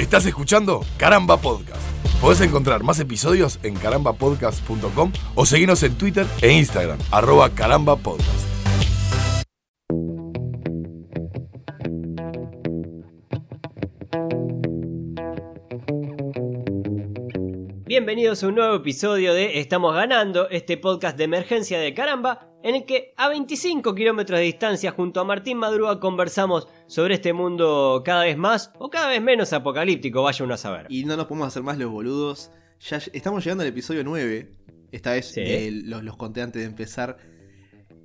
Estás 0.00 0.24
escuchando 0.24 0.80
Caramba 0.96 1.36
Podcast. 1.36 1.82
Podés 2.22 2.40
encontrar 2.40 2.82
más 2.82 2.98
episodios 3.00 3.60
en 3.62 3.74
carambapodcast.com 3.74 5.12
o 5.34 5.44
seguirnos 5.44 5.82
en 5.82 5.94
Twitter 5.98 6.26
e 6.40 6.52
Instagram, 6.52 6.98
arroba 7.10 7.50
carambapodcast. 7.50 8.48
Bienvenidos 17.84 18.42
a 18.42 18.48
un 18.48 18.54
nuevo 18.54 18.76
episodio 18.76 19.34
de 19.34 19.58
Estamos 19.60 19.94
ganando, 19.94 20.48
este 20.48 20.78
podcast 20.78 21.18
de 21.18 21.24
emergencia 21.24 21.78
de 21.78 21.92
caramba, 21.92 22.49
en 22.62 22.74
el 22.74 22.84
que 22.84 23.14
a 23.16 23.28
25 23.28 23.94
kilómetros 23.94 24.38
de 24.38 24.44
distancia 24.44 24.90
junto 24.92 25.20
a 25.20 25.24
Martín 25.24 25.56
Madruga 25.58 25.98
conversamos 26.00 26.68
sobre 26.86 27.14
este 27.14 27.32
mundo 27.32 28.02
cada 28.04 28.24
vez 28.24 28.36
más 28.36 28.72
o 28.78 28.90
cada 28.90 29.08
vez 29.08 29.22
menos 29.22 29.52
apocalíptico, 29.52 30.22
vaya 30.22 30.44
uno 30.44 30.54
a 30.54 30.58
saber. 30.58 30.86
Y 30.90 31.04
no 31.04 31.16
nos 31.16 31.26
podemos 31.26 31.48
hacer 31.48 31.62
más 31.62 31.78
los 31.78 31.90
boludos. 31.90 32.50
Ya 32.80 32.98
estamos 33.12 33.44
llegando 33.44 33.62
al 33.62 33.68
episodio 33.68 34.04
9. 34.04 34.52
Esta 34.92 35.12
vez 35.12 35.26
Sí. 35.32 35.40
eh, 35.44 35.70
los, 35.84 36.02
los 36.02 36.16
conté 36.16 36.42
antes 36.42 36.60
de 36.62 36.66
empezar. 36.68 37.16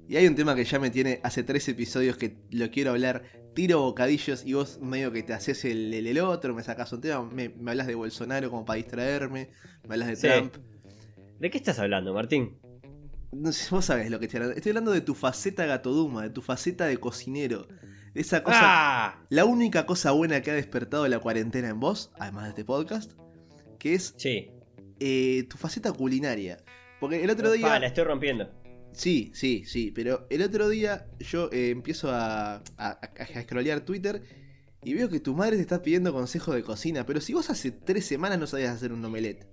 Y 0.07 0.17
hay 0.17 0.27
un 0.27 0.35
tema 0.35 0.53
que 0.55 0.63
ya 0.63 0.79
me 0.79 0.89
tiene 0.91 1.19
hace 1.23 1.43
tres 1.43 1.67
episodios 1.67 2.15
que 2.17 2.37
lo 2.51 2.69
quiero 2.69 2.91
hablar. 2.91 3.23
Tiro 3.55 3.81
bocadillos 3.81 4.45
y 4.45 4.53
vos 4.53 4.79
medio 4.81 5.11
que 5.11 5.23
te 5.23 5.33
haces 5.33 5.65
el, 5.65 5.93
el, 5.93 6.05
el 6.07 6.19
otro, 6.19 6.53
me 6.53 6.61
sacas 6.61 6.91
un 6.93 7.01
tema, 7.01 7.23
me, 7.23 7.49
me 7.49 7.71
hablas 7.71 7.87
de 7.87 7.95
Bolsonaro 7.95 8.49
como 8.49 8.65
para 8.65 8.77
distraerme, 8.77 9.49
me 9.87 9.93
hablas 9.95 10.09
de 10.09 10.15
Sí. 10.17 10.27
Trump. 10.27 10.55
¿De 11.39 11.49
qué 11.49 11.57
estás 11.57 11.79
hablando, 11.79 12.13
Martín? 12.13 12.57
No 13.31 13.51
sé, 13.51 13.67
vos 13.73 13.85
sabés 13.85 14.09
lo 14.09 14.19
que 14.19 14.25
estoy 14.25 14.37
hablando. 14.39 14.55
Estoy 14.55 14.69
hablando 14.71 14.91
de 14.91 15.01
tu 15.01 15.13
faceta 15.15 15.65
gatoduma, 15.65 16.23
de 16.23 16.29
tu 16.29 16.41
faceta 16.41 16.85
de 16.85 16.97
cocinero. 16.97 17.67
De 18.13 18.21
esa 18.21 18.43
cosa. 18.43 18.59
¡Ah! 18.61 19.25
La 19.29 19.45
única 19.45 19.85
cosa 19.85 20.11
buena 20.11 20.41
que 20.41 20.51
ha 20.51 20.53
despertado 20.53 21.07
la 21.07 21.19
cuarentena 21.19 21.69
en 21.69 21.79
vos, 21.79 22.11
además 22.17 22.43
de 22.45 22.49
este 22.49 22.63
podcast, 22.65 23.11
que 23.77 23.93
es 23.93 24.13
Sí. 24.17 24.49
eh, 24.99 25.45
tu 25.49 25.57
faceta 25.57 25.91
culinaria. 25.91 26.63
Porque 27.01 27.21
el 27.23 27.29
otro 27.29 27.49
Pa, 27.49 27.53
día. 27.55 27.79
la 27.79 27.87
estoy 27.87 28.05
rompiendo. 28.05 28.49
Sí, 28.93 29.31
sí, 29.33 29.63
sí. 29.65 29.91
Pero 29.91 30.25
el 30.29 30.41
otro 30.41 30.69
día 30.69 31.07
yo 31.19 31.49
eh, 31.51 31.71
empiezo 31.71 32.09
a, 32.11 32.55
a, 32.55 32.61
a, 32.77 32.99
a 33.19 33.41
scrollear 33.41 33.81
Twitter 33.81 34.21
y 34.81 34.93
veo 34.93 35.09
que 35.09 35.19
tu 35.19 35.33
madre 35.35 35.57
te 35.57 35.61
está 35.63 35.81
pidiendo 35.81 36.13
consejo 36.13 36.53
de 36.53 36.63
cocina. 36.63 37.05
Pero 37.05 37.19
si 37.19 37.33
vos 37.33 37.49
hace 37.49 37.71
tres 37.71 38.05
semanas 38.05 38.39
no 38.39 38.47
sabías 38.47 38.73
hacer 38.73 38.93
un 38.93 39.03
omelette. 39.03 39.45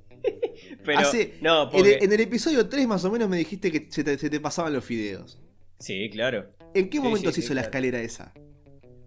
Pero, 0.84 0.98
Hace- 0.98 1.34
no, 1.40 1.70
En, 1.72 1.86
el, 1.86 2.02
en 2.02 2.12
el 2.12 2.20
episodio 2.20 2.68
3 2.68 2.86
más 2.88 3.04
o 3.04 3.10
menos 3.10 3.28
me 3.28 3.36
dijiste 3.36 3.70
que 3.70 3.86
se 3.90 4.02
te, 4.02 4.18
se 4.18 4.28
te 4.30 4.40
pasaban 4.40 4.72
los 4.72 4.84
fideos. 4.84 5.38
Sí, 5.78 6.08
claro. 6.10 6.46
¿En 6.74 6.88
qué 6.90 6.98
Sí, 6.98 7.02
momento 7.02 7.30
sí, 7.30 7.40
se 7.40 7.46
hizo 7.46 7.54
la 7.54 7.60
escalera 7.62 8.00
esa? 8.00 8.32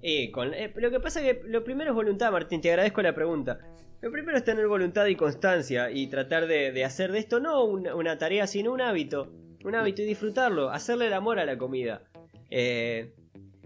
Eh, 0.01 0.31
con- 0.31 0.53
eh, 0.53 0.71
lo 0.75 0.91
que 0.91 0.99
pasa 0.99 1.19
es 1.25 1.33
que 1.37 1.41
lo 1.47 1.63
primero 1.63 1.91
es 1.91 1.95
voluntad, 1.95 2.31
Martín, 2.31 2.61
te 2.61 2.69
agradezco 2.69 3.01
la 3.01 3.13
pregunta. 3.15 3.59
Lo 4.01 4.11
primero 4.11 4.37
es 4.37 4.43
tener 4.43 4.67
voluntad 4.67 5.05
y 5.07 5.15
constancia 5.15 5.89
y 5.89 6.07
tratar 6.07 6.47
de, 6.47 6.71
de 6.71 6.83
hacer 6.85 7.11
de 7.11 7.19
esto 7.19 7.39
no 7.39 7.63
una, 7.63 7.95
una 7.95 8.17
tarea, 8.17 8.45
sino 8.45 8.71
un 8.71 8.81
hábito. 8.81 9.31
Un 9.63 9.73
hábito 9.73 10.03
y 10.03 10.05
disfrutarlo, 10.05 10.69
hacerle 10.69 11.07
el 11.07 11.13
amor 11.13 11.39
a 11.39 11.45
la 11.45 11.57
comida. 11.57 12.03
Eh, 12.51 13.13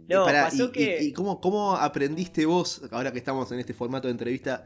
no, 0.08 0.24
Y 0.30 0.32
pasó 0.32 0.66
y- 0.66 0.72
que... 0.72 0.98
y- 1.04 1.08
y 1.08 1.14
cómo, 1.14 1.42
cómo 1.42 1.76
aprendiste 1.76 2.46
vos, 2.46 2.82
ahora 2.92 3.12
que 3.12 3.18
estamos 3.18 3.52
en 3.52 3.60
este 3.60 3.74
formato 3.74 4.08
de 4.08 4.14
entrevista, 4.14 4.64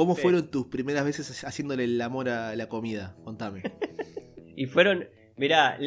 cómo 0.00 0.14
Sí. 0.16 0.22
fueron 0.22 0.50
tus 0.50 0.66
primeras 0.66 1.04
veces 1.04 1.44
haciéndole 1.44 1.84
el 1.84 2.00
amor 2.00 2.28
a 2.28 2.56
la 2.56 2.68
comida? 2.68 3.14
Contame. 3.24 3.62
Y 4.56 4.66
fueron, 4.66 5.08
mirá, 5.36 5.78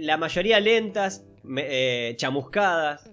la 0.00 0.16
mayoría 0.16 0.58
lentas, 0.60 1.26
eh, 1.58 2.14
chamuscadas. 2.16 3.10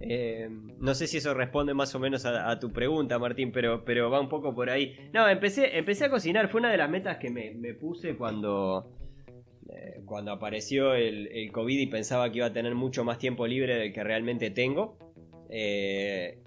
Eh, 0.00 0.48
no 0.78 0.94
sé 0.94 1.06
si 1.06 1.18
eso 1.18 1.34
responde 1.34 1.74
más 1.74 1.94
o 1.94 1.98
menos 1.98 2.24
a, 2.24 2.50
a 2.50 2.58
tu 2.58 2.72
pregunta, 2.72 3.18
Martín, 3.18 3.52
pero, 3.52 3.84
pero 3.84 4.08
va 4.10 4.20
un 4.20 4.28
poco 4.30 4.54
por 4.54 4.70
ahí. 4.70 4.96
No, 5.12 5.28
empecé, 5.28 5.76
empecé 5.76 6.06
a 6.06 6.10
cocinar, 6.10 6.48
fue 6.48 6.60
una 6.60 6.70
de 6.70 6.78
las 6.78 6.88
metas 6.88 7.18
que 7.18 7.28
me, 7.30 7.52
me 7.54 7.74
puse 7.74 8.16
cuando, 8.16 8.90
eh, 9.68 10.00
cuando 10.06 10.32
apareció 10.32 10.94
el, 10.94 11.26
el 11.28 11.52
COVID 11.52 11.78
y 11.78 11.86
pensaba 11.86 12.30
que 12.30 12.38
iba 12.38 12.46
a 12.46 12.52
tener 12.52 12.74
mucho 12.74 13.04
más 13.04 13.18
tiempo 13.18 13.46
libre 13.46 13.76
del 13.76 13.92
que 13.92 14.02
realmente 14.04 14.50
tengo. 14.50 14.96
Eh, 15.50 16.38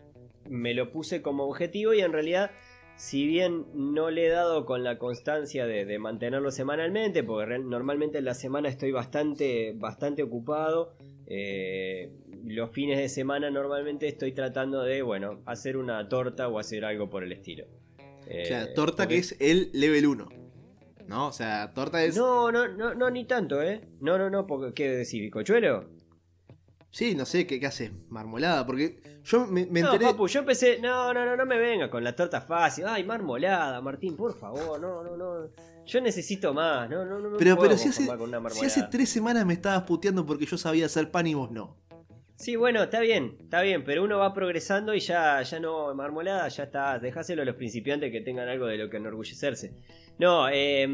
me 0.49 0.73
lo 0.73 0.91
puse 0.91 1.21
como 1.21 1.43
objetivo 1.43 1.93
y 1.93 1.99
en 2.01 2.11
realidad 2.11 2.49
si 2.97 3.25
bien 3.27 3.65
no 3.73 4.09
le 4.09 4.25
he 4.25 4.29
dado 4.29 4.65
con 4.65 4.83
la 4.83 4.97
constancia 4.97 5.65
de, 5.65 5.85
de 5.85 5.99
mantenerlo 5.99 6.51
semanalmente, 6.51 7.23
porque 7.23 7.45
real- 7.45 7.69
normalmente 7.69 8.17
en 8.17 8.25
la 8.25 8.33
semana 8.33 8.69
estoy 8.69 8.91
bastante, 8.91 9.73
bastante 9.75 10.23
ocupado, 10.23 10.93
eh, 11.27 12.11
los 12.45 12.71
fines 12.71 12.97
de 12.97 13.09
semana 13.09 13.49
normalmente 13.51 14.07
estoy 14.07 14.31
tratando 14.31 14.81
de, 14.83 15.01
bueno, 15.01 15.41
hacer 15.45 15.77
una 15.77 16.07
torta 16.09 16.47
o 16.47 16.59
hacer 16.59 16.85
algo 16.85 17.09
por 17.09 17.23
el 17.23 17.31
estilo. 17.31 17.65
Eh, 18.27 18.41
o 18.43 18.45
sea, 18.45 18.73
torta 18.73 19.03
porque- 19.03 19.15
que 19.15 19.19
es 19.19 19.35
el 19.39 19.69
level 19.73 20.05
1. 20.07 20.29
¿No? 21.07 21.27
O 21.27 21.31
sea, 21.31 21.71
torta 21.73 22.03
es. 22.03 22.17
No, 22.17 22.51
no, 22.51 22.67
no, 22.67 22.93
no, 22.93 23.09
ni 23.09 23.23
tanto, 23.25 23.61
¿eh? 23.61 23.79
No, 24.01 24.17
no, 24.17 24.29
no, 24.29 24.45
porque, 24.45 24.73
¿qué 24.73 24.89
decís, 24.89 25.21
bicochuelo? 25.21 25.85
Sí, 26.89 27.15
no 27.15 27.25
sé, 27.25 27.45
¿qué, 27.45 27.59
qué 27.59 27.67
haces? 27.67 27.91
Marmolada, 28.09 28.65
porque 28.65 29.01
yo 29.23 29.45
me, 29.45 29.65
me 29.65 29.81
no, 29.81 29.93
enteré. 29.93 30.11
papu, 30.11 30.27
yo 30.27 30.39
empecé, 30.39 30.79
no, 30.79 31.13
no, 31.13 31.25
no, 31.25 31.35
no 31.35 31.45
me 31.45 31.57
venga 31.57 31.89
con 31.89 32.03
la 32.03 32.15
torta 32.15 32.41
fácil. 32.41 32.85
Ay, 32.87 33.03
marmolada, 33.03 33.81
Martín, 33.81 34.15
por 34.15 34.33
favor, 34.37 34.79
no, 34.79 35.03
no, 35.03 35.17
no. 35.17 35.49
Yo 35.85 36.01
necesito 36.01 36.53
más, 36.53 36.89
no, 36.89 37.05
no, 37.05 37.19
no 37.19 37.29
me 37.29 37.37
pero 37.37 37.55
puedo 37.55 37.69
pero 37.69 37.79
si, 37.79 37.89
hace, 37.89 38.05
conformar 38.05 38.41
con 38.41 38.45
una 38.45 38.49
si 38.49 38.65
hace 38.65 38.83
tres 38.89 39.09
semanas 39.09 39.45
me 39.45 39.53
estabas 39.53 39.83
puteando 39.83 40.25
porque 40.25 40.45
yo 40.45 40.57
sabía 40.57 40.85
hacer 40.85 41.11
pan 41.11 41.27
y 41.27 41.33
vos 41.33 41.51
no. 41.51 41.77
Sí, 42.35 42.55
bueno, 42.55 42.83
está 42.83 42.99
bien, 42.99 43.37
está 43.41 43.61
bien, 43.61 43.83
pero 43.83 44.03
uno 44.03 44.19
va 44.19 44.33
progresando 44.33 44.93
y 44.93 44.99
ya, 44.99 45.41
ya 45.41 45.59
no, 45.59 45.93
marmolada, 45.95 46.47
ya 46.49 46.63
está, 46.63 46.99
dejáselo 46.99 47.41
a 47.41 47.45
los 47.45 47.55
principiantes 47.55 48.11
que 48.11 48.21
tengan 48.21 48.47
algo 48.47 48.67
de 48.67 48.77
lo 48.77 48.89
que 48.89 48.97
enorgullecerse. 48.97 49.73
No, 50.19 50.47
eh, 50.49 50.87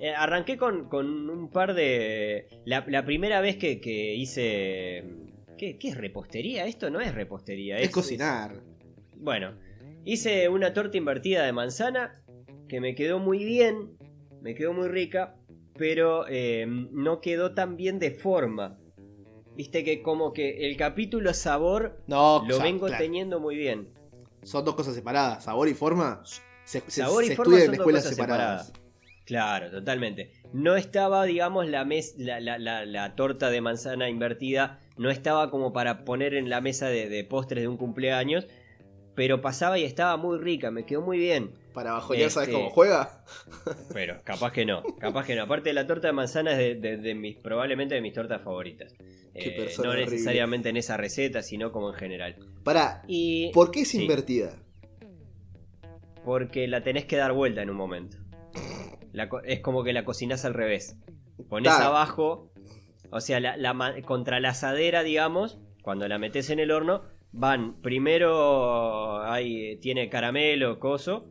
eh, 0.00 0.10
arranqué 0.14 0.56
con, 0.56 0.88
con 0.88 1.30
un 1.30 1.50
par 1.50 1.74
de... 1.74 2.48
La, 2.64 2.84
la 2.88 3.04
primera 3.04 3.40
vez 3.40 3.56
que, 3.56 3.80
que 3.80 4.14
hice... 4.14 5.04
¿qué, 5.58 5.78
¿Qué 5.78 5.88
es 5.90 5.96
repostería? 5.96 6.64
Esto 6.66 6.90
no 6.90 7.00
es 7.00 7.14
repostería, 7.14 7.78
Es, 7.78 7.90
cocinar. 7.90 8.62
Bueno, 9.16 9.54
hice 10.04 10.48
una 10.48 10.72
torta 10.72 10.96
invertida 10.96 11.44
de 11.44 11.52
manzana 11.52 12.22
que 12.68 12.80
me 12.80 12.94
quedó 12.94 13.18
muy 13.18 13.44
bien, 13.44 13.98
me 14.40 14.54
quedó 14.54 14.72
muy 14.72 14.88
rica, 14.88 15.36
pero 15.76 16.24
eh, 16.28 16.64
no 16.66 17.20
quedó 17.20 17.52
tan 17.52 17.76
bien 17.76 17.98
de 17.98 18.10
forma. 18.12 18.78
Viste 19.56 19.84
que 19.84 20.00
como 20.02 20.32
que 20.32 20.66
el 20.70 20.76
capítulo 20.78 21.34
sabor 21.34 22.00
No, 22.06 22.42
lo 22.48 22.58
vengo 22.60 22.86
claro. 22.86 23.02
teniendo 23.04 23.40
muy 23.40 23.56
bien. 23.56 23.90
Son 24.42 24.64
dos 24.64 24.74
cosas 24.74 24.94
separadas. 24.94 25.44
Sabor 25.44 25.68
y 25.68 25.74
forma. 25.74 26.22
Se, 26.64 26.80
se- 26.86 27.02
Sabor 27.02 27.24
y 27.24 27.26
se 27.28 27.36
forma 27.36 27.58
estudian 27.58 27.66
son 27.66 27.74
en 27.74 27.78
dos 27.78 27.80
escuelas 27.82 28.02
cosas 28.04 28.16
separadas. 28.16 28.66
separadas. 28.68 28.79
Claro, 29.30 29.70
totalmente. 29.70 30.32
No 30.52 30.74
estaba, 30.74 31.24
digamos, 31.24 31.68
la, 31.68 31.84
mes, 31.84 32.16
la, 32.18 32.40
la- 32.40 32.58
la- 32.58 32.84
la 32.84 33.14
torta 33.14 33.48
de 33.48 33.60
manzana 33.60 34.08
invertida, 34.08 34.80
no 34.96 35.08
estaba 35.08 35.52
como 35.52 35.72
para 35.72 36.04
poner 36.04 36.34
en 36.34 36.50
la 36.50 36.60
mesa 36.60 36.88
de, 36.88 37.08
de 37.08 37.22
postres 37.22 37.62
de 37.62 37.68
un 37.68 37.76
cumpleaños, 37.76 38.48
pero 39.14 39.40
pasaba 39.40 39.78
y 39.78 39.84
estaba 39.84 40.16
muy 40.16 40.36
rica, 40.40 40.72
me 40.72 40.84
quedó 40.84 41.02
muy 41.02 41.16
bien. 41.18 41.52
Para 41.72 41.92
bajonear, 41.92 42.28
¿sabes 42.32 42.48
Este- 42.48 42.58
cómo 42.60 42.70
juega? 42.70 43.22
Pero 43.94 44.16
capaz 44.24 44.50
que 44.52 44.64
no, 44.66 44.82
capaz 44.98 45.24
que 45.26 45.36
no. 45.36 45.44
Aparte 45.44 45.72
la 45.72 45.86
torta 45.86 46.08
de 46.08 46.12
manzana 46.12 46.50
es 46.50 46.58
de, 46.58 46.74
de- 46.74 46.96
de 46.96 47.14
mis, 47.14 47.36
probablemente 47.36 47.94
de 47.94 48.00
mis 48.00 48.12
tortas 48.12 48.42
favoritas. 48.42 48.92
Qué 49.32 49.50
Eh, 49.50 49.72
no 49.78 49.90
horrible. 49.90 50.10
necesariamente 50.10 50.70
en 50.70 50.76
esa 50.76 50.96
receta, 50.96 51.40
sino 51.42 51.70
como 51.70 51.90
en 51.90 51.94
general. 51.94 52.34
Para, 52.64 53.02
Y 53.06 53.52
¿por 53.52 53.70
qué 53.70 53.82
es 53.82 53.88
sí. 53.90 54.02
invertida? 54.02 54.56
porque 56.24 56.66
la 56.68 56.82
tenés 56.82 57.04
que 57.06 57.16
dar 57.16 57.32
vuelta 57.32 57.62
en 57.62 57.70
un 57.70 57.76
momento. 57.76 58.16
La 59.12 59.28
co- 59.28 59.42
es 59.42 59.60
como 59.60 59.82
que 59.84 59.92
la 59.92 60.04
cocinás 60.04 60.44
al 60.44 60.54
revés. 60.54 60.96
Pones 61.48 61.72
abajo, 61.72 62.52
o 63.10 63.20
sea, 63.20 63.40
la, 63.40 63.56
la 63.56 63.72
ma- 63.74 64.00
contra 64.02 64.40
la 64.40 64.50
asadera, 64.50 65.02
digamos, 65.02 65.58
cuando 65.82 66.06
la 66.08 66.18
metes 66.18 66.50
en 66.50 66.60
el 66.60 66.70
horno, 66.70 67.02
van 67.32 67.80
primero, 67.80 69.22
hay, 69.22 69.76
tiene 69.78 70.08
caramelo, 70.08 70.78
coso. 70.78 71.26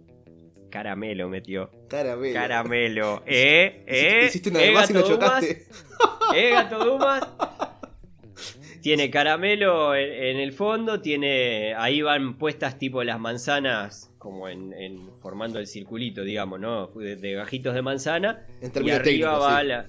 Caramelo 0.70 1.30
metió. 1.30 1.72
Caramelo. 1.90 2.34
Caramelo. 2.34 3.24
¿Eh? 3.28 3.84
¿Eh? 3.88 4.25
Hiciste 4.28 4.50
una 4.50 4.62
¿Eh, 4.62 4.66
de 4.68 4.72
más 4.72 4.90
y 4.90 4.94
lo 4.94 5.02
chocaste. 5.02 5.68
¿Eh, 6.36 6.50
Gato 6.52 6.84
Dumas? 6.86 7.22
Tiene 8.82 9.10
caramelo 9.10 9.94
en, 9.94 10.12
en 10.12 10.38
el 10.38 10.54
fondo, 10.54 11.02
tiene. 11.02 11.74
Ahí 11.75 12.02
van 12.02 12.38
puestas 12.38 12.78
tipo 12.78 13.04
las 13.04 13.20
manzanas, 13.20 14.10
como 14.18 14.48
en, 14.48 14.72
en- 14.74 15.09
formando 15.19 15.60
el 15.60 15.68
circulito, 15.68 16.24
digamos, 16.24 16.60
¿no? 16.60 16.88
De, 16.88 17.16
de 17.16 17.33
gajitos 17.33 17.74
de 17.75 17.81
manzana. 17.81 18.45
En 18.62 18.71
Y 18.86 18.89
arriba 18.92 19.38
va 19.38 19.62
sí. 19.62 19.68
la. 19.68 19.88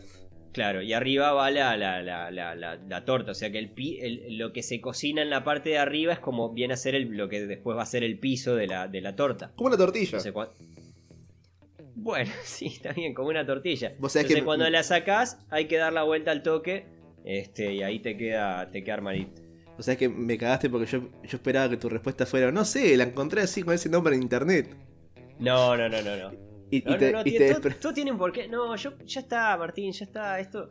Claro, 0.53 0.83
y 0.83 0.93
arriba 0.93 1.33
va 1.33 1.49
la, 1.53 1.77
la, 1.77 2.03
la, 2.03 2.31
la, 2.31 3.05
torta. 3.05 3.31
O 3.31 3.35
sea 3.35 3.53
que 3.53 3.59
el, 3.59 3.71
pi- 3.71 3.99
el- 4.01 4.37
lo 4.37 4.53
que 4.53 4.65
se 4.65 4.81
cocina 4.81 5.23
en 5.23 5.31
la 5.31 5.45
parte 5.45 5.71
de 5.71 5.79
arriba 5.79 6.13
es 6.13 6.19
como 6.19 6.53
viene 6.53 6.75
a 6.75 6.77
ser 6.77 6.97
el, 6.97 7.17
lo 7.17 7.29
que 7.29 7.47
después 7.47 7.77
va 7.79 7.83
a 7.83 7.87
ser 7.87 8.03
el 8.03 8.19
piso 8.19 8.57
de 8.57 8.67
la, 8.67 8.89
de 8.89 9.01
la 9.01 9.15
torta. 9.15 9.53
Como 9.55 9.69
una 9.69 9.77
tortilla. 9.77 10.19
No 10.19 10.21
sé 10.21 10.33
cuán- 10.33 10.49
Bueno, 11.95 12.31
sí, 12.45 12.67
está 12.67 12.93
bien, 12.93 13.15
como 13.15 13.29
una 13.29 13.47
tortilla. 13.47 13.93
Vos 13.99 14.15
Entonces 14.17 14.39
que- 14.41 14.45
cuando 14.45 14.69
la 14.71 14.83
sacás 14.83 15.39
hay 15.51 15.67
que 15.67 15.77
dar 15.77 15.93
la 15.93 16.03
vuelta 16.03 16.31
al 16.33 16.43
toque 16.43 16.87
este, 17.25 17.73
y 17.75 17.83
ahí 17.83 18.01
te 18.01 18.17
queda, 18.17 18.71
te 18.71 18.83
queda 18.83 18.95
armadito. 18.95 19.43
O 19.79 19.83
sea, 19.83 19.93
es 19.93 19.99
que 19.99 20.09
me 20.09 20.37
cagaste 20.37 20.69
porque 20.69 20.87
yo, 20.87 20.99
yo 21.23 21.37
esperaba 21.37 21.71
que 21.71 21.77
tu 21.77 21.89
respuesta 21.89 22.27
fuera, 22.27 22.51
no 22.53 22.65
sé, 22.65 22.97
la 22.97 23.05
encontré 23.05 23.41
así 23.43 23.63
con 23.63 23.73
ese 23.73 23.89
nombre 23.89 24.15
en 24.15 24.23
internet. 24.23 24.75
No, 25.41 25.77
no, 25.77 25.89
no, 25.89 26.03
no, 26.03 26.17
no. 26.17 26.33
Y, 26.71 26.83
No, 26.83 26.95
y 26.95 26.99
te, 26.99 27.07
no, 27.13 27.19
no, 27.19 27.21
y 27.27 27.31
tiene- 27.31 27.55
te 27.55 27.71
todo, 27.73 27.93
tiene 27.93 28.13
un 28.13 28.19
porqué. 28.19 28.47
No, 28.47 28.77
yo, 28.77 28.97
ya 29.05 29.21
está, 29.21 29.57
Martín, 29.57 29.93
ya 29.93 30.05
está. 30.05 30.39
Esto 30.39 30.71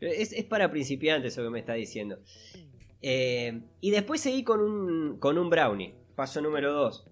es, 0.00 0.32
es 0.32 0.44
para 0.44 0.70
principiantes 0.70 1.32
eso 1.32 1.42
que 1.42 1.50
me 1.50 1.58
está 1.58 1.74
diciendo. 1.74 2.18
Eh, 3.02 3.60
y 3.80 3.90
después 3.90 4.20
seguí 4.20 4.44
con 4.44 4.60
un, 4.60 5.18
con 5.18 5.38
un 5.38 5.50
brownie. 5.50 5.94
Paso 6.14 6.40
número 6.40 6.72
2. 6.72 7.06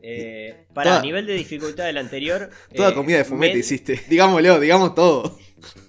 Eh, 0.00 0.66
para 0.72 0.90
Toda- 0.90 1.02
nivel 1.02 1.26
de 1.26 1.34
dificultad 1.34 1.84
del 1.86 1.98
anterior. 1.98 2.50
Toda 2.74 2.90
eh, 2.90 2.94
comida 2.94 3.18
de 3.18 3.24
fumete 3.24 3.58
hiciste. 3.58 4.00
Digámoslo, 4.08 4.60
digamos 4.60 4.94
todo. 4.94 5.36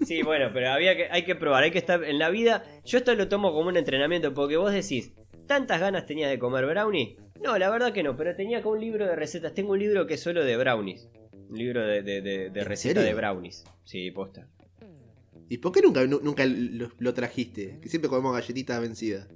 Sí, 0.03 0.23
bueno, 0.23 0.49
pero 0.51 0.71
había 0.71 0.97
que, 0.97 1.07
hay 1.11 1.23
que 1.25 1.35
probar, 1.35 1.63
hay 1.63 1.69
que 1.71 1.77
estar 1.77 2.03
en 2.03 2.17
la 2.17 2.29
vida. 2.31 2.63
Yo 2.85 2.97
esto 2.97 3.13
lo 3.13 3.27
tomo 3.29 3.53
como 3.53 3.69
un 3.69 3.77
entrenamiento 3.77 4.33
porque 4.33 4.57
vos 4.57 4.73
decís, 4.73 5.13
¿tantas 5.49 5.81
ganas 5.81 6.05
tenías 6.05 6.29
de 6.29 6.37
comer 6.39 6.65
brownie? 6.65 7.17
No, 7.43 7.57
la 7.57 7.69
verdad 7.69 7.91
que 7.91 8.03
no, 8.03 8.15
pero 8.15 8.35
tenía 8.35 8.59
acá 8.59 8.69
un 8.69 8.79
libro 8.79 9.05
de 9.07 9.15
recetas. 9.15 9.53
Tengo 9.53 9.71
un 9.73 9.79
libro 9.79 10.05
que 10.07 10.13
es 10.13 10.21
solo 10.21 10.45
de 10.45 10.55
brownies. 10.55 11.09
Un 11.49 11.57
libro 11.57 11.81
de, 11.85 12.03
de, 12.03 12.21
de, 12.21 12.49
de 12.51 12.59
¿En 12.59 12.65
recetas 12.65 13.03
de 13.03 13.13
brownies. 13.15 13.63
Sí, 13.83 14.11
posta. 14.11 14.47
¿Y 15.49 15.57
por 15.57 15.71
qué 15.71 15.81
nunca, 15.81 16.05
nu- 16.05 16.19
nunca 16.21 16.45
lo, 16.45 16.89
lo 16.99 17.13
trajiste? 17.13 17.79
Que 17.81 17.89
siempre 17.89 18.07
comemos 18.07 18.33
galletitas 18.33 18.79
vencidas. 18.79 19.27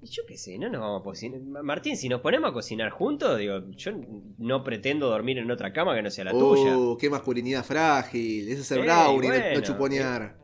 Yo 0.00 0.22
qué 0.26 0.38
sé, 0.38 0.58
no 0.58 0.70
nos 0.70 0.80
vamos 0.80 1.00
a 1.02 1.04
cocinar. 1.04 1.40
Martín, 1.62 1.96
si 1.96 2.08
nos 2.08 2.20
ponemos 2.22 2.48
a 2.50 2.52
cocinar 2.54 2.90
juntos, 2.90 3.36
digo, 3.38 3.68
yo 3.72 3.90
no 4.38 4.64
pretendo 4.64 5.08
dormir 5.10 5.36
en 5.38 5.50
otra 5.50 5.72
cama 5.72 5.94
que 5.94 6.02
no 6.02 6.10
sea 6.10 6.24
la 6.24 6.30
tuya. 6.30 6.78
Oh, 6.78 6.96
qué 6.96 7.10
masculinidad 7.10 7.64
frágil. 7.64 8.48
Eso 8.48 8.62
es 8.62 8.70
Ey, 8.72 8.82
brownie, 8.82 9.28
no- 9.28 9.34
no, 9.34 9.40
bueno, 9.40 9.60
chuponear. 9.60 10.38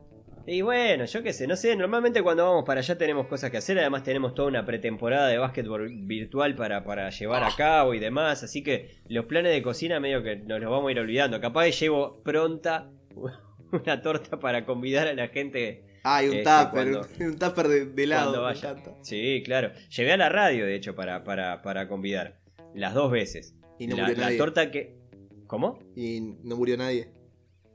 Y 0.46 0.60
bueno, 0.60 1.06
yo 1.06 1.22
qué 1.22 1.32
sé, 1.32 1.46
no 1.46 1.56
sé, 1.56 1.74
normalmente 1.74 2.22
cuando 2.22 2.44
vamos 2.44 2.64
para 2.66 2.80
allá 2.80 2.98
tenemos 2.98 3.26
cosas 3.28 3.50
que 3.50 3.56
hacer, 3.56 3.78
además 3.78 4.02
tenemos 4.02 4.34
toda 4.34 4.48
una 4.48 4.66
pretemporada 4.66 5.28
de 5.28 5.38
básquetbol 5.38 5.88
virtual 6.04 6.54
para, 6.54 6.84
para 6.84 7.08
llevar 7.08 7.42
a 7.44 7.48
cabo 7.56 7.94
y 7.94 7.98
demás, 7.98 8.42
así 8.42 8.62
que 8.62 8.98
los 9.08 9.24
planes 9.24 9.52
de 9.52 9.62
cocina 9.62 10.00
medio 10.00 10.22
que 10.22 10.36
nos 10.36 10.60
los 10.60 10.70
vamos 10.70 10.88
a 10.88 10.92
ir 10.92 11.00
olvidando. 11.00 11.40
Capaz 11.40 11.70
llevo 11.70 12.22
pronta 12.22 12.90
una 13.72 14.02
torta 14.02 14.38
para 14.38 14.66
convidar 14.66 15.08
a 15.08 15.14
la 15.14 15.28
gente. 15.28 15.84
Ah, 16.04 16.22
y 16.22 16.28
un 16.28 16.34
Este, 16.34 16.44
tupper, 16.50 16.70
cuando- 16.70 17.08
un, 17.20 17.38
tupper 17.38 17.68
de, 17.68 17.86
de 17.86 18.02
helado. 18.04 18.42
vaya. 18.42 18.76
Sí, 19.00 19.42
claro. 19.46 19.72
Llevé 19.96 20.12
a 20.12 20.16
la 20.18 20.28
radio, 20.28 20.66
de 20.66 20.74
hecho, 20.74 20.94
para, 20.94 21.24
para, 21.24 21.62
para 21.62 21.88
convidar. 21.88 22.38
Las 22.74 22.92
dos 22.92 23.10
veces. 23.10 23.54
Y 23.78 23.86
no 23.86 23.96
la, 23.96 24.02
murió 24.02 24.16
la 24.18 24.24
nadie. 24.26 24.36
torta 24.38 24.70
que... 24.70 24.98
¿Cómo? 25.46 25.78
Y 25.96 26.20
no 26.42 26.56
murió 26.56 26.76
nadie. 26.76 27.08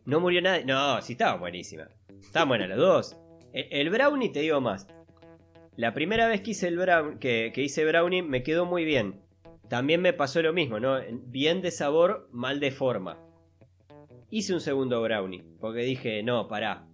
No 0.06 0.20
murió 0.20 0.42
nadie. 0.44 0.66
No, 0.66 1.02
sí 1.02 1.14
estaba 1.14 1.38
buenísima. 1.38 1.90
Estaban 2.22 2.50
buenas 2.50 2.70
las 2.70 2.78
dos. 2.78 3.18
El, 3.54 3.68
el 3.72 3.90
brownie, 3.90 4.30
te 4.30 4.42
digo 4.42 4.62
más. 4.62 4.88
La 5.76 5.94
primera 5.94 6.28
vez 6.28 6.42
que 6.42 6.52
hice 6.52 6.68
el 6.68 6.78
brown, 6.78 7.20
que, 7.20 7.52
que 7.54 7.64
hice 7.64 7.86
brownie 7.86 8.22
me 8.22 8.44
quedó 8.44 8.66
muy 8.66 8.84
bien. 8.84 9.22
También 9.70 10.02
me 10.02 10.14
pasó 10.14 10.42
lo 10.42 10.52
mismo, 10.52 10.80
¿no? 10.80 11.00
Bien 11.28 11.62
de 11.62 11.72
sabor, 11.72 12.28
mal 12.32 12.60
de 12.60 12.72
forma. 12.72 13.18
Hice 14.32 14.54
un 14.54 14.62
segundo 14.62 15.02
brownie, 15.02 15.44
porque 15.60 15.82
dije, 15.82 16.24
no, 16.24 16.48
pará. 16.48 16.86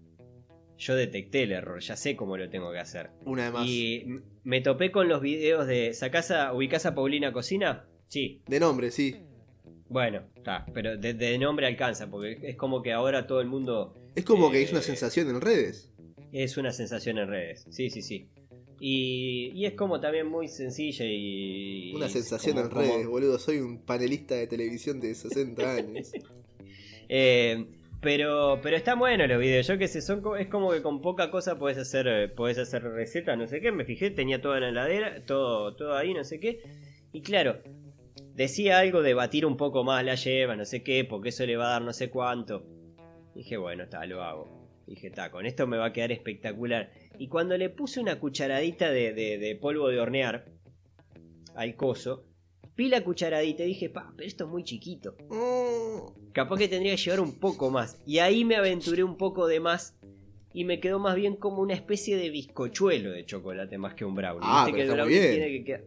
Yo 0.77 0.95
detecté 0.95 1.43
el 1.43 1.53
error, 1.53 1.79
ya 1.79 1.95
sé 1.95 2.17
cómo 2.17 2.35
lo 2.35 2.49
tengo 2.49 2.71
que 2.71 2.79
hacer. 2.79 3.11
Una 3.25 3.45
de 3.45 3.51
más. 3.51 3.65
Y 3.65 4.05
me 4.43 4.59
topé 4.59 4.91
con 4.91 5.07
los 5.07 5.21
videos 5.21 5.67
de. 5.67 5.93
¿Sacás 5.93 6.31
a, 6.31 6.53
ubicás 6.53 6.85
a 6.85 6.93
Paulina 6.93 7.31
Cocina? 7.31 7.87
Sí. 8.07 8.43
De 8.45 8.59
nombre, 8.59 8.91
sí. 8.91 9.15
Bueno, 9.87 10.21
está. 10.35 10.65
Pero 10.73 10.97
de, 10.97 11.13
de 11.13 11.37
nombre 11.37 11.67
alcanza, 11.67 12.09
porque 12.09 12.39
es 12.43 12.55
como 12.55 12.81
que 12.81 12.91
ahora 12.91 13.27
todo 13.27 13.39
el 13.41 13.47
mundo 13.47 13.93
Es 14.15 14.25
como 14.25 14.49
que 14.51 14.59
Eh, 14.59 14.63
es 14.63 14.71
una 14.71 14.81
sensación 14.81 15.29
en 15.29 15.41
redes. 15.41 15.91
Es 16.31 16.57
una 16.57 16.71
sensación 16.71 17.17
en 17.19 17.27
redes, 17.29 17.65
sí, 17.69 17.89
sí, 17.89 18.01
sí. 18.01 18.27
Y, 18.79 19.51
y 19.55 19.65
es 19.65 19.73
como 19.73 20.01
también 20.01 20.27
muy 20.27 20.47
sencilla 20.49 21.05
y... 21.07 21.93
Una 21.95 22.09
sensación 22.09 22.55
como- 22.55 22.65
en 22.65 22.71
redes, 22.75 22.91
como- 22.97 23.09
boludo. 23.11 23.39
Soy 23.39 23.59
un 23.59 23.79
panelista 23.79 24.35
de 24.35 24.47
televisión 24.47 24.99
de 24.99 25.15
60 25.15 25.75
años. 25.75 26.11
Eh, 27.07 27.65
pero, 28.01 28.59
pero 28.61 28.75
están 28.75 28.99
buenos 28.99 29.27
los 29.27 29.39
videos, 29.39 29.65
yo 29.67 29.77
que 29.77 29.87
sé, 29.87 30.01
son, 30.01 30.21
es 30.39 30.47
como 30.47 30.71
que 30.71 30.81
con 30.81 31.01
poca 31.01 31.31
cosa 31.31 31.57
puedes 31.57 31.77
hacer, 31.77 32.07
eh, 32.07 32.27
podés 32.27 32.57
hacer 32.57 32.83
recetas, 32.83 33.37
no 33.37 33.47
sé 33.47 33.61
qué, 33.61 33.71
me 33.71 33.85
fijé, 33.85 34.11
tenía 34.11 34.41
todo 34.41 34.55
en 34.55 34.61
la 34.61 34.69
heladera, 34.69 35.25
todo, 35.25 35.75
todo 35.75 35.95
ahí, 35.95 36.13
no 36.13 36.23
sé 36.23 36.39
qué. 36.39 36.61
Y 37.13 37.21
claro, 37.21 37.61
decía 38.35 38.77
algo 38.79 39.01
de 39.01 39.13
batir 39.15 39.45
un 39.45 39.57
poco 39.57 39.83
más 39.83 40.03
la 40.05 40.15
yema, 40.15 40.55
no 40.55 40.65
sé 40.65 40.83
qué, 40.83 41.03
porque 41.05 41.29
eso 41.29 41.45
le 41.45 41.57
va 41.57 41.67
a 41.67 41.71
dar 41.71 41.81
no 41.81 41.93
sé 41.93 42.09
cuánto. 42.09 42.63
Dije, 43.33 43.57
bueno, 43.57 43.83
está, 43.83 44.05
lo 44.05 44.21
hago. 44.23 44.47
Dije, 44.87 45.07
está, 45.07 45.31
con 45.31 45.45
esto 45.45 45.65
me 45.65 45.77
va 45.77 45.87
a 45.87 45.93
quedar 45.93 46.11
espectacular. 46.11 46.91
Y 47.17 47.27
cuando 47.27 47.57
le 47.57 47.69
puse 47.69 47.99
una 47.99 48.19
cucharadita 48.19 48.91
de, 48.91 49.13
de- 49.13 49.37
de 49.39 49.55
polvo 49.55 49.87
de 49.89 49.99
hornear 49.99 50.45
al 51.55 51.75
coso, 51.75 52.25
vi 52.75 52.89
la 52.89 53.03
cucharadita 53.03 53.63
y 53.63 53.67
dije, 53.67 53.89
pa, 53.89 54.13
pero 54.15 54.27
esto 54.27 54.43
es 54.45 54.49
muy 54.51 54.63
chiquito. 54.63 55.15
Mm, 55.29 56.31
Capaz 56.33 56.57
que 56.57 56.67
tendría 56.67 56.91
que 56.95 57.01
llevar 57.01 57.21
un 57.21 57.39
poco 57.39 57.71
más. 57.71 57.99
Y 58.05 58.19
ahí 58.19 58.43
me 58.45 58.57
aventuré 58.57 59.03
un 59.03 59.17
poco 59.17 59.47
de 59.47 59.59
más. 59.59 59.97
Y 60.53 60.63
me 60.63 60.79
quedó 60.79 60.99
más 60.99 61.15
bien 61.15 61.35
como 61.35 61.61
una 61.61 61.73
especie 61.73 62.15
de 62.15 62.29
bizcochuelo 62.29 63.11
de 63.11 63.25
chocolate 63.25 63.77
más 63.77 63.93
que 63.93 64.05
un 64.05 64.15
brownie. 64.15 64.39
Ah, 64.43 64.63
Viste 64.65 64.77
pero 64.77 64.93
que 64.95 65.01
el 65.01 65.07
brownie 65.07 65.31
tiene 65.31 65.47
que 65.49 65.63
quedar- 65.65 65.83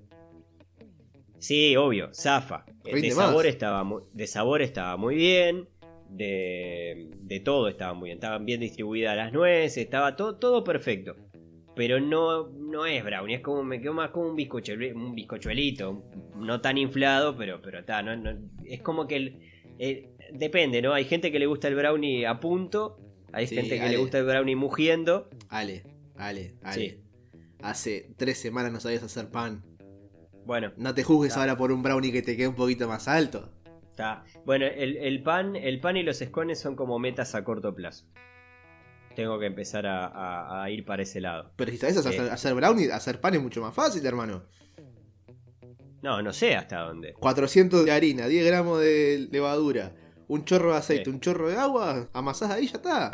Sí, 1.38 1.76
obvio, 1.76 2.10
zafa. 2.12 2.64
Eh, 2.84 3.00
De 3.00 3.10
sabor, 3.10 3.46
estaba 3.46 3.84
muy, 3.84 4.02
de 4.12 4.26
sabor 4.26 4.62
estaba 4.62 4.96
muy 4.96 5.14
bien. 5.16 5.68
De, 6.10 7.10
de 7.20 7.40
todo 7.40 7.68
estaba 7.68 7.94
muy 7.94 8.08
bien. 8.08 8.16
Estaban 8.16 8.44
bien 8.46 8.60
distribuidas 8.60 9.16
las 9.16 9.32
nueces. 9.32 9.76
Estaba 9.84 10.16
todo, 10.16 10.36
todo 10.36 10.64
perfecto. 10.64 11.14
Pero 11.76 12.00
no, 12.00 12.48
no 12.48 12.86
es 12.86 13.04
brownie. 13.04 13.36
Es 13.36 13.40
como 13.42 13.62
me 13.62 13.80
quedó 13.80 13.92
más 13.94 14.10
como 14.10 14.28
un 14.30 14.36
bizcochuelo, 14.36 14.96
un 14.96 15.14
bizcochuelito. 15.14 16.02
No 16.36 16.60
tan 16.60 16.76
inflado, 16.78 17.36
pero, 17.36 17.60
pero 17.62 17.80
está. 17.80 18.02
No, 18.02 18.16
no- 18.16 18.36
es 18.64 18.80
como 18.80 19.06
que 19.06 19.16
el, 19.16 19.38
el- 19.78 20.08
depende, 20.32 20.82
¿no? 20.82 20.92
Hay 20.92 21.04
gente 21.04 21.30
que 21.30 21.38
le 21.38 21.46
gusta 21.46 21.68
el 21.68 21.76
brownie 21.76 22.26
a 22.26 22.40
punto. 22.40 22.98
Hay 23.32 23.46
Sí, 23.46 23.54
gente 23.54 23.76
que 23.76 23.82
Ale. 23.82 23.90
le 23.92 23.96
gusta 23.98 24.18
el 24.18 24.24
brownie 24.24 24.56
mugiendo. 24.56 25.28
Ale, 25.50 25.84
Ale, 26.16 26.54
Ale. 26.62 26.74
Sí. 26.74 27.00
Hace 27.62 28.10
tres 28.16 28.38
semanas 28.38 28.72
no 28.72 28.80
sabías 28.80 29.02
hacer 29.02 29.30
pan. 29.30 29.62
Bueno, 30.48 30.72
No 30.78 30.94
te 30.94 31.04
juzgues 31.04 31.36
Ah. 31.36 31.40
ahora 31.40 31.58
por 31.58 31.70
un 31.72 31.82
brownie 31.82 32.10
que 32.10 32.22
te 32.22 32.34
quede 32.34 32.48
un 32.48 32.54
poquito 32.54 32.88
más 32.88 33.06
alto. 33.06 33.50
está. 33.90 34.24
Bueno, 34.46 34.64
el, 34.64 34.96
el 34.96 35.22
pan, 35.22 35.56
el 35.56 35.78
pan 35.78 35.98
y 35.98 36.02
los 36.02 36.22
escones 36.22 36.58
son 36.58 36.74
como 36.74 36.98
metas 36.98 37.34
a 37.34 37.44
corto 37.44 37.74
plazo. 37.74 38.06
Tengo 39.14 39.38
que 39.38 39.44
empezar 39.44 39.86
a, 39.86 40.06
a- 40.06 40.62
a 40.64 40.70
ir 40.70 40.86
para 40.86 41.02
ese 41.02 41.20
lado. 41.20 41.50
Pero 41.56 41.70
si 41.70 41.76
sabes 41.76 41.98
hacer, 41.98 42.12
Sí. 42.14 42.20
hacer 42.30 42.54
brownie, 42.54 42.90
hacer 42.90 43.20
pan 43.20 43.34
es 43.34 43.42
mucho 43.42 43.60
más 43.60 43.74
fácil, 43.74 44.06
hermano. 44.06 44.44
No, 46.00 46.22
no 46.22 46.32
sé 46.32 46.54
hasta 46.56 46.78
dónde. 46.80 47.12
400 47.12 47.84
de 47.84 47.90
harina, 47.92 48.26
10 48.26 48.46
gramos 48.46 48.80
de 48.80 49.28
levadura, 49.30 49.92
un 50.28 50.44
chorro 50.46 50.70
de 50.72 50.78
aceite, 50.78 51.04
Sí. 51.04 51.10
un 51.10 51.20
chorro 51.20 51.50
de 51.50 51.56
agua, 51.56 52.08
amasás 52.14 52.50
ahí 52.52 52.64
y 52.64 52.68
ya 52.68 52.76
está. 52.78 53.12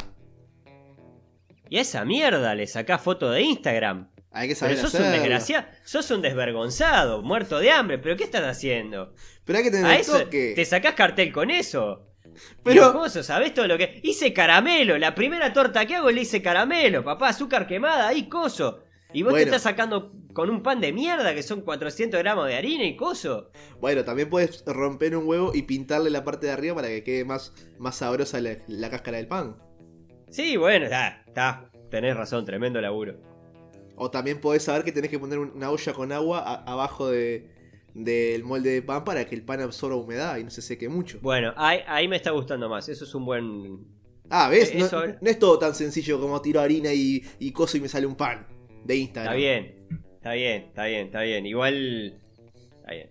Y 1.68 1.78
a 1.78 1.80
esa 1.80 2.04
mierda 2.04 2.54
le 2.54 2.66
sacás 2.68 3.00
foto 3.02 3.28
de 3.30 3.40
Instagram. 3.42 4.10
Hay 4.34 4.48
que 4.48 4.54
Pero 4.54 4.60
saber 4.74 4.76
sos 4.78 4.94
un 4.94 5.12
desgraciado, 5.12 5.66
sos 5.84 6.10
un 6.10 6.20
desvergonzado, 6.22 7.22
muerto 7.22 7.58
de 7.60 7.70
hambre. 7.70 7.98
¿Pero 7.98 8.16
qué 8.16 8.24
estás 8.24 8.42
haciendo? 8.44 9.14
Pero 9.44 9.58
hay 9.58 9.64
que 9.64 9.70
tener 9.70 9.86
A 9.86 9.96
eso 9.96 10.18
toque. 10.20 10.52
te 10.56 10.64
sacás 10.64 10.94
cartel 10.94 11.32
con 11.32 11.50
eso. 11.50 12.08
Pero- 12.64 12.92
Pero 12.92 13.08
¿sabés 13.22 13.54
todo 13.54 13.68
lo 13.68 13.78
que? 13.78 14.00
Hice 14.02 14.32
caramelo, 14.32 14.98
la 14.98 15.14
primera 15.14 15.52
torta 15.52 15.86
que 15.86 15.94
hago 15.94 16.10
le 16.10 16.22
hice 16.22 16.42
caramelo, 16.42 17.04
papá, 17.04 17.28
azúcar 17.28 17.66
quemada, 17.68 18.08
ahí 18.08 18.28
coso. 18.28 18.80
Y 19.12 19.22
vos 19.22 19.30
Bueno. 19.30 19.44
te 19.44 19.50
estás 19.56 19.62
sacando 19.62 20.12
con 20.32 20.50
un 20.50 20.60
pan 20.64 20.80
de 20.80 20.92
mierda 20.92 21.32
que 21.32 21.44
son 21.44 21.60
400 21.60 22.18
gramos 22.18 22.48
de 22.48 22.56
harina 22.56 22.82
y 22.84 22.96
coso. 22.96 23.52
Bueno, 23.80 24.02
también 24.04 24.28
puedes 24.28 24.64
romper 24.66 25.16
un 25.16 25.28
huevo 25.28 25.52
y 25.54 25.62
pintarle 25.62 26.10
la 26.10 26.24
parte 26.24 26.48
de 26.48 26.52
arriba 26.52 26.74
para 26.74 26.88
que 26.88 27.04
quede 27.04 27.24
más, 27.24 27.52
más 27.78 27.94
sabrosa 27.98 28.40
la, 28.40 28.56
la 28.66 28.90
cáscara 28.90 29.18
del 29.18 29.28
pan. 29.28 29.56
Sí, 30.30 30.56
bueno, 30.56 30.86
está, 30.86 31.22
está. 31.28 31.70
Tenés 31.88 32.16
razón, 32.16 32.44
tremendo 32.44 32.80
laburo. 32.80 33.14
O 33.96 34.10
también 34.10 34.40
podés 34.40 34.62
saber 34.64 34.84
que 34.84 34.92
tenés 34.92 35.10
que 35.10 35.18
poner 35.18 35.38
un- 35.38 35.52
una 35.54 35.70
olla 35.70 35.92
con 35.92 36.10
agua 36.12 36.40
a- 36.40 36.64
abajo 36.72 37.08
de, 37.10 37.48
del 37.94 38.42
molde 38.44 38.70
de 38.70 38.82
pan 38.82 39.04
para 39.04 39.24
que 39.26 39.34
el 39.34 39.42
pan 39.42 39.60
absorba 39.60 39.94
humedad 39.96 40.36
y 40.38 40.44
no 40.44 40.50
se 40.50 40.62
seque 40.62 40.88
mucho. 40.88 41.18
Bueno, 41.22 41.52
ahí, 41.56 41.78
ahí 41.86 42.08
me 42.08 42.16
está 42.16 42.30
gustando 42.32 42.68
más. 42.68 42.88
Eso 42.88 43.04
es 43.04 43.14
un 43.14 43.24
buen. 43.24 43.86
Ah, 44.30 44.48
¿ves? 44.48 44.70
Eh, 44.74 44.78
No, 44.78 44.86
eso- 44.86 45.06
no 45.06 45.30
es 45.30 45.38
todo 45.38 45.58
tan 45.58 45.74
sencillo 45.74 46.20
como 46.20 46.40
tiro 46.42 46.60
harina 46.60 46.92
y, 46.92 47.22
y 47.38 47.52
coso 47.52 47.76
y 47.76 47.80
me 47.80 47.88
sale 47.88 48.06
un 48.06 48.16
pan 48.16 48.46
de 48.84 48.96
Instagram. 48.96 49.34
Está 49.34 49.36
bien, 49.36 49.76
está 50.16 50.32
bien, 50.32 50.62
está 50.62 50.84
bien, 50.86 51.06
está 51.06 51.22
bien. 51.22 51.46
Igual. 51.46 52.20
Está 52.80 52.90
bien. 52.92 53.10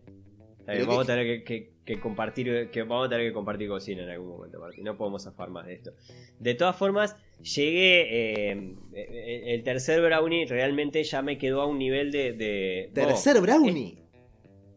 Está 0.59 0.71
bien. 0.73 0.87
Vamos 0.87 1.05
que- 1.05 1.11
a 1.11 1.15
tener 1.15 1.25
que, 1.27 1.43
que- 1.43 1.72
que 1.85 1.99
compartir. 1.99 2.69
Que 2.71 2.83
vamos 2.83 3.07
a 3.07 3.09
tener 3.09 3.27
que 3.27 3.33
compartir 3.33 3.67
cocina 3.67 4.03
en 4.03 4.09
algún 4.09 4.29
momento, 4.29 4.59
Martín. 4.59 4.83
No 4.83 4.97
podemos 4.97 5.23
zafar 5.23 5.49
más 5.49 5.65
de 5.67 5.73
esto. 5.73 5.91
De 6.39 6.55
todas 6.55 6.75
formas, 6.75 7.15
llegué. 7.41 8.51
eh, 8.51 8.75
eh, 8.93 9.43
el 9.53 9.63
tercer 9.63 10.01
brownie 10.01 10.45
realmente 10.45 11.03
ya 11.03 11.21
me 11.21 11.37
quedó 11.37 11.61
a 11.61 11.65
un 11.67 11.77
nivel 11.77 12.11
de. 12.11 12.33
de 12.33 12.91
Tercer 12.93 13.37
oh, 13.37 13.41
brownie. 13.41 13.97
eh, 13.99 14.03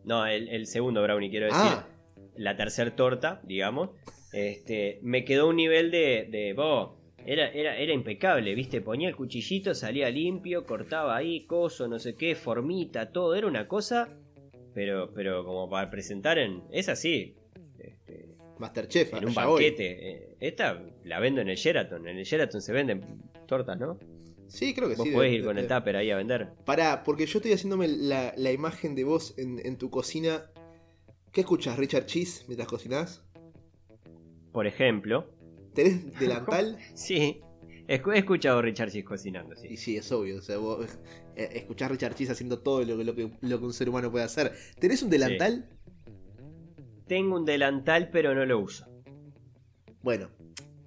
no, 0.04 0.26
el, 0.26 0.48
el 0.48 0.66
segundo 0.66 1.02
brownie, 1.02 1.30
quiero 1.30 1.46
decir. 1.46 1.60
Ah, 1.64 1.88
La 2.36 2.56
tercer 2.56 2.90
torta, 2.94 3.40
digamos. 3.44 3.90
Este, 4.32 4.98
me 5.02 5.24
quedó 5.24 5.48
un 5.48 5.56
nivel 5.56 5.90
de. 5.90 6.28
de 6.30 6.52
"Bo, 6.52 6.98
Era, 7.24 7.48
era, 7.48 7.76
era 7.76 7.92
impecable, 7.92 8.54
¿viste? 8.54 8.80
Ponía 8.80 9.08
el 9.08 9.16
cuchillito, 9.16 9.74
salía 9.74 10.10
limpio, 10.10 10.64
cortaba 10.64 11.16
ahí, 11.16 11.44
coso, 11.46 11.88
no 11.88 11.98
sé 11.98 12.14
qué, 12.14 12.34
formita, 12.36 13.10
todo. 13.10 13.34
Era 13.34 13.46
una 13.48 13.66
cosa, 13.66 14.16
pero, 14.76 15.10
pero 15.14 15.42
como 15.42 15.70
para 15.70 15.88
presentar 15.88 16.36
en. 16.36 16.62
Es 16.70 16.90
así. 16.90 17.34
Este, 17.78 18.28
Masterchef, 18.58 19.14
en 19.14 19.24
un 19.24 19.30
allá 19.30 19.46
voy. 19.46 19.62
banquete. 19.64 20.10
Eh, 20.10 20.36
Esta 20.38 20.82
la 21.04 21.18
vendo 21.18 21.40
en 21.40 21.48
el 21.48 21.56
Sheraton. 21.56 22.06
En 22.06 22.18
el 22.18 22.24
Sheraton 22.24 22.60
se 22.60 22.72
venden 22.74 23.00
tortas, 23.46 23.78
¿no? 23.80 23.98
Sí, 24.48 24.74
creo 24.74 24.88
que 24.90 24.96
Vos 24.96 25.06
sí. 25.08 25.12
podés 25.14 25.30
de- 25.32 25.36
ir 25.38 25.44
con 25.44 25.56
de- 25.56 25.62
el 25.62 25.66
tupper 25.68 25.96
ahí 25.96 26.10
a 26.10 26.16
vender. 26.16 26.50
Pará, 26.66 27.02
porque 27.04 27.24
yo 27.24 27.38
estoy 27.38 27.52
haciéndome 27.54 27.88
la, 27.88 28.34
la 28.36 28.52
imagen 28.52 28.94
de 28.94 29.04
vos 29.04 29.34
en, 29.38 29.60
en 29.64 29.78
tu 29.78 29.88
cocina. 29.88 30.50
¿Qué 31.32 31.40
escuchas, 31.40 31.78
Richard 31.78 32.04
Cheese, 32.04 32.44
mientras 32.46 32.68
cocinás? 32.68 33.22
Por 34.52 34.66
ejemplo. 34.66 35.30
¿Tenés 35.74 36.18
delantal? 36.20 36.76
Sí. 36.94 37.40
He 37.88 38.00
escuchado 38.18 38.58
a 38.58 38.62
Richard 38.62 38.90
Cheese 38.90 39.04
cocinando, 39.04 39.54
Y 39.64 39.68
sí. 39.68 39.76
sí, 39.76 39.96
es 39.96 40.10
obvio. 40.10 40.38
O 40.38 40.42
sea, 40.42 40.58
vos 40.58 40.86
eh, 41.36 41.50
escuchás 41.54 41.90
Richard 41.90 42.14
Cheese 42.16 42.32
haciendo 42.32 42.58
todo 42.58 42.82
lo, 42.84 42.96
que- 42.98 43.04
lo 43.04 43.14
que, 43.14 43.30
lo 43.42 43.58
que 43.60 43.64
un 43.64 43.72
ser 43.72 43.88
humano 43.88 44.10
puede 44.10 44.24
hacer. 44.24 44.52
¿Tenés 44.80 45.02
un 45.02 45.10
delantal? 45.10 45.68
Tengo 47.06 47.36
un 47.36 47.44
delantal, 47.44 48.10
pero 48.10 48.34
no 48.34 48.44
lo 48.44 48.58
uso. 48.58 48.86
Bueno, 50.02 50.28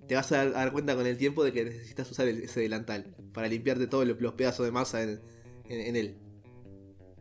te 0.07 0.15
vas 0.15 0.29
a 0.33 0.37
dar, 0.37 0.47
a 0.47 0.51
dar 0.51 0.71
cuenta 0.73 0.95
con 0.95 1.07
el 1.07 1.17
tiempo 1.17 1.43
de 1.45 1.53
que 1.53 1.63
necesitas 1.65 2.09
usar 2.11 2.27
el- 2.27 2.43
ese 2.43 2.59
delantal 2.59 3.15
para 3.33 3.47
limpiarte 3.47 3.87
todos 3.87 4.05
los, 4.05 4.19
los 4.19 4.33
pedazos 4.33 4.65
de 4.65 4.71
masa 4.73 5.01
en, 5.03 5.21
en- 5.69 5.81
en 5.81 5.95
él. 5.95 6.17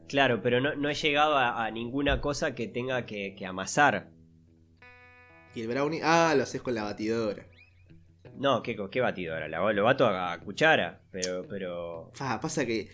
Claro, 0.09 0.41
pero 0.43 0.61
no, 0.61 0.75
no 0.75 0.89
he 0.89 0.95
llegado 0.95 1.37
a, 1.37 1.65
a 1.67 1.71
ninguna 1.71 2.21
cosa 2.21 2.55
que 2.55 2.67
tenga 2.67 3.07
que, 3.07 3.35
que 3.37 3.47
amasar. 3.47 4.09
Y 5.55 5.61
el 5.61 5.69
brownie, 5.69 6.01
ah, 6.03 6.35
lo 6.37 6.43
haces 6.45 6.63
con 6.63 6.75
la 6.75 6.83
batidora. 6.85 7.47
No, 8.39 8.63
¿qué, 8.63 8.77
qué 8.91 9.01
batidora? 9.01 9.49
La- 9.49 9.73
Lo 9.73 9.85
bato 9.85 10.07
a, 10.07 10.33
a 10.33 10.41
cuchara, 10.41 11.03
pero... 11.11 11.47
pero... 11.49 12.11
Fa, 12.15 12.41
pasa 12.41 12.65
que 12.65 12.89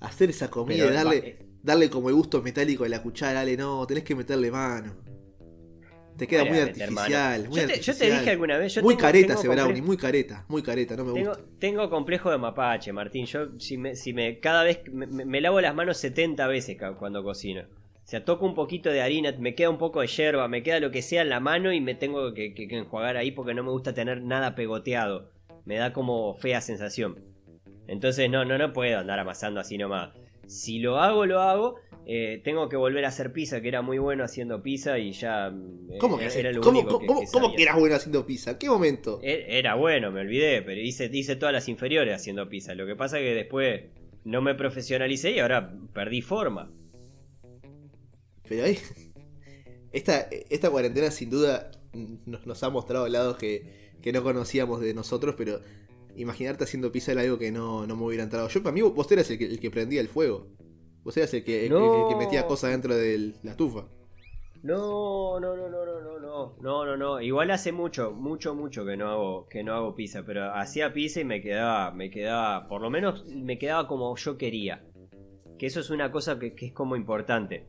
hacer 0.00 0.30
esa 0.30 0.48
comida 0.50 0.78
pero 0.84 0.90
y 0.90 0.94
darle, 0.94 1.16
eh, 1.18 1.38
darle 1.62 1.88
como 1.90 2.08
el 2.08 2.14
gusto 2.14 2.42
metálico 2.42 2.84
de 2.84 2.90
la 2.90 3.02
cuchara, 3.02 3.34
dale, 3.40 3.56
no, 3.56 3.86
tenés 3.86 4.04
que 4.04 4.14
meterle 4.14 4.50
mano. 4.50 4.96
Te 6.16 6.26
queda 6.26 6.44
muy 6.44 6.58
artificial, 6.58 7.48
muy 7.48 7.60
yo, 7.60 7.66
te, 7.68 7.72
yo 7.74 7.84
te 7.84 7.90
artificial. 7.90 8.18
dije 8.18 8.30
alguna 8.30 8.58
vez... 8.58 8.74
Yo 8.74 8.82
muy 8.82 8.94
tengo- 8.94 9.02
careta 9.02 9.26
tengo 9.28 9.40
ese 9.40 9.48
brownie, 9.48 9.82
muy 9.82 9.96
careta, 9.96 10.44
muy 10.48 10.62
careta, 10.62 10.96
no 10.96 11.04
me 11.04 11.12
Tengo, 11.12 11.28
gusta. 11.30 11.44
tengo 11.60 11.88
complejo 11.90 12.30
de 12.32 12.38
mapache, 12.38 12.92
Martín. 12.92 13.24
Yo, 13.26 13.56
si 13.60 13.78
me, 13.78 13.94
si 13.94 14.12
me 14.12 14.40
cada 14.40 14.64
vez 14.64 14.80
me, 14.90 15.06
me- 15.06 15.40
lavo 15.40 15.60
las 15.60 15.76
manos 15.76 15.96
70 15.98 16.44
veces 16.48 16.76
cuando 16.98 17.22
cocino. 17.22 17.62
O 18.08 18.10
sea, 18.10 18.24
toco 18.24 18.46
un 18.46 18.54
poquito 18.54 18.88
de 18.88 19.02
harina, 19.02 19.34
me 19.38 19.54
queda 19.54 19.68
un 19.68 19.76
poco 19.76 20.00
de 20.00 20.06
yerba, 20.06 20.48
me 20.48 20.62
queda 20.62 20.80
lo 20.80 20.90
que 20.90 21.02
sea 21.02 21.20
en 21.20 21.28
la 21.28 21.40
mano 21.40 21.74
y 21.74 21.82
me 21.82 21.94
tengo 21.94 22.32
que, 22.32 22.54
que- 22.54 22.66
que 22.66 22.78
enjuagar 22.78 23.18
ahí 23.18 23.32
porque 23.32 23.52
no 23.52 23.62
me 23.62 23.70
gusta 23.70 23.92
tener 23.92 24.22
nada 24.22 24.54
pegoteado. 24.54 25.30
Me 25.66 25.76
da 25.76 25.92
como 25.92 26.32
fea 26.36 26.62
sensación. 26.62 27.22
Entonces 27.86 28.30
no, 28.30 28.46
no, 28.46 28.56
no 28.56 28.72
puedo 28.72 28.98
andar 28.98 29.18
amasando 29.18 29.60
así 29.60 29.76
nomás. 29.76 30.14
Si 30.46 30.78
lo 30.78 30.96
hago, 30.98 31.26
lo 31.26 31.42
hago. 31.42 31.74
Eh, 32.06 32.40
tengo 32.42 32.70
que 32.70 32.76
volver 32.78 33.04
a 33.04 33.08
hacer 33.08 33.34
pizza, 33.34 33.60
que 33.60 33.68
era 33.68 33.82
muy 33.82 33.98
bueno 33.98 34.24
haciendo 34.24 34.62
pizza 34.62 34.98
y 34.98 35.12
ya... 35.12 35.48
eh, 35.92 35.98
¿Cómo 35.98 36.16
que, 36.16 36.28
era, 36.34 36.50
lo 36.50 36.62
cómo- 36.62 36.80
único 36.80 37.00
cómo- 37.06 37.20
que- 37.20 37.26
que 37.26 37.30
cómo 37.32 37.54
que 37.54 37.62
eras 37.62 37.76
bueno 37.78 37.94
haciendo 37.96 38.24
pizza? 38.24 38.58
¿Qué 38.58 38.70
momento? 38.70 39.20
E- 39.22 39.58
Era 39.58 39.74
bueno, 39.74 40.10
me 40.10 40.20
olvidé, 40.22 40.62
pero 40.62 40.80
hice, 40.80 41.10
hice 41.12 41.36
todas 41.36 41.52
las 41.52 41.68
inferiores 41.68 42.14
haciendo 42.14 42.48
pizza. 42.48 42.74
Lo 42.74 42.86
que 42.86 42.96
pasa 42.96 43.18
es 43.18 43.24
que 43.26 43.34
después 43.34 43.82
no 44.24 44.40
me 44.40 44.54
profesionalicé 44.54 45.32
y 45.32 45.40
ahora 45.40 45.74
perdí 45.92 46.22
forma. 46.22 46.72
Pero 48.48 48.64
ahí. 48.64 48.78
Esta, 49.92 50.28
esta 50.50 50.70
cuarentena 50.70 51.10
sin 51.10 51.30
duda 51.30 51.70
nos, 52.26 52.46
nos 52.46 52.62
ha 52.62 52.68
mostrado 52.70 53.08
lados 53.08 53.36
que, 53.38 53.92
que 54.02 54.12
no 54.12 54.22
conocíamos 54.22 54.80
de 54.80 54.92
nosotros, 54.92 55.34
pero 55.38 55.60
imaginarte 56.14 56.64
haciendo 56.64 56.92
pizza 56.92 57.12
era 57.12 57.22
algo 57.22 57.38
que 57.38 57.50
no, 57.50 57.86
no 57.86 57.96
me 57.96 58.04
hubiera 58.04 58.22
entrado. 58.24 58.48
Yo, 58.48 58.62
para 58.62 58.74
mí, 58.74 58.82
vos 58.82 59.10
eras 59.12 59.30
el 59.30 59.38
que, 59.38 59.46
el 59.46 59.60
que 59.60 59.70
prendía 59.70 60.00
el 60.02 60.08
fuego. 60.08 60.48
Vos 61.04 61.16
eras 61.16 61.32
el 61.32 61.42
que, 61.44 61.64
el- 61.66 61.72
No. 61.72 62.02
el 62.02 62.08
que 62.08 62.16
metía 62.16 62.46
cosas 62.46 62.70
dentro 62.72 62.94
de 62.94 63.32
la 63.42 63.52
estufa. 63.52 63.86
No, 64.62 65.38
no, 65.40 65.56
no, 65.56 65.68
no, 65.70 65.84
no, 65.86 66.00
no, 66.00 66.18
no, 66.18 66.56
no, 66.60 66.84
no, 66.84 66.96
no. 66.96 67.20
Igual 67.22 67.50
hace 67.52 67.70
mucho, 67.72 68.10
mucho, 68.10 68.54
mucho 68.54 68.84
que 68.84 68.96
no 68.96 69.08
hago, 69.08 69.48
que 69.48 69.62
no 69.62 69.72
hago 69.74 69.94
pizza, 69.94 70.24
pero 70.26 70.52
hacía 70.54 70.92
pizza 70.92 71.20
y 71.20 71.24
me 71.24 71.40
quedaba, 71.40 71.92
me 71.92 72.10
quedaba, 72.10 72.66
por 72.68 72.82
lo 72.82 72.90
menos 72.90 73.24
me 73.26 73.56
quedaba 73.58 73.86
como 73.86 74.14
yo 74.16 74.36
quería. 74.36 74.84
Que 75.58 75.66
eso 75.66 75.80
es 75.80 75.90
una 75.90 76.10
cosa 76.10 76.38
que, 76.38 76.54
que 76.54 76.66
es 76.66 76.72
como 76.72 76.96
importante. 76.96 77.66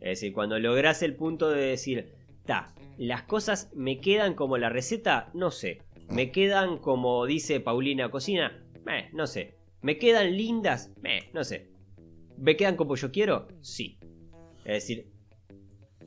Es 0.00 0.20
decir, 0.20 0.32
cuando 0.32 0.58
lográs 0.58 1.02
el 1.02 1.14
punto 1.14 1.50
de 1.50 1.62
decir, 1.62 2.14
ta, 2.46 2.74
las 2.96 3.22
cosas 3.22 3.70
me 3.74 4.00
quedan 4.00 4.34
como 4.34 4.58
la 4.58 4.70
receta, 4.70 5.30
no 5.34 5.50
sé. 5.50 5.82
Me 6.08 6.32
quedan 6.32 6.78
como 6.78 7.26
dice 7.26 7.60
Paulina 7.60 8.10
Cocina, 8.10 8.64
eh, 8.90 9.10
no 9.12 9.26
sé. 9.26 9.56
Me 9.82 9.98
quedan 9.98 10.36
lindas, 10.36 10.92
eh, 11.04 11.30
no 11.32 11.44
sé. 11.44 11.70
¿Me 12.36 12.56
quedan 12.56 12.76
como 12.76 12.96
yo 12.96 13.12
quiero? 13.12 13.48
Sí. 13.60 13.98
Es 14.64 14.86
decir, 14.86 15.10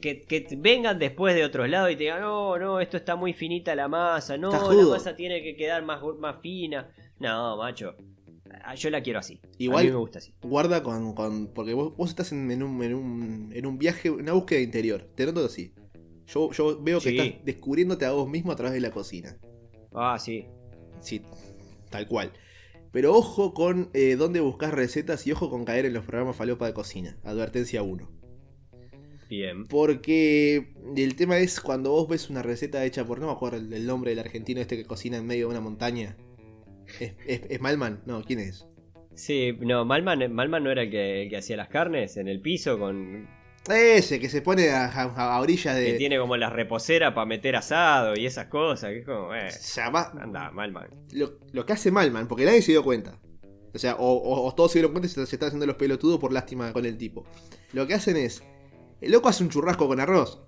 que, 0.01 0.47
vengan 0.57 0.99
después 0.99 1.35
de 1.35 1.45
otros 1.45 1.69
lados 1.69 1.91
y 1.91 1.95
te 1.95 2.03
digan, 2.03 2.21
no, 2.21 2.57
no, 2.57 2.79
esto 2.79 2.97
está 2.97 3.15
muy 3.15 3.33
finita 3.33 3.73
la 3.75 3.87
masa, 3.87 4.37
no, 4.37 4.51
la 4.51 4.85
masa 4.89 5.15
tiene 5.15 5.41
que 5.41 5.55
quedar 5.55 5.83
más, 5.83 6.01
más 6.19 6.39
fina. 6.41 6.89
No, 7.19 7.57
macho, 7.57 7.95
yo 8.75 8.89
la 8.89 9.01
quiero 9.03 9.19
así. 9.19 9.39
Igual- 9.57 9.81
A 9.81 9.85
mí 9.85 9.91
me 9.91 9.97
gusta 9.97 10.19
así. 10.19 10.33
Guarda 10.41 10.83
con. 10.83 11.13
con- 11.13 11.47
porque 11.53 11.73
vos, 11.73 11.95
vos 11.95 12.09
estás 12.09 12.31
en, 12.31 12.49
en 12.51 12.63
un, 12.63 12.81
en, 12.83 12.93
un, 12.95 13.49
en 13.53 13.65
un 13.65 13.77
viaje, 13.77 14.09
una 14.09 14.33
búsqueda 14.33 14.59
interior. 14.61 15.07
Te 15.15 15.25
noto 15.25 15.45
así. 15.45 15.73
Yo, 16.27 16.51
yo 16.51 16.81
veo 16.81 16.99
que 16.99 17.09
Sí. 17.11 17.17
estás 17.19 17.45
descubriéndote 17.45 18.05
a 18.05 18.11
vos 18.11 18.29
mismo 18.29 18.51
a 18.51 18.55
través 18.55 18.73
de 18.73 18.79
la 18.81 18.91
cocina. 18.91 19.37
Ah, 19.93 20.17
sí. 20.19 20.45
Sí, 21.01 21.21
tal 21.89 22.07
cual. 22.07 22.31
Pero 22.91 23.13
ojo 23.15 23.53
con 23.53 23.89
eh, 23.93 24.15
dónde 24.15 24.39
buscas 24.39 24.71
recetas 24.73 25.25
y 25.27 25.31
ojo 25.31 25.49
con 25.49 25.65
caer 25.65 25.85
en 25.85 25.93
los 25.93 26.05
programas 26.05 26.35
falopa 26.35 26.65
de 26.67 26.73
cocina. 26.73 27.17
Advertencia 27.23 27.81
1. 27.83 28.09
Bien. 29.29 29.65
Porque 29.65 30.73
el 30.95 31.15
tema 31.15 31.39
es 31.39 31.59
cuando 31.59 31.91
vos 31.91 32.07
ves 32.07 32.29
una 32.29 32.43
receta 32.43 32.85
hecha 32.85 33.05
por. 33.05 33.19
No 33.19 33.27
me 33.27 33.31
acuerdo 33.33 33.57
el, 33.57 33.73
el 33.73 33.85
nombre 33.87 34.11
del 34.11 34.19
argentino 34.19 34.61
este 34.61 34.77
que 34.77 34.85
cocina 34.85 35.17
en 35.17 35.25
medio 35.25 35.47
de 35.47 35.51
una 35.51 35.61
montaña. 35.61 36.15
¿Es, 36.99 37.13
es, 37.27 37.41
es 37.49 37.61
Malman? 37.61 38.01
No, 38.05 38.23
¿quién 38.23 38.39
es? 38.39 38.65
Sí, 39.15 39.55
no, 39.61 39.85
Malman, 39.85 40.33
Malman 40.33 40.63
no 40.63 40.71
era 40.71 40.83
el 40.83 40.89
que, 40.91 41.23
el 41.23 41.29
que 41.29 41.37
hacía 41.37 41.55
las 41.57 41.67
carnes 41.69 42.17
en 42.17 42.27
el 42.27 42.41
piso 42.41 42.79
con... 42.79 43.27
Ese 43.69 44.19
que 44.19 44.27
se 44.27 44.41
pone 44.41 44.71
a, 44.71 44.87
a, 44.87 45.35
a 45.35 45.39
orillas 45.39 45.75
Que 45.77 45.81
de. 45.81 45.93
tiene 45.93 46.17
como 46.19 46.35
la 46.35 46.49
reposera 46.49 47.13
para 47.13 47.25
meter 47.25 47.55
asado 47.55 48.13
y 48.17 48.25
esas 48.25 48.47
cosas, 48.47 48.89
que 48.89 48.99
es 48.99 49.05
como, 49.05 49.33
eh, 49.33 49.49
Llama- 49.75 50.11
anda, 50.19 50.51
Malman. 50.51 50.89
lo, 51.13 51.39
lo 51.53 51.65
que 51.65 51.71
hace 51.73 51.89
Malman, 51.89 52.27
porque 52.27 52.43
nadie 52.45 52.61
se 52.61 52.73
dio 52.73 52.83
cuenta. 52.83 53.17
O 53.73 53.79
sea, 53.79 53.95
o, 53.95 54.11
o- 54.11 54.45
o 54.47 54.53
todos 54.53 54.71
se 54.71 54.79
dieron 54.79 54.91
cuenta 54.91 55.07
y 55.07 55.09
se, 55.09 55.25
se 55.25 55.35
están 55.35 55.47
haciendo 55.47 55.65
los 55.65 55.77
pelotudos 55.77 56.19
por 56.19 56.33
lástima 56.33 56.73
con 56.73 56.85
el 56.85 56.97
tipo. 56.97 57.25
Lo 57.71 57.87
que 57.87 57.93
hacen 57.93 58.17
es. 58.17 58.43
El 58.99 59.11
loco 59.13 59.29
hace 59.29 59.43
un 59.43 59.49
churrasco 59.49 59.87
con 59.87 59.99
arroz. 60.01 60.41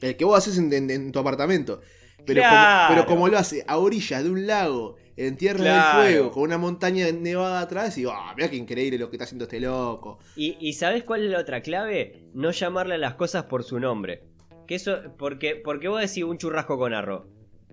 El 0.00 0.16
que 0.16 0.24
vos 0.24 0.38
haces 0.38 0.56
en, 0.58 0.72
en- 0.72 0.90
en 0.90 1.12
tu 1.12 1.18
apartamento. 1.18 1.80
Pero, 2.26 2.40
Claro. 2.40 2.86
como, 2.86 2.94
pero 2.94 3.06
como 3.06 3.28
lo 3.28 3.36
hace 3.38 3.62
a 3.66 3.76
orillas 3.76 4.24
de 4.24 4.30
un 4.30 4.46
lago, 4.46 4.96
en 5.16 5.36
Tierra 5.36 5.58
Claro. 5.60 6.02
del 6.02 6.12
Fuego, 6.12 6.30
con 6.32 6.42
una 6.44 6.58
montaña 6.58 7.06
nevada 7.12 7.60
atrás, 7.60 7.96
y 7.98 8.04
ah, 8.06 8.32
mira 8.36 8.50
qué 8.50 8.56
increíble 8.56 8.98
lo 8.98 9.10
que 9.10 9.16
está 9.16 9.24
haciendo 9.24 9.44
este 9.44 9.60
loco. 9.60 10.18
Y, 10.36 10.56
y 10.60 10.72
¿sabes 10.74 11.04
cuál 11.04 11.24
es 11.24 11.30
la 11.30 11.38
otra 11.40 11.60
clave? 11.62 12.24
No 12.34 12.50
llamarle 12.50 12.94
a 12.94 12.98
las 12.98 13.14
cosas 13.14 13.44
por 13.44 13.62
su 13.64 13.78
nombre. 13.78 14.22
Que 14.66 14.76
eso, 14.76 14.98
porque, 15.18 15.56
porque 15.56 15.88
vos 15.88 16.00
decís 16.00 16.24
un 16.24 16.38
churrasco 16.38 16.78
con 16.78 16.94
arroz. 16.94 17.26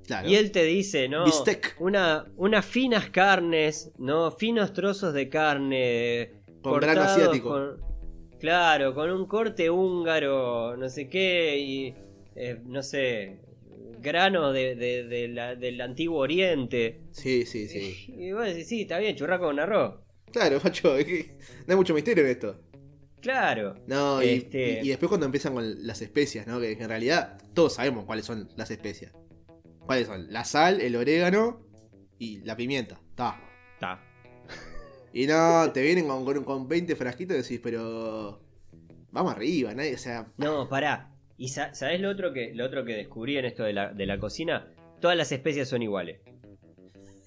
Claro. 0.05 0.27
Y 0.27 0.35
él 0.35 0.51
te 0.51 0.63
dice, 0.65 1.07
¿no? 1.07 1.25
Bistec. 1.25 1.75
Una, 1.79 2.25
unas 2.35 2.65
finas 2.65 3.09
carnes, 3.11 3.91
¿no? 3.97 4.29
Finos 4.31 4.73
trozos 4.73 5.13
de 5.13 5.29
carne. 5.29 6.31
Con 6.61 6.79
grano 6.79 7.01
cortados 7.01 7.11
asiático. 7.23 7.49
con- 7.49 7.77
claro, 8.39 8.93
con 8.93 9.09
un 9.11 9.25
corte 9.25 9.69
húngaro, 9.69 10.75
no 10.75 10.89
sé 10.89 11.07
qué, 11.07 11.57
y. 11.59 11.95
eh, 12.35 12.59
no 12.65 12.81
sé. 12.83 13.39
Grano 13.99 14.51
de, 14.53 14.75
de- 14.75 15.03
de 15.03 15.27
la- 15.27 15.55
del 15.55 15.79
antiguo 15.81 16.19
oriente. 16.19 17.01
Sí, 17.11 17.45
sí, 17.45 17.67
sí. 17.67 18.13
Y 18.17 18.31
vos 18.31 18.45
decís, 18.45 18.67
sí, 18.67 18.81
está 18.83 18.99
bien, 18.99 19.15
churrasco 19.15 19.45
con 19.45 19.59
arroz. 19.59 19.95
Claro, 20.31 20.59
macho, 20.63 20.95
es 20.97 21.05
que 21.05 21.35
no 21.67 21.73
hay 21.73 21.75
mucho 21.75 21.93
misterio 21.93 22.23
en 22.23 22.29
esto. 22.31 22.61
Claro. 23.21 23.75
No, 23.87 24.23
y, 24.23 24.29
Este- 24.29 24.79
y- 24.81 24.85
y 24.85 24.89
después 24.89 25.09
cuando 25.09 25.25
empiezan 25.25 25.53
con 25.53 25.85
las 25.85 26.01
especias, 26.01 26.47
¿no? 26.47 26.59
Que 26.59 26.71
en 26.71 26.87
realidad 26.89 27.37
todos 27.53 27.73
sabemos 27.75 28.05
cuáles 28.05 28.25
son 28.25 28.49
las 28.55 28.71
especias. 28.71 29.13
¿Cuáles 29.85 30.07
son? 30.07 30.31
La 30.31 30.45
sal, 30.45 30.79
el 30.81 30.95
orégano 30.95 31.65
y 32.17 32.39
la 32.41 32.55
pimienta. 32.55 32.99
Ta. 33.15 33.39
Está. 33.73 34.03
Y 35.13 35.27
no, 35.27 35.69
te 35.73 35.81
vienen 35.81 36.07
con, 36.07 36.23
con, 36.23 36.43
con 36.45 36.67
20 36.69 36.95
frasquitos 36.95 37.35
y 37.35 37.41
decís, 37.41 37.59
pero. 37.61 38.41
Vamos 39.11 39.33
arriba, 39.33 39.73
nadie, 39.75 39.93
o 39.95 39.97
sea. 39.97 40.31
No, 40.37 40.69
pará. 40.69 41.10
¿Y 41.41 41.47
sa- 41.47 41.73
sabés 41.73 41.99
lo 41.99 42.09
otro 42.11 42.33
que 42.33 42.53
lo 42.53 42.63
otro 42.65 42.85
que 42.85 42.93
descubrí 42.95 43.35
en 43.37 43.45
esto 43.45 43.63
de 43.63 43.73
la, 43.73 43.91
de 43.91 44.05
la 44.05 44.19
cocina? 44.19 44.67
Todas 44.99 45.17
las 45.17 45.31
especias 45.31 45.67
son 45.67 45.81
iguales. 45.81 46.19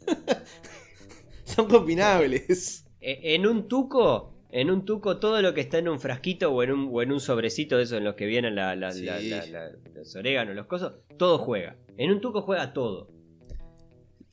Son 1.44 1.66
combinables. 1.68 2.86
E- 3.00 3.34
En 3.34 3.46
un 3.46 3.66
tuco, 3.68 4.34
en 4.50 4.70
un 4.70 4.84
tuco, 4.84 5.18
todo 5.18 5.42
lo 5.42 5.52
que 5.54 5.60
está 5.62 5.78
en 5.78 5.88
un 5.88 5.98
frasquito 6.00 6.52
o 6.52 6.62
en 6.62 6.70
un, 6.72 6.88
o 6.92 7.02
en 7.02 7.10
un 7.12 7.20
sobrecito 7.20 7.76
de 7.76 7.82
esos 7.84 7.98
en 7.98 8.04
los 8.04 8.14
que 8.14 8.26
vienen 8.26 8.54
la- 8.54 8.76
la- 8.76 8.88
la- 8.88 9.18
Sí. 9.18 9.28
la- 9.30 9.46
la- 9.46 9.70
los 9.94 10.14
oréganos, 10.16 10.54
los 10.54 10.66
cosos, 10.66 10.94
todo 11.18 11.38
juega. 11.38 11.76
En 11.96 12.10
un 12.12 12.20
tuco 12.20 12.42
juega 12.42 12.72
todo. 12.72 13.10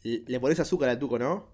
Le 0.04 0.40
pones 0.40 0.60
azúcar 0.60 0.90
al 0.90 1.00
tuco, 1.00 1.18
¿no? 1.20 1.50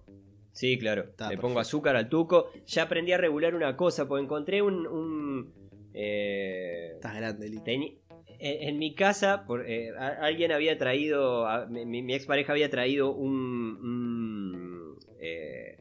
Sí, 0.52 0.78
claro. 0.78 1.02
Está 1.02 1.24
Le 1.24 1.28
perfecto. 1.36 1.46
pongo 1.48 1.60
azúcar 1.60 1.96
al 1.96 2.08
tuco. 2.08 2.50
Ya 2.66 2.82
aprendí 2.84 3.12
a 3.12 3.18
regular 3.18 3.54
una 3.54 3.76
cosa, 3.76 4.06
porque 4.08 4.24
encontré 4.24 4.60
un. 4.62 4.86
un, 4.86 5.52
eh, 5.94 6.92
Estás 6.94 7.14
grande, 7.16 7.48
Lito. 7.48 7.64
En, 8.38 8.68
en 8.68 8.78
mi 8.78 8.94
casa, 8.94 9.44
por, 9.46 9.68
eh, 9.68 9.90
alguien 9.98 10.52
había 10.52 10.76
traído. 10.78 11.46
a- 11.46 11.66
mi, 11.66 12.02
mi 12.02 12.14
expareja 12.14 12.52
había 12.52 12.70
traído 12.70 13.12
un. 13.14 13.32
un, 13.82 14.96
eh, 15.20 15.76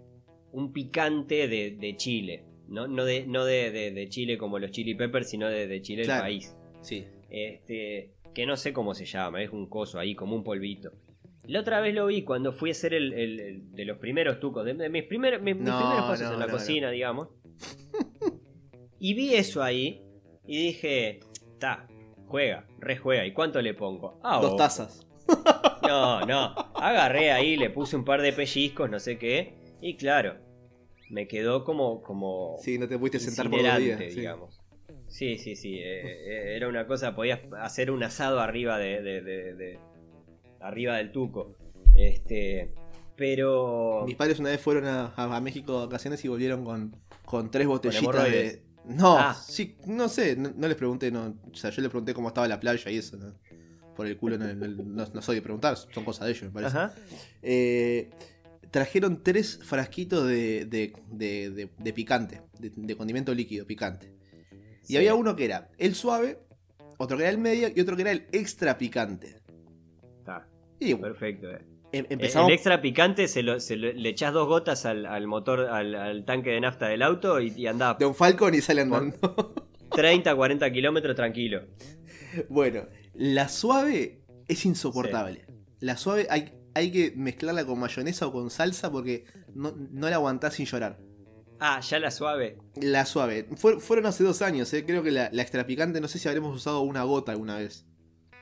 un 0.51 0.73
picante 0.73 1.47
de, 1.47 1.71
de 1.71 1.95
Chile. 1.97 2.45
No, 2.67 2.87
no, 2.87 3.05
de, 3.05 3.25
no 3.27 3.45
de, 3.45 3.71
de- 3.71 3.91
de 3.91 4.09
Chile 4.09 4.37
como 4.37 4.59
los 4.59 4.71
chili 4.71 4.95
peppers, 4.95 5.29
sino 5.29 5.47
de, 5.49 5.81
Chile 5.81 6.03
Claro. 6.03 6.25
el 6.25 6.31
país. 6.31 6.55
Sí. 6.81 7.05
Este, 7.29 8.13
que 8.33 8.45
no 8.45 8.57
sé 8.57 8.73
cómo 8.73 8.93
se 8.93 9.05
llama, 9.05 9.41
es 9.41 9.51
un 9.51 9.67
coso 9.69 9.99
ahí, 9.99 10.15
como 10.15 10.35
un 10.35 10.43
polvito. 10.43 10.91
La 11.43 11.61
otra 11.61 11.79
vez 11.79 11.93
lo 11.95 12.07
vi 12.07 12.23
cuando 12.23 12.51
fui 12.51 12.69
a 12.69 12.73
hacer 12.73 12.93
el, 12.93 13.13
el- 13.13 13.39
el- 13.39 13.71
de 13.73 13.85
los 13.85 13.97
primeros 13.99 14.39
tucos, 14.39 14.65
de, 14.65 14.89
mis, 14.89 15.03
primeros 15.03 15.41
mis, 15.41 15.55
mis 15.55 15.63
No, 15.65 15.77
primeros 15.79 16.05
pasos 16.07 16.27
no, 16.27 16.33
en 16.33 16.39
la 16.39 16.47
no, 16.47 16.51
cocina, 16.53 16.91
digamos. 16.91 17.29
Y 18.99 19.13
vi 19.13 19.35
eso 19.35 19.61
ahí 19.61 20.01
y 20.45 20.57
dije, 20.57 21.19
ta, 21.59 21.87
juega, 22.27 22.65
rejuega. 22.79 23.25
¿Y 23.25 23.33
cuánto 23.33 23.61
le 23.61 23.73
pongo? 23.73 24.19
Ah, 24.23 24.37
Dos 24.41 24.47
ojo. 24.51 24.55
tazas. 24.57 25.05
No, 25.87 26.25
no. 26.25 26.53
Agarré 26.75 27.31
ahí, 27.31 27.55
le 27.55 27.69
puse 27.69 27.95
un 27.95 28.03
par 28.03 28.21
de 28.21 28.33
pellizcos, 28.33 28.89
no 28.89 28.99
sé 28.99 29.17
qué. 29.17 29.53
Y 29.79 29.95
claro, 29.95 30.35
me 31.09 31.27
quedó 31.29 31.63
como, 31.63 32.01
como 32.01 32.57
Sí, 32.61 32.77
no 32.77 32.87
te 32.89 32.97
pudiste 32.99 33.19
sentar 33.19 33.49
por 33.49 33.61
dos 33.63 33.77
días. 33.77 33.99
digamos. 34.13 34.59
Sí, 35.07 35.37
sí, 35.37 35.55
sí. 35.55 35.75
eh, 35.79 36.01
eh, 36.03 36.55
era 36.57 36.67
una 36.67 36.85
cosa, 36.87 37.15
podías 37.15 37.39
hacer 37.61 37.91
un 37.91 38.03
asado 38.03 38.41
arriba 38.41 38.77
de, 38.79 39.01
de- 39.01 39.21
de- 39.21 39.53
de- 39.53 39.79
arriba 40.59 40.97
del 40.97 41.13
tuco. 41.13 41.55
Este, 41.95 42.73
pero 43.15 44.03
Mis 44.05 44.15
padres 44.15 44.39
una 44.39 44.49
vez 44.49 44.59
fueron 44.59 44.85
a, 44.87 45.13
a- 45.15 45.35
a 45.37 45.41
México 45.41 45.79
de 45.79 45.85
vacaciones 45.85 46.23
y 46.25 46.27
volvieron 46.27 46.65
con, 46.65 46.95
con 47.25 47.49
tres 47.49 47.67
botellitas 47.67 48.23
de. 48.25 48.61
No, 48.87 49.17
Ah. 49.17 49.33
sí, 49.35 49.75
no 49.85 50.07
sé, 50.09 50.35
no, 50.35 50.51
no 50.55 50.67
les 50.67 50.77
pregunté, 50.77 51.11
no. 51.11 51.35
O 51.51 51.55
sea, 51.55 51.69
yo 51.71 51.81
les 51.81 51.89
pregunté 51.89 52.13
cómo 52.13 52.29
estaba 52.29 52.47
la 52.47 52.59
playa 52.59 52.89
y 52.91 52.97
eso, 52.97 53.17
¿no? 53.17 53.33
Por 53.95 54.07
el 54.07 54.15
culo 54.17 54.37
no, 54.37 54.53
no- 54.53 55.21
soy 55.21 55.35
de 55.35 55.41
preguntar, 55.41 55.75
son 55.75 56.03
cosas 56.05 56.25
de 56.27 56.31
ellos, 56.31 56.43
me 56.43 56.51
parece. 56.51 56.77
Ajá. 56.77 56.93
Eh, 57.41 58.09
trajeron 58.71 59.23
tres 59.23 59.59
frasquitos 59.63 60.27
de, 60.27 60.65
de, 60.65 61.69
de- 61.77 61.93
picante, 61.93 62.41
de, 62.59 62.95
condimento 62.95 63.33
líquido 63.33 63.65
picante. 63.65 64.13
Y 64.87 64.95
había 64.97 65.15
uno 65.15 65.35
que 65.35 65.45
era 65.45 65.69
el 65.77 65.95
suave, 65.95 66.39
otro 66.97 67.17
que 67.17 67.23
era 67.23 67.31
el 67.31 67.37
medio 67.39 67.69
y 67.75 67.79
otro 67.81 67.95
que 67.95 68.03
era 68.03 68.11
el 68.11 68.27
extra 68.31 68.77
picante. 68.77 69.35
Está, 70.19 70.47
Y 70.79 70.93
perfecto. 70.95 71.49
eh. 71.51 71.59
Em- 71.91 72.05
empezamos. 72.09 72.49
El 72.49 72.53
extra 72.55 72.81
picante 72.81 73.27
se 73.27 73.43
lo, 73.43 73.59
se 73.59 73.75
lo- 73.77 73.91
le 73.93 74.09
echás 74.09 74.33
dos 74.33 74.47
gotas 74.47 74.85
al, 74.85 75.05
al 75.05 75.27
motor, 75.27 75.61
al, 75.61 75.95
al 75.95 76.25
tanque 76.25 76.51
de 76.51 76.61
nafta 76.61 76.87
del 76.87 77.01
auto 77.01 77.39
y, 77.39 77.53
y 77.55 77.67
andá 77.67 77.93
de 77.95 78.05
un 78.05 78.15
Falcon 78.15 78.53
y 78.55 78.61
sale 78.61 78.81
andando. 78.81 79.53
30, 79.91 80.35
40 80.35 80.71
kilómetros 80.71 81.15
tranquilo. 81.15 81.61
bueno, 82.49 82.85
la 83.13 83.47
suave 83.49 84.21
es 84.47 84.65
insoportable. 84.65 85.45
La 85.79 85.95
suave 85.97 86.27
hay, 86.29 86.51
hay 86.75 86.91
que 86.91 87.13
mezclarla 87.15 87.65
con 87.65 87.79
mayonesa 87.79 88.27
o 88.27 88.31
con 88.31 88.49
salsa 88.49 88.91
porque 88.91 89.25
no, 89.53 89.73
no 89.75 90.09
la 90.09 90.15
aguantás 90.17 90.55
sin 90.55 90.65
llorar. 90.65 90.99
Ah, 91.59 91.79
ya 91.79 91.97
la 91.99 92.11
suave. 92.11 92.57
La 92.79 93.05
suave. 93.05 93.47
Fue- 93.55 93.79
fueron 93.79 94.05
hace 94.05 94.23
dos 94.23 94.41
años, 94.43 94.71
eh, 94.73 94.85
creo 94.85 95.01
que 95.01 95.09
la, 95.11 95.29
la 95.31 95.41
extra 95.41 95.65
picante, 95.65 95.99
no 96.01 96.07
sé 96.07 96.19
si 96.19 96.27
habremos 96.27 96.55
usado 96.55 96.81
una 96.81 97.03
gota 97.03 97.31
alguna 97.31 97.57
vez. 97.57 97.87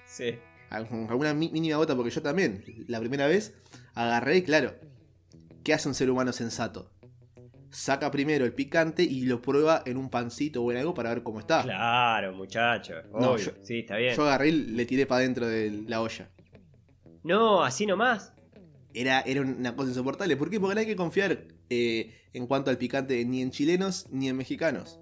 Sí. 0.05 0.37
Algún- 0.69 1.07
Alguna 1.09 1.33
mínima 1.33 1.77
gota, 1.77 1.95
porque 1.95 2.11
yo 2.11 2.21
también, 2.21 2.63
la 2.87 2.99
primera 2.99 3.27
vez, 3.27 3.53
agarré 3.93 4.37
y 4.37 4.41
claro, 4.43 4.75
¿qué 5.63 5.73
hace 5.73 5.87
un 5.87 5.93
ser 5.95 6.09
humano 6.09 6.31
sensato? 6.33 6.91
Saca 7.69 8.09
primero 8.09 8.45
el 8.45 8.53
picante 8.53 9.03
y 9.03 9.25
lo 9.25 9.41
prueba 9.41 9.83
en 9.85 9.97
un 9.97 10.09
pancito 10.09 10.63
o 10.63 10.71
en 10.71 10.77
algo 10.77 10.93
para 10.93 11.09
ver 11.09 11.23
cómo 11.23 11.39
está. 11.39 11.61
Claro, 11.63 12.33
muchacho. 12.33 12.93
No, 13.11 13.31
obvio. 13.31 13.45
yo- 13.45 13.51
sí, 13.63 13.79
está 13.79 13.97
bien. 13.97 14.15
Yo 14.15 14.23
agarré 14.23 14.49
y 14.49 14.51
le 14.51 14.85
tiré 14.85 15.05
para 15.05 15.21
dentro 15.21 15.45
de 15.47 15.71
la 15.87 16.01
olla. 16.01 16.29
No, 17.23 17.63
así 17.63 17.85
nomás. 17.85 18.31
Era, 18.93 19.19
era 19.21 19.41
una 19.41 19.75
cosa 19.75 19.89
insoportable. 19.89 20.37
¿Por 20.37 20.49
qué? 20.49 20.59
Porque 20.59 20.75
no 20.75 20.79
hay 20.81 20.85
que 20.87 20.95
confiar 20.95 21.45
eh, 21.69 22.13
en 22.31 22.47
cuanto 22.47 22.69
al 22.71 22.77
picante 22.77 23.25
ni 23.25 23.41
en 23.41 23.51
chilenos 23.51 24.07
ni 24.09 24.29
en 24.29 24.37
mexicanos. 24.37 24.99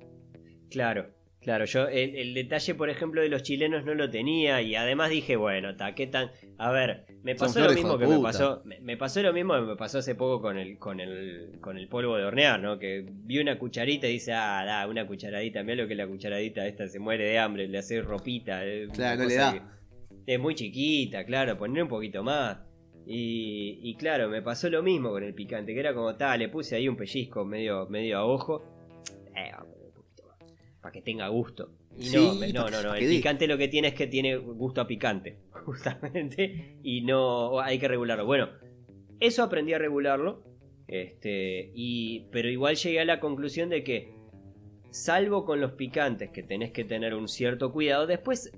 Claro, 0.72 1.14
claro. 1.44 1.66
Yo 1.66 1.88
el, 1.88 2.16
el 2.16 2.34
detalle, 2.34 2.74
por 2.76 2.90
ejemplo, 2.90 3.22
de 3.22 3.30
los 3.30 3.44
chilenos 3.44 3.86
no 3.86 3.94
lo 3.94 4.10
tenía 4.10 4.62
y 4.62 4.76
además 4.76 5.10
dije, 5.10 5.36
bueno, 5.36 5.76
ta, 5.76 5.94
¿qué 5.94 6.08
tan? 6.08 6.32
A 6.58 6.72
ver, 6.72 7.06
me 7.24 7.38
Son 7.38 7.48
pasó 7.48 7.60
lo 7.60 7.74
mismo 7.74 7.98
que 7.98 8.08
me 8.08 8.20
pasó, 8.20 8.62
me, 8.66 8.80
me 8.80 8.98
pasó 8.98 9.22
lo 9.22 9.34
mismo 9.34 9.54
que 9.56 9.62
me 9.62 9.76
pasó 9.76 10.00
hace 10.00 10.16
poco 10.16 10.42
con 10.42 10.58
el, 10.58 10.78
con 10.80 11.00
el, 11.00 11.60
con 11.62 11.78
el 11.78 11.88
polvo 11.88 12.18
de 12.18 12.24
hornear, 12.24 12.60
¿no? 12.60 12.80
Que 12.80 13.06
vi 13.08 13.40
una 13.40 13.60
cucharita 13.60 14.08
y 14.08 14.14
dice, 14.14 14.34
ah, 14.34 14.64
da, 14.66 14.88
una 14.88 15.06
cucharadita, 15.06 15.62
mira 15.64 15.84
lo 15.84 15.88
que 15.88 15.96
la 15.96 16.08
cucharadita 16.08 16.66
esta 16.66 16.88
se 16.88 17.00
muere 17.00 17.26
de 17.26 17.40
hambre, 17.40 17.68
le 17.68 17.78
hace 17.78 18.02
ropita. 18.02 18.62
una 18.64 18.94
Claro, 18.94 19.24
no 19.24 19.30
le 19.30 19.36
da. 19.36 19.80
es 20.26 20.40
muy 20.40 20.56
chiquita, 20.56 21.26
claro, 21.26 21.58
poner 21.58 21.84
un 21.84 21.90
poquito 21.90 22.24
más. 22.24 22.58
Y, 23.06 23.80
y 23.84 23.96
claro, 23.96 24.30
me 24.30 24.42
pasó 24.42 24.70
lo 24.70 24.82
mismo 24.82 25.10
con 25.10 25.24
el 25.24 25.34
picante, 25.34 25.74
que 25.74 25.80
era 25.80 25.94
como 25.94 26.16
tal, 26.16 26.40
le 26.40 26.50
puse 26.50 26.76
ahí 26.76 26.88
un 26.88 26.96
pellizco 26.96 27.44
medio, 27.44 27.86
medio 27.90 28.18
a 28.18 28.26
ojo. 28.26 28.64
Eh, 29.36 29.52
para 30.84 30.92
que 30.92 31.02
tenga 31.02 31.30
gusto. 31.30 31.72
Y 31.98 32.04
Sí, 32.04 32.18
no, 32.18 32.34
no, 32.66 32.70
no, 32.70 32.84
no, 32.84 32.94
el 32.94 33.08
picante 33.08 33.48
lo 33.48 33.58
que 33.58 33.70
tiene 33.70 33.88
es 33.88 33.94
que 33.94 34.06
tiene 34.06 34.36
gusto 34.36 34.82
a 34.82 34.86
picante, 34.86 35.40
justamente, 35.66 36.78
y 36.84 37.02
no 37.02 37.62
hay 37.62 37.80
que 37.80 37.88
regularlo. 37.88 38.26
Bueno, 38.26 38.50
eso 39.22 39.44
aprendí 39.44 39.72
a 39.74 39.80
regularlo, 39.80 40.44
este, 40.88 41.72
y, 41.74 42.28
pero 42.32 42.50
igual 42.50 42.76
llegué 42.76 43.00
a 43.00 43.06
la 43.06 43.22
conclusión 43.22 43.70
de 43.70 43.86
que, 43.86 44.14
salvo 44.92 45.46
con 45.46 45.62
los 45.62 45.72
picantes, 45.72 46.32
que 46.32 46.44
tenés 46.44 46.72
que 46.72 46.84
tener 46.84 47.16
un 47.16 47.30
cierto 47.30 47.72
cuidado, 47.72 48.06
después 48.06 48.52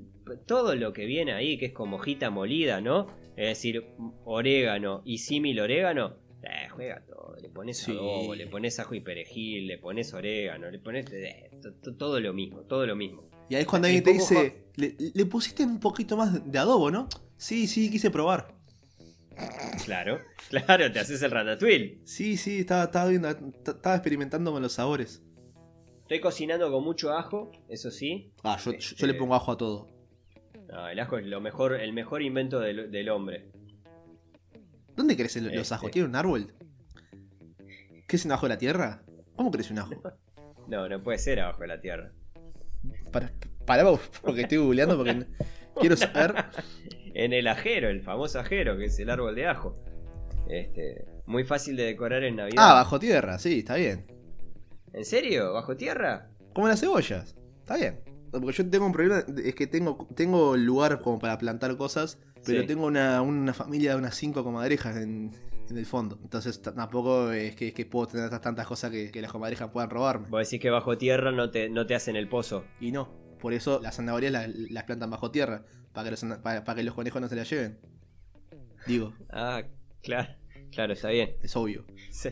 todo 0.48 0.76
lo 0.76 0.94
que 0.94 1.06
viene 1.06 1.34
ahí, 1.34 1.60
que 1.60 1.68
es 1.68 1.74
como 1.74 1.98
hojita 1.98 2.32
molida, 2.32 2.82
¿no? 2.82 3.06
Es 3.38 3.50
decir, 3.50 3.86
orégano 4.24 5.04
y 5.06 5.20
símil 5.20 5.60
orégano, 5.60 6.18
juega 6.76 7.04
todo. 7.06 7.36
Le 7.42 7.50
pones 7.50 7.78
Sí. 7.78 7.92
adobo, 7.92 8.36
le 8.36 8.48
pones 8.48 8.80
ajo 8.80 8.94
y 8.96 9.02
perejil, 9.02 9.68
le 9.68 9.78
pones 9.78 10.14
orégano, 10.14 10.70
le 10.70 10.80
pones 10.80 11.06
eh, 11.12 11.50
to- 11.62 11.74
to- 11.76 11.96
todo 11.96 12.20
lo 12.20 12.34
mismo, 12.34 12.62
todo 12.62 12.86
lo 12.86 12.96
mismo. 12.96 13.30
Y 13.50 13.56
ahí 13.56 13.62
es 13.62 13.68
cuando 13.68 13.88
alguien 13.88 14.04
te 14.04 14.14
dice, 14.14 14.66
le, 14.76 14.96
le 15.14 15.26
pusiste 15.26 15.64
un 15.64 15.80
poquito 15.80 16.18
más 16.18 16.50
de 16.52 16.58
adobo, 16.60 16.92
¿no? 16.92 17.08
Sí, 17.38 17.68
sí, 17.68 17.90
quise 17.92 18.10
probar. 18.12 18.54
Claro, 19.86 20.20
claro, 20.50 20.92
te 20.92 21.00
haces 21.00 21.22
el 21.22 21.32
ratatouille. 21.32 22.00
Sí, 22.06 22.38
sí, 22.38 22.60
estaba, 22.60 22.86
estaba 22.86 23.10
viendo, 23.10 23.30
estaba 23.30 23.96
experimentando 23.96 24.52
con 24.52 24.62
los 24.62 24.74
sabores. 24.74 25.22
Estoy 26.04 26.20
cocinando 26.22 26.72
con 26.72 26.84
mucho 26.84 27.12
ajo, 27.12 27.52
eso 27.68 27.92
sí. 27.92 28.32
Ah, 28.44 28.58
yo, 28.64 28.72
yo- 28.72 28.78
Este- 28.78 28.96
yo 28.96 29.08
le 29.08 29.14
pongo 29.16 29.36
ajo 29.36 29.52
a 29.52 29.58
todo. 29.58 29.88
No, 30.68 30.88
el 30.90 31.00
ajo 31.00 31.18
es 31.18 31.26
lo 31.26 31.42
mejor, 31.42 31.80
el 31.80 31.94
mejor 31.94 32.22
invento 32.22 32.60
del, 32.60 32.90
del 32.92 33.10
hombre. 33.10 33.52
¿Dónde 34.96 35.16
crecen 35.18 35.46
los 35.46 35.54
Este. 35.54 35.74
ajos? 35.74 35.92
¿Tiene 35.92 36.08
un 36.08 36.16
árbol? 36.16 36.54
¿Crecen 38.08 38.32
abajo 38.32 38.46
de 38.48 38.54
la 38.54 38.58
tierra? 38.58 39.02
¿Cómo 39.36 39.52
crece 39.52 39.74
un 39.74 39.80
ajo? 39.80 39.92
No, 40.68 40.90
no 40.90 41.04
puede 41.04 41.20
ser 41.20 41.40
abajo 41.42 41.62
de 41.62 41.68
la 41.68 41.80
tierra. 41.80 42.12
Para, 43.12 43.32
para 43.68 43.84
porque 44.24 44.42
estoy 44.42 44.58
googleando 44.58 44.98
porque 44.98 45.28
quiero 45.80 45.96
saber. 45.96 46.34
En 47.14 47.34
el 47.34 47.48
ajero, 47.48 47.88
el 47.90 48.02
famoso 48.02 48.40
ajero, 48.40 48.76
que 48.76 48.86
es 48.86 48.98
el 48.98 49.12
árbol 49.12 49.36
de 49.36 49.46
ajo. 49.46 49.78
Este, 50.50 51.06
muy 51.28 51.44
fácil 51.44 51.76
de 51.76 51.84
decorar 51.84 52.24
en 52.24 52.38
Navidad. 52.38 52.56
Ah, 52.58 52.74
bajo 52.74 52.98
tierra, 52.98 53.38
sí, 53.38 53.60
está 53.60 53.76
bien. 53.76 54.08
¿En 54.92 55.06
serio? 55.06 55.54
¿Bajo 55.54 55.78
tierra? 55.78 56.30
Como 56.54 56.68
las 56.68 56.80
cebollas, 56.80 57.36
está 57.60 57.78
bien. 57.78 58.00
Porque 58.42 58.58
yo 58.64 58.70
tengo 58.70 58.86
un 58.86 58.92
problema, 58.92 59.24
es 59.44 59.56
que 59.56 59.68
tengo, 59.68 60.08
tengo 60.16 60.56
lugar 60.58 61.02
como 61.02 61.20
para 61.20 61.38
plantar 61.38 61.76
cosas, 61.78 62.18
pero 62.46 62.62
Sí. 62.62 62.68
tengo 62.68 62.86
una, 62.86 63.22
una 63.22 63.54
familia 63.54 63.92
de 63.92 63.98
unas 63.98 64.16
cinco 64.16 64.44
comadrejas 64.44 64.98
en, 64.98 65.32
en 65.70 65.78
el 65.78 65.86
fondo. 65.86 66.20
Entonces 66.22 66.62
tampoco 66.62 67.32
es 67.32 67.56
que, 67.56 67.74
que 67.74 67.86
puedo 67.86 68.08
tener 68.08 68.30
tantas 68.40 68.68
cosas 68.68 68.92
que, 68.92 69.12
que 69.12 69.22
las 69.22 69.32
comadrejas 69.32 69.70
puedan 69.72 69.90
robarme. 69.90 70.28
Vos 70.30 70.48
decís 70.48 70.62
que 70.62 70.70
bajo 70.70 70.98
tierra 70.98 71.32
no 71.32 71.50
te, 71.52 71.70
no 71.70 71.86
te 71.86 71.96
hacen 71.96 72.16
el 72.16 72.28
pozo. 72.28 72.64
Y 72.80 72.92
no, 72.92 73.10
por 73.40 73.54
eso 73.54 73.80
las 73.82 73.96
zanahorias 73.96 74.32
las, 74.32 74.50
las 74.56 74.84
plantan 74.84 75.10
bajo 75.10 75.32
tierra, 75.32 75.66
para 75.94 76.06
que, 76.06 76.12
los, 76.12 76.40
para, 76.40 76.64
para 76.64 76.76
que 76.76 76.84
los 76.84 76.94
conejos 76.94 77.22
no 77.22 77.28
se 77.30 77.36
las 77.36 77.50
lleven. 77.50 77.80
Digo, 78.88 79.14
Ah, 79.32 79.64
claro, 80.04 80.30
claro, 80.72 80.94
está 80.94 81.10
bien. 81.10 81.36
es 81.42 81.56
obvio. 81.56 81.86
Sí. 82.12 82.30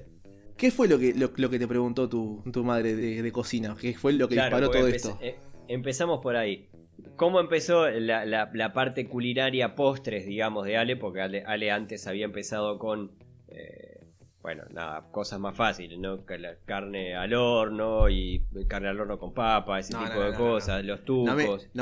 ¿Qué 0.58 0.70
fue 0.70 0.88
lo 0.88 1.00
que, 1.00 1.14
lo, 1.16 1.32
lo 1.36 1.50
que 1.50 1.58
te 1.60 1.68
preguntó 1.68 2.08
tu, 2.08 2.44
tu 2.52 2.64
madre 2.64 2.96
de, 2.96 3.22
de 3.24 3.32
cocina? 3.32 3.76
¿Qué 3.80 3.96
fue 3.96 4.14
lo 4.14 4.28
que 4.28 4.36
Claro, 4.36 4.56
disparó 4.58 4.70
todo 4.72 4.88
esto? 4.88 5.18
eh, 5.22 5.36
empezamos 5.68 6.20
por 6.22 6.36
ahí. 6.36 6.70
¿Cómo 7.16 7.40
empezó 7.40 7.90
la, 7.90 8.26
la- 8.26 8.50
la 8.54 8.74
parte 8.74 9.08
culinaria 9.08 9.76
postres, 9.76 10.26
digamos, 10.26 10.66
de 10.66 10.78
Ale? 10.78 10.96
Porque 10.96 11.22
Ale, 11.22 11.44
Ale 11.46 11.72
antes 11.72 12.08
había 12.08 12.26
empezado 12.26 12.78
con, 12.80 13.12
eh, 13.50 14.00
bueno, 14.42 14.64
nada, 14.72 15.10
cosas 15.12 15.40
más 15.40 15.56
fáciles, 15.56 15.98
¿no? 16.00 16.24
La 16.38 16.56
carne 16.66 17.16
al 17.16 17.34
horno 17.34 18.10
y 18.10 18.44
carne 18.68 18.90
al 18.90 19.00
horno 19.00 19.18
con 19.18 19.34
papa, 19.34 19.80
ese 19.80 19.94
No, 19.94 20.00
tipo 20.04 20.16
no, 20.16 20.22
de 20.22 20.32
no, 20.32 20.38
cosas, 20.38 20.84
los 20.86 21.00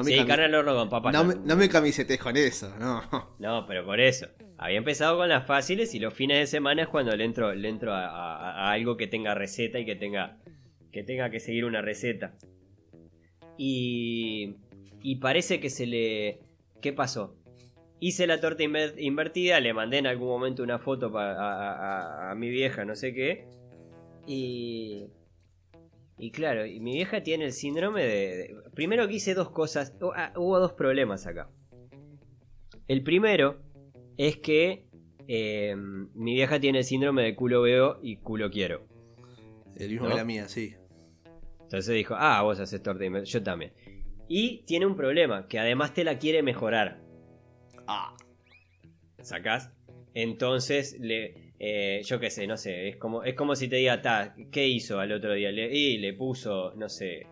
me 0.05 0.11
sí, 0.11 0.25
carne 0.25 0.45
al 0.45 0.55
horno 0.55 0.75
con 0.75 0.89
papas. 0.89 1.13
No 1.13 1.23
no. 1.23 1.29
me, 1.29 1.55
me 1.55 1.69
camisetes 1.69 2.19
con 2.19 2.37
eso, 2.37 2.73
no. 2.79 3.01
No, 3.39 3.65
pero 3.67 3.85
por 3.85 3.99
eso. 3.99 4.27
Había 4.57 4.77
empezado 4.77 5.17
con 5.17 5.27
las 5.27 5.45
fáciles 5.45 5.93
y 5.95 5.99
los 5.99 6.13
fines 6.13 6.37
de 6.39 6.45
semana 6.47 6.83
es 6.83 6.87
cuando 6.87 7.15
le 7.15 7.25
entro, 7.25 7.53
le 7.53 7.67
entro 7.67 7.93
a, 7.93 8.05
a- 8.07 8.51
a 8.69 8.71
algo 8.71 8.95
que 8.95 9.07
tenga 9.07 9.33
receta 9.33 9.79
y 9.79 9.85
que 9.85 9.95
tenga 9.95 10.37
que 10.91 11.03
tenga 11.03 11.29
que 11.31 11.39
seguir 11.39 11.65
una 11.65 11.81
receta. 11.81 12.33
Y, 13.63 14.56
y 15.04 15.17
parece 15.17 15.60
que 15.60 15.69
se 15.69 15.86
le... 15.86 16.39
¿Qué 16.82 16.93
pasó? 16.93 17.36
Hice 18.00 18.26
la 18.26 18.41
torta 18.41 18.63
inver- 18.63 18.95
invertida, 18.97 19.60
le 19.60 19.71
mandé 19.71 20.00
en 20.00 20.08
algún 20.08 20.30
momento 20.30 20.63
una 20.63 20.80
foto 20.80 21.12
pa- 21.12 21.34
a, 21.34 21.74
a- 21.74 22.32
a 22.32 22.36
mi 22.36 22.50
vieja, 22.50 22.86
no 22.86 22.95
sé 22.95 23.13
qué. 23.13 23.45
Y... 24.26 25.06
Y 26.17 26.32
claro, 26.32 26.65
y 26.65 26.80
mi 26.80 26.93
vieja 26.93 27.21
tiene 27.21 27.45
el 27.45 27.52
síndrome 27.54 28.02
de... 28.04 28.36
de- 28.38 28.56
primero 28.74 29.08
que 29.08 29.13
hice 29.13 29.36
dos 29.36 29.52
cosas, 29.52 29.93
ah, 30.15 30.34
hubo 30.38 30.60
dos 30.60 30.74
problemas 30.74 31.28
acá. 31.28 31.47
El 32.88 33.04
primero 33.04 33.62
es 34.17 34.38
que 34.38 34.88
eh, 35.28 35.76
mi 36.15 36.34
vieja 36.34 36.60
tiene 36.60 36.80
el 36.80 36.84
síndrome 36.84 37.21
de 37.21 37.36
culo 37.36 37.62
veo 37.62 38.00
y 38.02 38.17
culo 38.17 38.50
quiero. 38.50 38.88
El 39.76 39.89
mismo 39.91 40.06
¿No? 40.06 40.12
que 40.13 40.17
la 40.17 40.26
mía, 40.26 40.47
sí. 40.47 40.74
Entonces 41.71 41.95
dijo, 41.95 42.15
ah, 42.17 42.41
vos 42.41 42.60
haces 42.60 42.84
torta 42.84 43.05
yo 43.23 43.43
también. 43.43 43.71
Y 44.27 44.63
tiene 44.65 44.86
un 44.86 44.97
problema, 44.97 45.47
que 45.47 45.57
además 45.57 45.93
te 45.93 46.03
la 46.03 46.19
quiere 46.19 46.43
mejorar. 46.43 46.99
Ah, 47.88 48.13
¿Sacás? 49.21 49.71
Entonces, 50.13 50.99
le, 50.99 51.53
eh, 51.60 52.01
yo 52.03 52.19
qué 52.19 52.29
sé, 52.29 52.45
no 52.45 52.57
sé, 52.57 52.89
es 52.89 52.97
como, 52.97 53.23
es 53.23 53.36
como 53.36 53.55
si 53.55 53.69
te 53.69 53.77
diga, 53.77 54.01
ta, 54.01 54.36
¿qué 54.51 54.67
hizo 54.67 54.99
al 54.99 55.13
otro 55.13 55.34
día? 55.34 55.49
Le, 55.53 55.73
y 55.73 55.97
le 55.97 56.12
puso, 56.12 56.73
no 56.75 56.89
sé, 56.89 57.25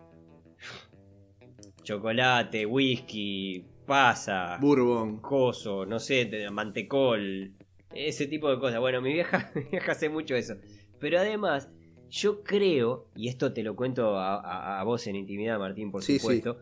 chocolate, 1.82 2.64
whisky, 2.64 3.62
pasa, 3.84 4.56
Bourbon. 4.58 5.20
coso, 5.20 5.84
no 5.84 5.98
sé, 5.98 6.48
mantecol, 6.50 7.52
ese 7.94 8.26
tipo 8.26 8.48
de 8.48 8.58
cosas. 8.58 8.80
Bueno, 8.80 9.02
mi 9.02 9.12
vieja, 9.12 9.52
mi 9.54 9.64
vieja 9.64 9.92
hace 9.92 10.08
mucho 10.08 10.34
eso. 10.34 10.54
Pero 10.98 11.18
además, 11.18 11.70
yo 12.10 12.42
creo, 12.42 13.06
y 13.14 13.28
esto 13.28 13.52
te 13.52 13.62
lo 13.62 13.76
cuento 13.76 14.16
a, 14.18 14.36
a- 14.40 14.80
a 14.80 14.84
vos 14.84 15.06
en 15.06 15.16
intimidad, 15.16 15.58
Martín, 15.58 15.90
por 15.90 16.02
Sí, 16.02 16.18
supuesto, 16.18 16.58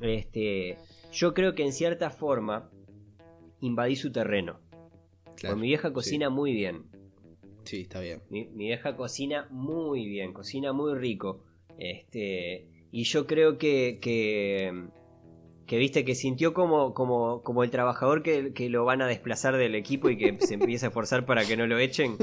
este, 0.00 0.78
yo 1.12 1.34
creo 1.34 1.54
que 1.54 1.64
en 1.64 1.72
cierta 1.72 2.10
forma 2.10 2.70
invadí 3.60 3.96
su 3.96 4.12
terreno. 4.12 4.60
Claro, 5.36 5.54
Porque 5.54 5.60
mi 5.62 5.68
vieja 5.68 5.92
cocina 5.92 6.30
muy 6.30 6.52
bien. 6.52 6.84
Sí, 7.64 7.82
está 7.82 8.00
bien. 8.00 8.20
Mi, 8.30 8.46
mi 8.46 8.66
vieja 8.66 8.94
cocina 8.96 9.46
muy 9.50 10.06
bien, 10.06 10.32
cocina 10.32 10.72
muy 10.72 10.94
rico. 10.94 11.44
Este, 11.78 12.68
y 12.92 13.04
yo 13.04 13.26
creo 13.26 13.56
que, 13.58 13.98
que, 14.00 14.84
que, 15.66 15.78
viste, 15.78 16.04
que 16.04 16.14
sintió 16.14 16.52
como, 16.54 16.92
como, 16.94 17.42
como 17.42 17.64
el 17.64 17.70
trabajador 17.70 18.22
que, 18.22 18.52
que 18.52 18.68
lo 18.68 18.84
van 18.84 19.00
a 19.02 19.06
desplazar 19.06 19.56
del 19.56 19.74
equipo 19.74 20.10
y 20.10 20.16
que 20.18 20.36
se 20.40 20.54
empieza 20.60 20.86
a 20.86 20.88
esforzar 20.90 21.24
para 21.26 21.44
que 21.46 21.56
no 21.56 21.66
lo 21.66 21.78
echen. 21.78 22.16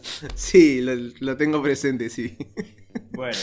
Sí, 0.34 0.80
lo, 0.80 0.92
lo 1.20 1.36
tengo 1.36 1.62
presente, 1.62 2.08
sí. 2.10 2.36
Bueno, 3.12 3.36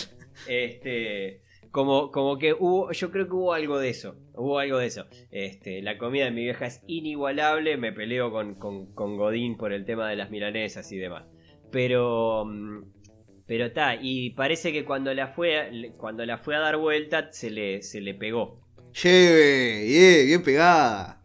este, 0.48 1.42
como, 1.72 2.12
como 2.12 2.38
que 2.38 2.54
hubo, 2.54 2.92
yo 2.92 3.12
creo 3.12 3.28
que 3.28 3.34
hubo 3.34 3.54
algo 3.54 3.80
de 3.80 3.90
eso, 3.90 4.16
hubo 4.34 4.60
algo 4.60 4.78
de 4.78 4.88
eso. 4.88 5.06
Este, 5.32 5.82
la 5.82 5.98
comida 5.98 6.26
de 6.26 6.32
mi 6.32 6.44
vieja 6.44 6.66
es 6.66 6.82
inigualable, 6.88 7.78
me 7.78 7.92
peleo 7.92 8.32
con, 8.32 8.56
con, 8.56 8.94
con 8.94 9.18
Godín 9.18 9.58
por 9.58 9.74
el 9.74 9.86
tema 9.86 10.10
de 10.10 10.16
las 10.16 10.32
milanesas 10.32 10.92
y 10.92 10.98
demás. 10.98 11.26
Pero, 11.72 12.46
mm, 12.46 12.84
pero 13.48 13.66
está, 13.66 13.96
y 14.02 14.32
parece 14.32 14.72
que 14.72 14.86
cuando 14.86 15.14
la 15.14 15.28
fue, 15.30 15.58
a- 15.60 15.70
cuando 15.98 16.26
la 16.26 16.38
fue 16.38 16.56
a 16.56 16.60
dar 16.60 16.78
vuelta 16.78 17.32
se 17.32 17.50
le, 17.50 17.82
se 17.82 18.02
le 18.02 18.14
pegó. 18.14 18.62
Lleve, 19.04 19.84
bien, 19.86 20.26
bien 20.28 20.44
pegada. 20.44 21.22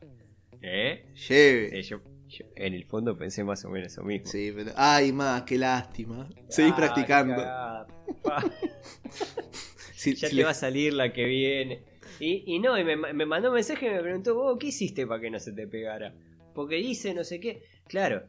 ¿Eh? 0.62 1.04
Lleve. 1.28 1.78
Eh, 1.78 1.82
yo, 1.82 2.00
yo 2.30 2.44
en 2.56 2.74
el 2.74 2.84
fondo 2.84 3.16
pensé 3.16 3.44
más 3.44 3.64
o 3.64 3.70
menos 3.70 3.96
lo 3.96 4.04
mismo. 4.04 4.26
Sí, 4.26 4.52
pero. 4.54 4.72
Ay, 4.76 5.12
más, 5.12 5.42
qué 5.42 5.58
lástima. 5.58 6.28
Seguí 6.48 6.70
Ah, 6.72 6.76
practicando. 6.76 7.34
Ya 10.20 10.28
te 10.28 10.34
le- 10.34 10.44
va 10.44 10.50
a 10.50 10.54
salir 10.54 10.94
la 10.94 11.12
que 11.12 11.24
viene. 11.26 11.82
Y, 12.18 12.54
y 12.54 12.58
no, 12.58 12.78
y 12.78 12.84
me, 12.84 12.96
me 12.96 13.26
mandó 13.26 13.48
un 13.48 13.54
mensaje 13.54 13.86
y 13.86 13.90
me 13.90 14.00
preguntó, 14.00 14.34
vos, 14.34 14.56
¿qué 14.58 14.68
hiciste 14.68 15.06
para 15.06 15.20
que 15.20 15.30
no 15.30 15.38
se 15.38 15.52
te 15.52 15.66
pegara? 15.66 16.14
Porque 16.54 16.78
hice 16.78 17.12
no 17.14 17.22
sé 17.24 17.38
qué. 17.40 17.62
Claro, 17.86 18.22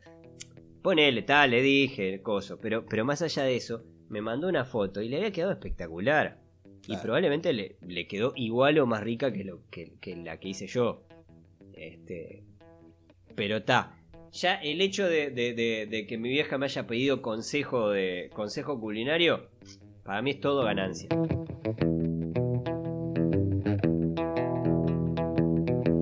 ponele, 0.81 1.21
tal, 1.23 1.51
le 1.51 1.61
dije, 1.61 2.13
el 2.13 2.21
coso. 2.21 2.59
Pero, 2.59 2.85
pero 2.85 3.05
más 3.05 3.21
allá 3.21 3.43
de 3.43 3.55
eso, 3.55 3.83
me 4.09 4.21
mandó 4.21 4.47
una 4.47 4.65
foto 4.65 5.01
y 5.01 5.09
le 5.09 5.17
había 5.17 5.31
quedado 5.31 5.51
espectacular. 5.53 6.39
Y 6.87 6.97
probablemente 6.97 7.53
le, 7.53 7.77
le 7.87 8.07
quedó 8.07 8.33
igual 8.35 8.77
o 8.79 8.85
más 8.87 9.01
rica 9.03 9.31
que, 9.31 9.43
lo, 9.43 9.61
que, 9.69 9.93
que 10.01 10.15
la 10.17 10.39
que 10.39 10.49
hice 10.49 10.67
yo. 10.67 11.03
Este, 11.73 12.43
pero 13.35 13.57
está. 13.57 13.97
Ya 14.33 14.55
el 14.55 14.79
hecho 14.81 15.07
de, 15.07 15.29
de- 15.31 15.53
de- 15.53 15.87
de 15.89 16.07
que 16.07 16.17
mi 16.17 16.29
vieja 16.29 16.57
me 16.57 16.65
haya 16.65 16.87
pedido 16.87 17.21
consejo 17.21 17.89
de 17.89 18.29
consejo 18.33 18.79
culinario, 18.79 19.49
para 20.03 20.21
mí 20.21 20.31
es 20.31 20.39
todo 20.39 20.63
ganancia. 20.63 21.09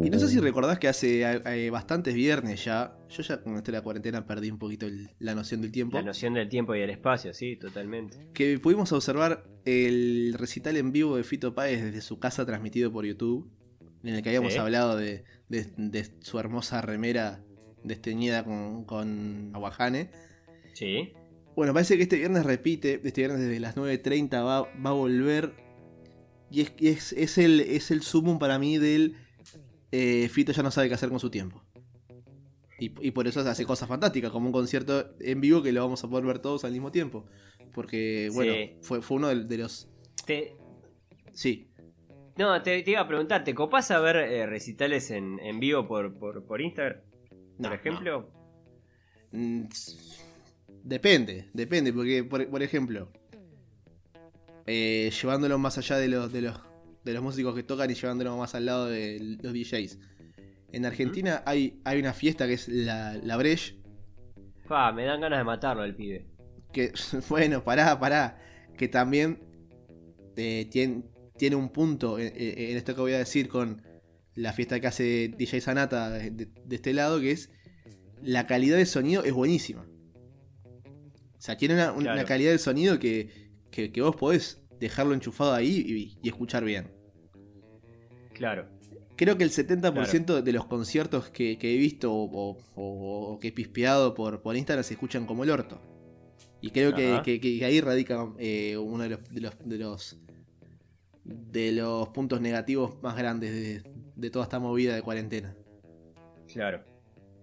Y 0.02 0.10
no 0.10 0.18
sé 0.20 0.28
si 0.30 0.40
recordás 0.40 0.80
que 0.80 0.88
hace 0.88 1.22
eh, 1.24 1.70
bastantes 1.70 2.14
viernes 2.16 2.64
ya. 2.64 2.96
Yo 3.10 3.22
ya 3.24 3.42
con 3.42 3.56
esto 3.58 3.72
de 3.72 3.78
la 3.78 3.84
cuarentena 3.84 4.26
perdí 4.26 4.50
un 4.50 4.58
poquito 4.58 4.86
el- 4.86 5.10
la 5.20 5.36
noción 5.36 5.62
del 5.62 5.72
tiempo. 5.72 5.98
La 5.98 6.04
noción 6.04 6.34
del 6.36 6.48
tiempo 6.50 6.74
y 6.76 6.80
del 6.80 6.90
espacio, 6.90 7.34
sí, 7.34 7.56
totalmente. 7.58 8.28
que 8.34 8.58
pudimos 8.60 8.92
observar 8.92 9.44
el 9.66 10.34
recital 10.38 10.78
en 10.78 10.92
vivo 10.92 11.18
de 11.18 11.24
Fito 11.24 11.54
Páez 11.54 11.84
desde 11.84 12.02
su 12.02 12.18
casa 12.20 12.46
transmitido 12.46 12.92
por 12.92 13.06
YouTube, 13.06 13.52
en 14.04 14.16
el 14.16 14.24
que 14.24 14.30
habíamos 14.30 14.54
Sí. 14.54 14.60
hablado 14.60 14.96
de, 14.98 15.24
de- 15.50 15.68
de 15.78 16.10
su 16.22 16.40
hermosa 16.40 16.82
remera 16.82 17.44
desteñida 17.84 18.44
con, 18.44 18.84
con 18.86 19.52
aguajane. 19.54 20.12
Sí. 20.74 21.14
Bueno, 21.56 21.74
parece 21.74 21.98
que 21.98 22.04
este 22.04 22.18
viernes 22.18 22.46
repite, 22.46 23.02
este 23.04 23.22
viernes 23.22 23.42
desde 23.42 23.60
las 23.60 23.76
9.30 23.76 24.44
va, 24.46 24.62
va 24.62 24.90
a 24.90 24.94
volver. 24.94 25.54
Y 26.52 26.62
es, 26.62 26.72
es, 26.80 27.14
es 27.14 27.38
el, 27.38 27.60
es 27.60 27.92
el 27.92 28.02
sumum 28.02 28.40
para 28.40 28.58
mí 28.60 28.78
del 28.78 29.16
eh, 29.92 30.30
Fito 30.30 30.52
ya 30.52 30.64
no 30.64 30.72
sabe 30.72 30.88
qué 30.88 30.94
hacer 30.96 31.10
con 31.10 31.20
su 31.20 31.30
tiempo. 31.30 31.64
Y, 32.80 32.94
y 33.06 33.12
por 33.12 33.28
eso 33.28 33.42
hace 33.42 33.66
cosas 33.66 33.90
fantásticas, 33.90 34.32
como 34.32 34.46
un 34.48 34.54
concierto 34.54 35.14
en 35.20 35.42
vivo 35.42 35.62
que 35.62 35.74
lo 35.74 35.82
vamos 35.82 36.02
a 36.04 36.08
poder 36.10 36.26
ver 36.26 36.40
todos 36.40 36.64
al 36.64 36.72
mismo 36.72 36.92
tiempo. 36.92 37.26
Porque, 37.74 38.30
bueno, 38.34 38.54
Sí. 38.54 38.78
fue, 38.82 39.02
fue 39.02 39.18
uno 39.18 39.28
de, 39.28 39.44
de 39.44 39.58
los... 39.58 39.90
Te- 40.26 40.56
Sí, 41.34 41.69
no, 42.40 42.62
te, 42.64 42.82
te 42.82 42.92
iba 42.92 43.02
a 43.02 43.08
preguntar, 43.08 43.44
¿te 43.44 43.54
copás 43.54 43.92
a 43.92 44.00
ver 44.00 44.16
eh, 44.16 44.46
recitales 44.48 45.12
en, 45.12 45.40
en 45.40 45.60
vivo 45.60 45.88
por, 45.88 46.18
por, 46.18 46.46
por 46.46 46.62
Instagram? 46.62 47.02
No, 47.60 47.70
por 47.70 47.78
ejemplo. 47.78 48.32
Mm, 49.32 49.64
Depende, 50.84 51.50
depende, 51.54 51.92
porque 51.94 52.24
por, 52.24 52.48
por 52.50 52.64
ejemplo, 52.64 53.12
eh, 54.66 55.12
llevándolo 55.22 55.58
más 55.60 55.78
allá 55.78 55.98
de 55.98 56.08
los, 56.08 56.32
de 56.32 56.42
los 56.42 56.60
de 57.04 57.14
los 57.14 57.24
músicos 57.24 57.56
que 57.56 57.64
tocan 57.64 57.90
y 57.90 57.94
llevándolo 57.96 58.36
más 58.38 58.56
al 58.56 58.66
lado 58.66 58.88
de 58.88 59.38
los 59.42 59.54
DJs. 59.54 60.00
En 60.72 60.86
Argentina 60.86 61.44
hay, 61.46 61.80
hay 61.86 62.00
una 62.00 62.14
fiesta 62.14 62.46
que 62.48 62.54
es 62.54 62.68
la, 62.68 63.14
la 63.24 63.38
Breche, 63.38 63.78
Fa, 64.68 64.92
me 64.92 65.04
dan 65.06 65.20
ganas 65.22 65.40
de 65.40 65.44
matarlo 65.44 65.82
al 65.82 65.96
pibe. 65.96 66.28
que, 66.72 66.92
bueno, 67.30 67.64
pará, 67.64 68.00
pará, 68.00 68.38
que 68.78 68.88
también 68.88 69.40
eh, 70.36 70.68
tiene, 70.72 71.04
tiene 71.40 71.56
un 71.56 71.70
punto 71.70 72.20
en, 72.20 72.32
en 72.36 72.78
esto 72.78 72.94
que 72.94 73.02
voy 73.02 73.14
a 73.14 73.18
decir 73.18 73.48
con 73.50 73.82
la 74.36 74.54
fiesta 74.54 74.80
que 74.80 74.86
hace 74.88 75.34
DJ 75.36 75.62
Sanata 75.62 76.12
de, 76.12 76.30
de- 76.30 76.46
de 76.66 76.76
este 76.76 76.94
lado, 76.94 77.20
que 77.20 77.32
es 77.32 77.50
la 78.22 78.46
calidad 78.46 78.78
de 78.78 78.86
sonido 78.86 79.24
es 79.24 79.34
buenísima. 79.34 79.88
O 80.76 81.42
sea, 81.42 81.58
tiene 81.58 81.74
una, 81.74 81.92
una 81.94 82.14
Claro. 82.14 82.28
calidad 82.28 82.52
de 82.52 82.60
sonido 82.60 83.00
que, 83.00 83.50
que, 83.72 83.92
que 83.92 84.02
vos 84.02 84.16
podés 84.16 84.62
dejarlo 84.80 85.14
enchufado 85.14 85.54
ahí 85.54 85.84
y, 85.88 86.20
y 86.22 86.28
escuchar 86.30 86.64
bien. 86.64 86.92
Claro. 88.34 88.68
Creo 89.16 89.38
que 89.38 89.44
el 89.44 89.50
70% 89.52 90.42
de 90.42 90.52
los 90.54 90.66
conciertos 90.66 91.30
que, 91.30 91.58
que 91.58 91.74
he 91.74 91.78
visto 91.78 92.14
o, 92.14 92.24
o- 92.26 92.58
o- 92.76 93.34
o 93.34 93.40
que 93.40 93.50
he 93.50 93.52
pispeado 93.52 94.14
por, 94.14 94.42
por 94.42 94.56
Instagram 94.56 94.84
se 94.84 94.94
escuchan 94.94 95.26
como 95.26 95.44
el 95.44 95.50
orto. 95.50 95.82
Y 96.62 96.72
creo 96.72 96.94
que, 96.94 97.14
Ajá. 97.14 97.22
que- 97.24 97.40
que 97.40 97.64
ahí 97.66 97.80
radica 97.82 98.34
eh, 98.38 98.78
uno 98.78 99.04
de 99.04 99.10
los, 99.10 99.24
de 99.30 99.42
los, 99.42 99.54
de 99.66 99.78
los 99.78 100.18
de 101.30 101.72
los 101.72 102.10
puntos 102.10 102.42
negativos 102.42 103.02
más 103.02 103.16
grandes 103.16 103.52
de, 103.52 103.92
de 104.16 104.30
toda 104.30 104.44
esta 104.44 104.60
movida 104.60 104.96
de 104.96 105.02
cuarentena. 105.02 105.56
Claro. 106.52 106.84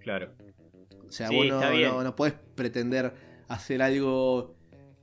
Claro. 0.00 0.32
O 1.06 1.10
sea, 1.10 1.28
Sí, 1.28 1.36
vos 1.36 2.04
no, 2.04 2.16
podés 2.16 2.34
pretender 2.54 3.14
hacer 3.48 3.82
algo 3.82 4.54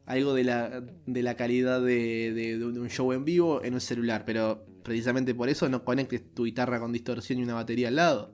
algo 0.06 0.34
de 0.34 0.43
la, 0.43 0.82
de 1.06 1.24
la 1.24 1.36
calidad 1.36 1.80
de, 1.82 2.34
de- 2.34 2.58
de 2.58 2.65
un 2.65 2.89
show 2.89 3.13
en 3.13 3.24
vivo 3.24 3.63
en 3.63 3.74
un 3.74 3.80
celular, 3.80 4.24
pero 4.26 4.65
precisamente 4.84 5.34
por 5.34 5.48
eso 5.48 5.69
no 5.69 5.86
conectes 5.86 6.34
tu 6.34 6.43
guitarra 6.43 6.78
con 6.80 6.91
distorsión 6.91 7.39
y 7.39 7.43
una 7.43 7.54
batería 7.54 7.88
al 7.88 7.96
lado. 7.96 8.34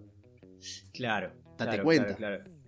Claro. 0.94 1.32
Date 1.60 1.66
claro, 1.66 1.84
cuenta. 1.84 2.16
Claro, 2.16 2.44
claro. 2.44 2.59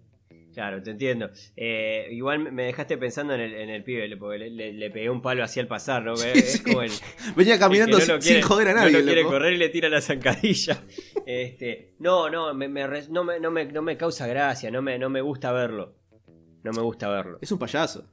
Claro, 0.53 0.81
te 0.83 0.91
entiendo. 0.91 1.29
Eh, 1.55 2.09
igual 2.11 2.51
me 2.51 2.63
dejaste 2.65 2.97
pensando 2.97 3.33
en 3.33 3.39
el, 3.39 3.53
en 3.53 3.69
el 3.69 3.83
pibe, 3.83 4.15
porque 4.17 4.37
le, 4.37 4.73
le, 4.73 4.89
pegué 4.89 5.09
un 5.09 5.21
palo 5.21 5.43
así 5.43 5.59
al 5.59 5.67
pasar, 5.67 6.03
¿no? 6.03 6.13
es 6.13 6.61
como 6.61 6.81
el, 6.81 6.91
Venía 7.35 7.57
caminando 7.57 7.99
sin 7.99 8.41
joder 8.41 8.69
a 8.69 8.73
nadie. 8.73 8.99
No 8.99 9.03
quiere 9.05 9.23
correr 9.23 9.53
y 9.53 9.57
le 9.57 9.69
tira 9.69 9.89
la 9.89 10.01
zancadilla. 10.01 10.83
Este, 11.23 11.93
no, 11.99 12.29
no, 12.29 12.53
me, 12.53 12.67
me, 12.67 12.85
no, 13.09 13.23
me, 13.23 13.39
no, 13.39 13.51
me, 13.51 13.65
no 13.65 13.81
me 13.81 13.95
causa 13.95 14.27
gracia, 14.27 14.71
no 14.71 14.81
me, 14.81 14.97
no 14.97 15.09
me 15.09 15.21
gusta 15.21 15.51
verlo. 15.51 15.95
No 16.63 16.71
me 16.71 16.81
gusta 16.81 17.09
verlo. 17.09 17.37
Es 17.41 17.51
un 17.51 17.59
payaso. 17.59 18.09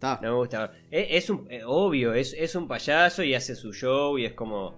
No 0.00 0.18
me 0.20 0.30
gusta 0.30 0.60
verlo. 0.60 0.76
Es, 0.90 1.30
un, 1.30 1.46
eh, 1.50 1.62
obvio, 1.64 2.14
es, 2.14 2.34
es 2.38 2.54
un 2.54 2.68
payaso 2.68 3.22
y 3.22 3.34
hace 3.34 3.54
su 3.54 3.72
show 3.72 4.18
y 4.18 4.24
es 4.24 4.32
como, 4.34 4.74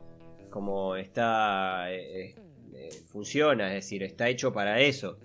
como 0.50 0.96
está, 0.96 1.92
eh, 1.92 2.34
eh, 2.74 2.90
funciona, 3.06 3.68
es 3.68 3.84
decir, 3.84 4.02
está 4.02 4.28
hecho 4.28 4.52
para 4.52 4.80
eso. 4.80 5.18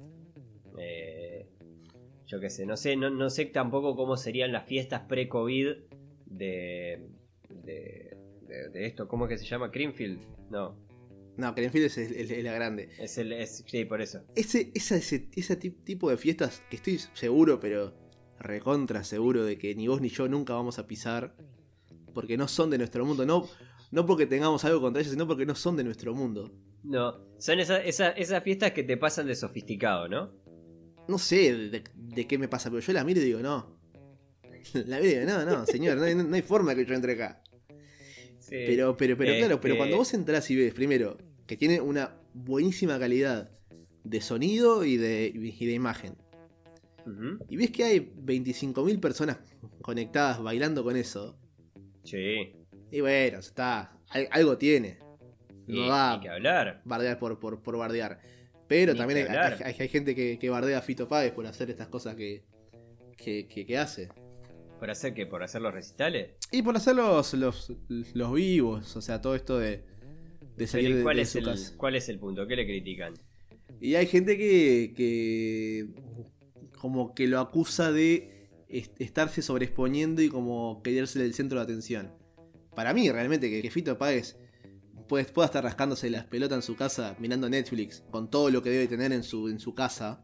Yo 2.28 2.40
qué 2.40 2.50
sé, 2.50 2.66
no 2.66 2.76
sé, 2.76 2.96
no, 2.96 3.10
no 3.10 3.30
sé 3.30 3.46
tampoco 3.46 3.96
cómo 3.96 4.18
serían 4.18 4.52
las 4.52 4.66
fiestas 4.68 5.02
pre-COVID 5.08 5.76
de, 6.26 7.10
de, 7.50 8.18
de, 8.72 8.86
esto. 8.86 9.08
¿Cómo 9.08 9.26
es 9.26 9.30
que 9.30 9.38
se 9.38 9.46
llama? 9.46 9.72
¿Creamfield? 9.72 10.22
No. 10.52 10.78
No, 11.38 11.56
Creamfield 11.56 11.86
es, 11.86 12.44
la 12.44 12.54
grande. 12.54 12.90
Es 13.00 13.18
el, 13.18 13.48
sí, 13.48 13.86
por 13.86 14.02
eso. 14.02 14.24
Ese, 14.36 14.72
ese, 14.76 15.30
ese 15.34 15.56
tipo 15.56 16.10
de 16.10 16.18
fiestas 16.18 16.63
que 16.70 16.76
estoy 16.76 17.00
seguro, 17.13 17.60
pero 17.60 17.94
recontra 18.40 19.04
seguro 19.04 19.46
de 19.46 19.58
que 19.58 19.74
ni 19.74 19.88
vos 19.88 20.02
ni 20.02 20.10
yo 20.10 20.28
nunca 20.28 20.54
vamos 20.54 20.80
a 20.80 20.88
pisar. 20.88 21.36
Porque 22.13 22.36
no 22.36 22.48
son 22.48 22.72
de 22.72 22.78
nuestro 22.78 23.06
mundo. 23.06 23.26
No, 23.26 23.48
no 23.92 24.06
porque 24.06 24.26
tengamos 24.26 24.66
algo 24.66 24.82
contra 24.82 25.02
ellas, 25.02 25.13
sino 25.13 25.28
porque 25.28 25.46
no 25.46 25.56
son 25.56 25.78
de 25.78 25.84
nuestro 25.84 26.13
mundo. 26.13 26.52
No, 26.84 27.20
son 27.38 27.60
esas 27.60 27.82
esa, 27.86 28.42
fiestas 28.42 28.72
que 28.72 28.84
te 28.84 28.98
pasan 28.98 29.28
de 29.28 29.36
sofisticado, 29.36 30.08
¿no? 30.08 30.32
No 31.08 31.17
sé 31.17 31.54
de, 31.54 32.28
qué 32.28 32.38
me 32.38 32.48
pasa, 32.48 32.70
pero 32.70 32.82
yo 32.82 32.93
la 32.93 33.04
miro 33.04 33.22
y 33.22 33.26
digo, 33.26 33.39
no. 33.39 33.78
La 34.74 35.00
miro 35.00 35.12
y 35.12 35.15
digo, 35.15 35.26
no, 35.26 35.46
no, 35.46 35.65
señor, 35.65 35.98
no 35.98 36.36
hay, 36.36 36.41
forma 36.41 36.76
que 36.76 36.86
yo 36.86 36.93
entre 36.93 37.13
acá. 37.13 37.41
pero, 38.50 38.98
pero, 38.98 39.17
pero 39.17 39.36
claro, 39.38 39.62
pero 39.62 39.78
cuando 39.78 39.98
vos 39.98 40.13
entras 40.13 40.50
y 40.52 40.56
ves, 40.56 40.74
primero, 40.74 41.17
que 41.46 41.56
tiene 41.56 41.80
una 41.80 42.15
buenísima 42.34 43.00
calidad 43.00 43.50
de 44.04 44.22
sonido 44.22 44.84
y 44.84 44.98
de, 44.98 45.32
y 45.34 45.65
de 45.65 45.74
imagen. 45.74 46.15
Y 47.48 47.56
ves 47.56 47.72
que 47.72 47.84
hay 47.86 48.00
25.000 48.00 49.00
personas 49.00 49.38
conectadas 49.82 50.41
bailando 50.43 50.84
con 50.84 50.98
eso. 50.98 51.38
Sí. 52.04 52.54
Y 52.91 53.02
bueno, 53.02 53.39
está. 53.39 53.98
Algo 54.32 54.58
tiene. 54.58 55.00
No 55.67 55.88
da 55.88 56.20
que 56.22 56.30
hablar. 56.30 56.82
bardear 56.86 57.20
por, 57.20 57.39
por, 57.39 57.78
bardear. 57.78 58.20
Pero 58.67 58.95
también 58.95 59.27
hay, 59.32 59.88
gente 59.88 60.15
que, 60.15 60.49
bardea 60.49 60.80
a 60.80 60.82
Fito 60.82 61.08
Páez 61.08 61.32
por 61.32 61.45
hacer 61.47 61.69
estas 61.69 61.88
cosas 61.88 62.15
que, 62.15 62.43
que, 63.17 63.77
hace. 63.77 64.10
¿Por 64.80 64.89
hacer 64.91 65.13
qué? 65.13 65.25
¿Por 65.25 65.41
hacer 65.41 65.62
los 65.62 65.73
recitales? 65.73 66.32
Y 66.51 66.62
por 66.62 66.75
hacer 66.75 66.95
los, 66.95 67.34
los, 67.34 68.34
vivos. 68.34 68.95
O 68.95 69.01
sea, 69.01 69.21
todo 69.21 69.36
esto 69.36 69.58
de, 69.58 69.84
de 70.56 70.67
salir 70.67 71.01
cuál 71.01 71.15
de, 71.15 71.21
es 71.23 71.36
el, 71.36 71.45
¿Cuál 71.77 71.95
es 71.95 72.10
el 72.10 72.19
punto? 72.19 72.45
¿Qué 72.45 72.56
le 72.56 72.65
critican? 72.65 73.13
Y 73.80 73.95
hay 73.95 74.08
gente 74.08 74.38
que, 74.38 74.93
que 74.95 75.88
como 76.77 77.13
que 77.13 77.27
lo 77.27 77.39
acusa 77.39 77.91
de 77.91 78.49
estarse 78.69 79.41
sobreexponiendo 79.41 80.21
y 80.21 80.30
como 80.30 80.82
quererse 80.84 81.23
el 81.23 81.34
centro 81.34 81.60
de 81.60 81.63
atención. 81.63 82.12
Para 82.75 82.93
mí, 82.93 83.10
realmente, 83.10 83.49
que, 83.49 83.71
Fito 83.71 83.97
Páez 83.97 84.38
pueda, 85.08 85.46
estar 85.46 85.63
rascándose 85.63 86.10
las 86.10 86.26
pelotas 86.26 86.58
en 86.58 86.62
su 86.62 86.76
casa 86.76 87.15
mirando 87.20 87.50
Netflix 87.50 88.04
con 88.12 88.30
todo 88.30 88.50
lo 88.50 88.62
que 88.62 88.70
debe 88.70 88.88
tener 88.88 89.12
en 89.12 89.24
su, 89.24 89.50
en 89.50 89.60
su 89.60 89.74
casa. 89.74 90.24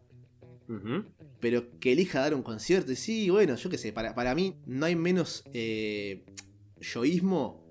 Pero 1.39 1.77
que 1.79 1.91
elija 1.91 2.21
dar 2.21 2.33
un 2.33 2.41
concierto. 2.41 2.91
Y 2.91 2.95
sí, 2.95 3.29
bueno, 3.29 3.55
yo 3.55 3.69
qué 3.69 3.77
sé, 3.77 3.93
para, 3.93 4.15
para 4.15 4.33
mí 4.33 4.55
no 4.65 4.85
hay 4.85 4.95
menos 4.95 5.43
eh, 5.53 6.25
yoísmo 6.79 7.63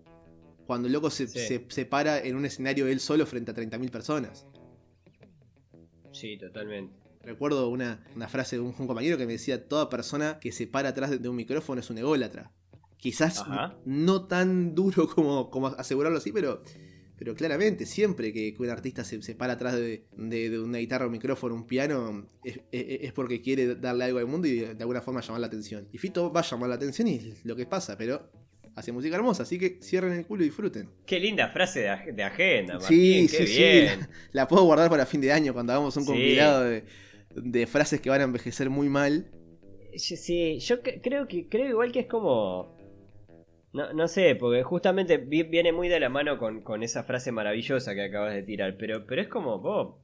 cuando 0.66 0.86
el 0.86 0.92
loco 0.92 1.10
se, 1.10 1.26
se, 1.26 1.84
para 1.86 2.18
en 2.20 2.36
un 2.36 2.44
escenario 2.44 2.86
él 2.86 3.00
solo 3.00 3.26
frente 3.26 3.50
a 3.50 3.54
30.000 3.54 3.90
personas. 3.90 4.46
Sí, 6.12 6.38
totalmente. 6.38 6.94
Recuerdo 7.22 7.68
una, 7.68 8.04
frase 8.28 8.56
de 8.56 8.62
un, 8.62 8.72
compañero 8.72 9.16
que 9.16 9.26
me 9.26 9.32
decía, 9.32 9.68
toda 9.68 9.88
persona 9.88 10.38
que 10.40 10.52
se 10.52 10.66
para 10.66 10.90
atrás 10.90 11.20
de 11.20 11.28
un 11.28 11.36
micrófono 11.36 11.80
es 11.80 11.90
un 11.90 11.98
ególatra. 11.98 12.52
Quizás 12.96 13.44
no 13.84 14.26
tan 14.26 14.74
duro 14.74 15.08
como, 15.08 15.50
como 15.50 15.68
asegurarlo 15.68 16.18
así, 16.18 16.32
pero, 16.32 16.62
pero 17.22 17.36
claramente, 17.36 17.86
siempre 17.86 18.32
que, 18.32 18.52
un 18.58 18.68
artista 18.68 19.04
se, 19.04 19.36
para 19.36 19.52
atrás 19.52 19.76
de, 19.76 20.02
una 20.58 20.78
guitarra, 20.78 21.06
un 21.06 21.12
micrófono, 21.12 21.54
un 21.54 21.68
piano, 21.68 22.28
es, 22.42 23.12
porque 23.12 23.40
quiere 23.40 23.76
darle 23.76 24.06
algo 24.06 24.18
al 24.18 24.26
mundo 24.26 24.48
y 24.48 24.58
de, 24.58 24.76
alguna 24.80 25.00
forma 25.00 25.20
llamar 25.20 25.40
la 25.40 25.46
atención. 25.46 25.86
Y 25.92 25.98
Fito 25.98 26.32
va 26.32 26.40
a 26.40 26.42
llamar 26.42 26.70
la 26.70 26.74
atención 26.74 27.06
y 27.06 27.14
es 27.14 27.44
lo 27.44 27.54
que 27.54 27.64
pasa, 27.64 27.96
pero 27.96 28.28
hace 28.74 28.90
música 28.90 29.14
hermosa, 29.14 29.44
así 29.44 29.56
que 29.56 29.78
cierren 29.80 30.14
el 30.14 30.26
culo 30.26 30.42
y 30.42 30.46
disfruten. 30.46 30.88
Qué 31.06 31.20
linda 31.20 31.48
frase 31.50 31.82
de, 31.82 32.24
agenda, 32.24 32.80
Martín, 32.80 33.28
sí, 33.28 33.46
sí, 33.46 33.46
sí. 33.46 33.86
La, 34.32 34.48
puedo 34.48 34.64
guardar 34.64 34.90
para 34.90 35.06
fin 35.06 35.20
de 35.20 35.30
año 35.30 35.52
cuando 35.52 35.74
hagamos 35.74 35.96
un 35.96 36.04
compilado 36.04 36.64
de, 36.64 36.82
de 37.36 37.66
frases 37.68 38.00
que 38.00 38.10
van 38.10 38.22
a 38.22 38.24
envejecer 38.24 38.68
muy 38.68 38.88
mal. 38.88 39.30
Sí, 39.94 40.58
yo 40.58 40.82
creo 40.82 41.28
que 41.28 41.48
creo 41.48 41.68
igual 41.68 41.92
que 41.92 42.00
es 42.00 42.06
como 42.06 42.81
no, 43.72 43.92
no 43.92 44.08
sé, 44.08 44.34
porque 44.36 44.62
justamente 44.62 45.16
viene 45.16 45.72
muy 45.72 45.88
de 45.88 46.00
la 46.00 46.08
mano 46.08 46.38
con, 46.38 46.82
esa 46.82 47.04
frase 47.04 47.32
maravillosa 47.32 47.94
que 47.94 48.04
acabas 48.04 48.34
de 48.34 48.42
tirar, 48.42 48.76
pero, 48.76 49.06
pero 49.06 49.22
es 49.22 49.28
como, 49.28 49.60
vos, 49.60 49.96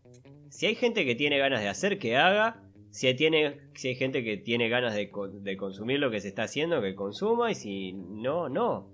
si 0.50 0.66
hay 0.66 0.74
gente 0.74 1.04
que 1.04 1.14
tiene 1.14 1.38
ganas 1.38 1.60
de 1.60 1.68
hacer, 1.68 1.98
que 1.98 2.16
haga, 2.16 2.62
si 2.90 3.06
hay, 3.06 3.14
tiene, 3.14 3.58
si 3.74 3.88
hay 3.88 3.94
gente 3.94 4.24
que 4.24 4.38
tiene 4.38 4.68
ganas 4.68 4.94
de, 4.94 5.10
consumir 5.56 6.00
lo 6.00 6.10
que 6.10 6.20
se 6.20 6.28
está 6.28 6.44
haciendo, 6.44 6.80
que 6.80 6.94
consuma, 6.94 7.50
y 7.50 7.54
si 7.54 7.92
no, 7.92 8.48
no. 8.48 8.90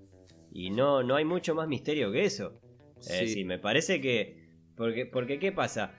Y 0.51 0.69
no, 0.69 1.03
no 1.03 1.15
hay 1.15 1.25
mucho 1.25 1.55
más 1.55 1.67
misterio 1.67 2.11
que 2.11 2.25
eso. 2.25 2.59
Sí. 2.99 3.43
me 3.45 3.59
parece 3.59 4.01
que... 4.01 4.45
Porque, 4.75 5.05
porque 5.05 5.39
¿qué 5.39 5.51
pasa? 5.51 5.93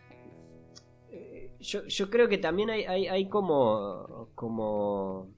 yo, 1.61 2.11
creo 2.11 2.29
que 2.29 2.39
también 2.39 2.71
hay, 2.71 2.85
hay, 2.85 3.29
como, 3.29 4.31
como, 4.35 5.35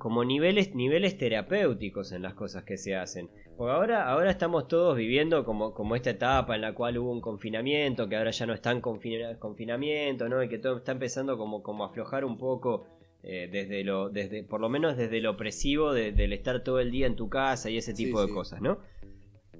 como 0.00 0.24
niveles, 0.24 0.74
niveles 0.74 1.18
terapéuticos 1.18 2.10
en 2.12 2.22
las 2.22 2.32
cosas 2.32 2.64
que 2.64 2.78
se 2.78 2.96
hacen. 2.96 3.28
Porque 3.56 3.72
ahora, 3.72 4.08
ahora 4.08 4.30
estamos 4.30 4.66
todos 4.66 4.96
viviendo 4.96 5.44
como, 5.44 5.74
como 5.74 5.94
esta 5.94 6.08
etapa 6.08 6.54
en 6.54 6.62
la 6.62 6.74
cual 6.74 6.96
hubo 6.96 7.12
un 7.12 7.20
confinamiento, 7.20 8.08
que 8.08 8.16
ahora 8.16 8.30
ya 8.30 8.46
no 8.46 8.54
está 8.54 8.72
en 8.72 8.80
confinamiento, 8.80 10.28
¿no? 10.30 10.42
Y 10.42 10.48
que 10.48 10.58
todo 10.58 10.78
está 10.78 10.92
empezando 10.92 11.36
como, 11.36 11.62
como 11.62 11.84
a 11.84 11.88
aflojar 11.88 12.24
un 12.24 12.38
poco 12.38 12.86
eh, 13.22 13.50
desde 13.52 13.84
lo, 13.84 14.08
desde, 14.08 14.42
por 14.42 14.62
lo 14.62 14.70
menos 14.70 14.96
desde 14.96 15.20
lo 15.20 15.32
opresivo 15.32 15.92
del 15.92 16.32
estar 16.32 16.64
todo 16.64 16.80
el 16.80 16.90
día 16.90 17.06
en 17.06 17.14
tu 17.14 17.28
casa 17.28 17.68
y 17.68 17.76
ese 17.76 17.92
tipo 17.92 18.24
de 18.26 18.32
cosas, 18.32 18.62
¿no? 18.62 18.78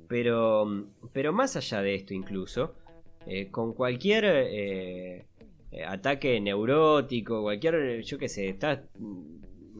Pero, 0.09 0.87
pero 1.13 1.35
más 1.35 1.55
allá 1.57 1.83
de 1.83 1.97
esto 1.97 2.15
incluso, 2.15 2.77
eh, 3.27 3.51
con 3.51 3.75
cualquier 3.75 4.25
eh, 4.27 5.27
ataque 5.87 6.41
neurótico, 6.41 7.43
cualquier, 7.43 8.01
yo 8.01 8.17
qué 8.17 8.31
sé, 8.31 8.49
estás, 8.49 8.81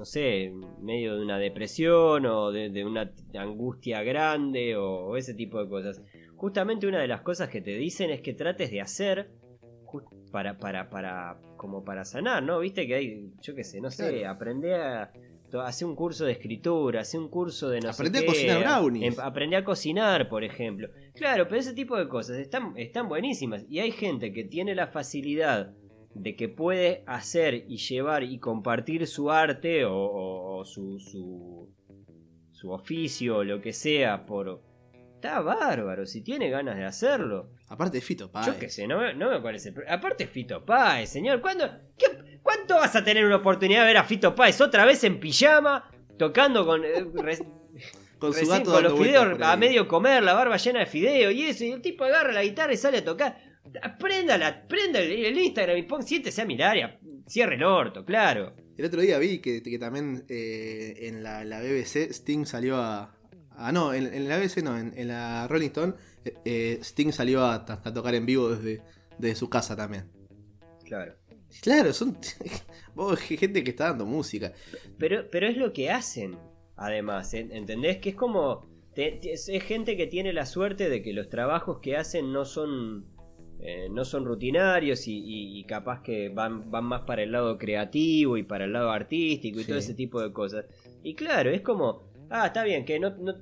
no 0.01 0.07
sé, 0.07 0.51
medio 0.81 1.15
de 1.15 1.23
una 1.23 1.39
depresión 1.39 2.25
o 2.25 2.51
de, 2.51 2.85
una 2.87 3.13
angustia 3.35 4.03
grande 4.03 4.75
o, 4.75 5.15
ese 5.19 5.35
tipo 5.35 5.63
de 5.63 5.69
cosas. 5.69 6.01
Justamente 6.37 6.87
una 6.87 7.03
de 7.03 7.07
las 7.07 7.21
cosas 7.21 7.51
que 7.51 7.61
te 7.61 7.77
dicen 7.77 8.09
es 8.09 8.23
que 8.23 8.33
trates 8.33 8.71
de 8.71 8.81
hacer 8.81 9.31
para, 10.33 10.57
para, 10.57 10.89
para, 10.89 11.39
como 11.59 11.85
para 11.85 12.07
sanar, 12.07 12.43
¿no? 12.43 12.61
Viste 12.61 12.87
que 12.87 12.95
hay, 12.95 13.31
yo 13.43 13.55
qué 13.55 13.63
sé, 13.63 13.83
no 13.83 13.91
sé, 13.91 14.25
aprender 14.25 14.81
a 14.81 15.13
hace 15.59 15.85
un 15.85 15.95
curso 15.95 16.25
de 16.25 16.33
escritura, 16.33 17.01
hace 17.03 17.19
un 17.19 17.29
curso 17.29 17.69
de 17.69 17.81
no 17.81 17.91
Aprende 17.91 18.21
a 18.21 18.25
cocinar 18.25 18.61
brownies. 18.63 19.19
Em, 19.19 19.21
aprende 19.23 19.57
a 19.57 19.65
cocinar, 19.65 20.29
por 20.31 20.45
ejemplo. 20.45 20.89
Claro, 21.15 21.47
pero 21.47 21.61
ese 21.61 21.75
tipo 21.75 21.99
de 21.99 22.09
cosas 22.09 22.39
están, 22.39 22.73
están 22.79 23.07
buenísimas. 23.07 23.67
Y 23.69 23.81
hay 23.81 23.91
gente 23.91 24.33
que 24.33 24.45
tiene 24.45 24.75
la 24.75 24.87
facilidad 24.87 25.75
de 26.23 26.37
que 26.37 26.49
puede 26.49 27.03
hacer 27.07 27.65
y 27.67 27.79
llevar 27.79 28.23
y 28.25 28.39
compartir 28.39 29.07
su 29.07 29.31
arte 29.31 29.85
o, 29.87 30.63
su, 30.67 31.01
su, 31.01 31.75
su 32.53 32.71
oficio 32.71 33.39
o 33.39 33.45
lo 33.45 33.61
que 33.61 33.73
sea 33.73 34.27
por... 34.27 34.63
Está 35.15 35.41
bárbaro, 35.41 36.07
si 36.07 36.23
tiene 36.23 36.49
ganas 36.49 36.77
de 36.77 36.85
hacerlo. 36.85 37.51
Aparte 37.69 38.01
Fito 38.01 38.31
Páez. 38.31 38.47
Yo 38.47 38.59
qué 38.59 38.69
sé, 38.69 38.87
no 38.87 38.99
me, 38.99 39.41
parece... 39.41 39.75
Aparte 39.89 40.27
Fito 40.27 40.65
Páez, 40.65 41.11
señor. 41.11 41.41
¿Cuándo, 41.41 41.71
¿Cuánto 42.43 42.75
vas 42.75 42.97
a 42.97 43.05
tener 43.05 43.25
una 43.25 43.37
oportunidad 43.37 43.81
de 43.81 43.87
ver 43.87 43.97
a 43.97 44.05
Fito 44.05 44.35
Páez 44.35 44.61
otra 44.61 44.85
vez 44.85 45.03
en 45.05 45.21
pijama, 45.21 45.91
tocando 46.19 46.67
con... 46.67 46.85
Eh, 46.85 47.07
con 48.19 48.35
su 48.35 48.47
gato 48.47 48.73
con 48.73 48.83
los 48.83 48.99
fideos 48.99 49.41
a 49.41 49.57
medio 49.57 49.89
comer, 49.89 50.23
la 50.23 50.35
barba 50.35 50.59
llena 50.59 50.81
de 50.81 50.87
fideo 50.87 51.31
y 51.31 51.45
eso, 51.45 51.65
y 51.65 51.71
el 51.73 51.81
tipo 51.81 52.05
agarra 52.05 52.33
la 52.33 52.43
guitarra 52.43 52.75
y 52.75 52.77
sale 52.77 52.99
a 52.99 53.05
tocar. 53.05 53.50
Prenda, 53.99 54.37
la, 54.39 54.67
prenda 54.67 54.99
el, 55.01 55.39
Instagram 55.39 55.77
y 55.77 55.83
pon, 55.83 56.03
siéntese 56.03 56.43
a 56.43 56.45
mirar 56.45 56.77
y 56.77 56.83
cierre 57.31 57.55
el 57.57 57.63
orto, 57.63 58.05
claro. 58.05 58.55
El 58.77 58.87
otro 58.87 59.01
día 59.01 59.19
vi 59.19 59.39
que, 59.39 59.61
también 59.79 60.25
eh, 60.29 60.95
en 61.03 61.23
la, 61.23 61.61
BBC 61.61 62.11
Sting 62.11 62.47
salió 62.47 62.77
a. 62.77 63.15
Ah, 63.51 63.73
no, 63.73 63.93
en, 63.93 64.29
la 64.29 64.39
BBC 64.39 64.63
no, 64.63 64.79
en, 64.79 65.07
la 65.09 65.47
Rolling 65.47 65.69
Stone 65.69 65.95
eh, 66.45 66.79
Sting 66.81 67.13
salió 67.13 67.45
a, 67.45 67.65
tocar 67.65 68.15
en 68.15 68.25
vivo 68.25 68.49
desde, 68.49 68.83
desde 69.19 69.37
su 69.37 69.51
casa 69.51 69.77
también. 69.77 70.11
Claro. 70.85 71.15
Claro, 71.63 71.93
son 71.93 72.17
vos, 72.95 73.19
gente 73.21 73.63
que 73.63 73.71
está 73.71 73.89
dando 73.89 74.07
música. 74.07 74.53
Pero, 74.99 75.29
pero 75.31 75.47
es 75.47 75.57
lo 75.57 75.73
que 75.73 75.91
hacen, 75.91 76.39
además, 76.77 77.35
¿en- 77.35 77.53
¿entendés? 77.53 77.99
Que 77.99 78.11
es 78.11 78.15
como... 78.17 78.67
te- 78.95 79.13
te- 79.21 79.33
es 79.33 79.49
es 79.49 79.63
gente 79.65 79.97
que 79.97 80.07
tiene 80.07 80.33
la 80.33 80.47
suerte 80.47 80.89
de 80.89 81.03
que 81.03 81.13
los 81.13 81.29
trabajos 81.29 81.81
que 81.81 81.97
hacen 81.97 82.33
no 82.33 82.45
son... 82.45 83.07
eh, 83.63 83.89
no 83.91 84.05
son 84.05 84.25
rutinarios 84.25 85.05
y, 85.07 85.63
capaz 85.65 86.03
que 86.03 86.29
van, 86.31 86.71
van 86.71 86.85
más 86.85 87.03
para 87.03 87.23
el 87.23 87.33
lado 87.33 87.59
creativo 87.59 88.37
y 88.37 88.43
para 88.43 88.65
el 88.65 88.73
lado 88.73 88.91
artístico 88.91 89.61
y 89.61 89.65
Sí. 89.65 89.69
todo 89.69 89.79
ese 89.79 89.95
tipo 89.95 90.21
de 90.23 90.33
cosas. 90.33 90.65
Y 91.03 91.15
claro, 91.15 91.51
es 91.51 91.61
como, 91.61 92.05
ah, 92.31 92.47
está 92.47 92.65
bien, 92.65 92.85
que 92.85 92.99
no... 92.99 93.11
no- 93.11 93.35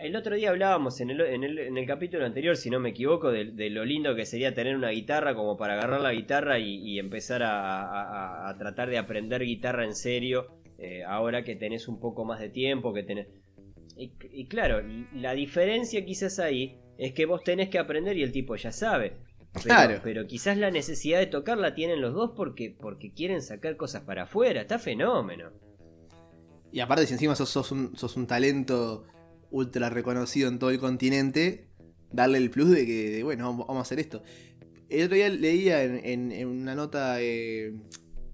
el 0.00 0.14
otro 0.14 0.36
día 0.36 0.50
hablábamos 0.50 1.00
en 1.00 1.10
el, 1.10 1.20
en 1.22 1.42
el, 1.42 1.58
en 1.58 1.76
el 1.76 1.84
capítulo 1.84 2.24
anterior, 2.24 2.56
si 2.56 2.70
no 2.70 2.78
me 2.78 2.90
equivoco, 2.90 3.32
de, 3.32 3.46
de 3.46 3.68
lo 3.68 3.84
lindo 3.84 4.14
que 4.14 4.26
sería 4.26 4.54
tener 4.54 4.76
una 4.76 4.90
guitarra 4.90 5.34
como 5.34 5.56
para 5.56 5.72
agarrar 5.74 6.00
la 6.00 6.12
guitarra 6.12 6.60
y, 6.60 6.76
y 6.88 7.00
empezar 7.00 7.42
a, 7.42 7.82
a- 7.82 8.46
a- 8.46 8.48
a 8.48 8.58
tratar 8.58 8.90
de 8.90 8.98
aprender 8.98 9.42
guitarra 9.42 9.84
en 9.84 9.96
serio, 9.96 10.46
eh, 10.78 11.02
ahora 11.04 11.42
que 11.42 11.56
tenés 11.56 11.88
un 11.88 11.98
poco 11.98 12.24
más 12.24 12.38
de 12.38 12.48
tiempo, 12.48 12.94
que 12.94 13.02
tenés... 13.02 13.26
Y, 13.96 14.12
y 14.30 14.46
claro, 14.46 14.80
la 15.14 15.32
diferencia 15.32 16.04
quizás 16.04 16.38
ahí 16.38 16.76
es 16.96 17.12
que 17.12 17.26
vos 17.26 17.42
tenés 17.42 17.68
que 17.68 17.80
aprender 17.80 18.16
y 18.16 18.22
el 18.22 18.30
tipo 18.30 18.54
ya 18.54 18.70
sabe. 18.70 19.14
Pero, 19.52 19.64
Claro. 19.64 20.00
pero 20.04 20.26
quizás 20.26 20.56
la 20.58 20.70
necesidad 20.70 21.18
de 21.18 21.26
tocar 21.26 21.58
la 21.58 21.74
tienen 21.74 22.00
los 22.00 22.14
dos 22.14 22.32
porque, 22.36 22.74
porque 22.78 23.12
quieren 23.12 23.42
sacar 23.42 23.76
cosas 23.76 24.02
para 24.02 24.24
afuera. 24.24 24.60
Está 24.60 24.78
fenómeno. 24.78 25.50
Y 26.70 26.80
aparte, 26.80 27.06
si 27.06 27.14
encima 27.14 27.34
sos, 27.34 27.48
sos 27.48 27.72
un, 27.72 27.96
sos 27.96 28.16
un 28.16 28.26
talento 28.26 29.04
ultra 29.50 29.88
reconocido 29.88 30.48
en 30.50 30.58
todo 30.58 30.70
el 30.70 30.78
continente, 30.78 31.66
darle 32.12 32.38
el 32.38 32.50
plus 32.50 32.70
de 32.70 32.84
que, 32.86 33.10
de, 33.10 33.22
bueno, 33.22 33.44
vamos 33.56 33.78
a 33.78 33.80
hacer 33.80 33.98
esto. 33.98 34.22
El 34.90 35.04
otro 35.06 35.16
día 35.16 35.28
leía 35.30 35.82
en, 35.82 36.04
en- 36.04 36.32
en 36.32 36.46
una 36.48 36.74
nota 36.74 37.16
eh, 37.20 37.72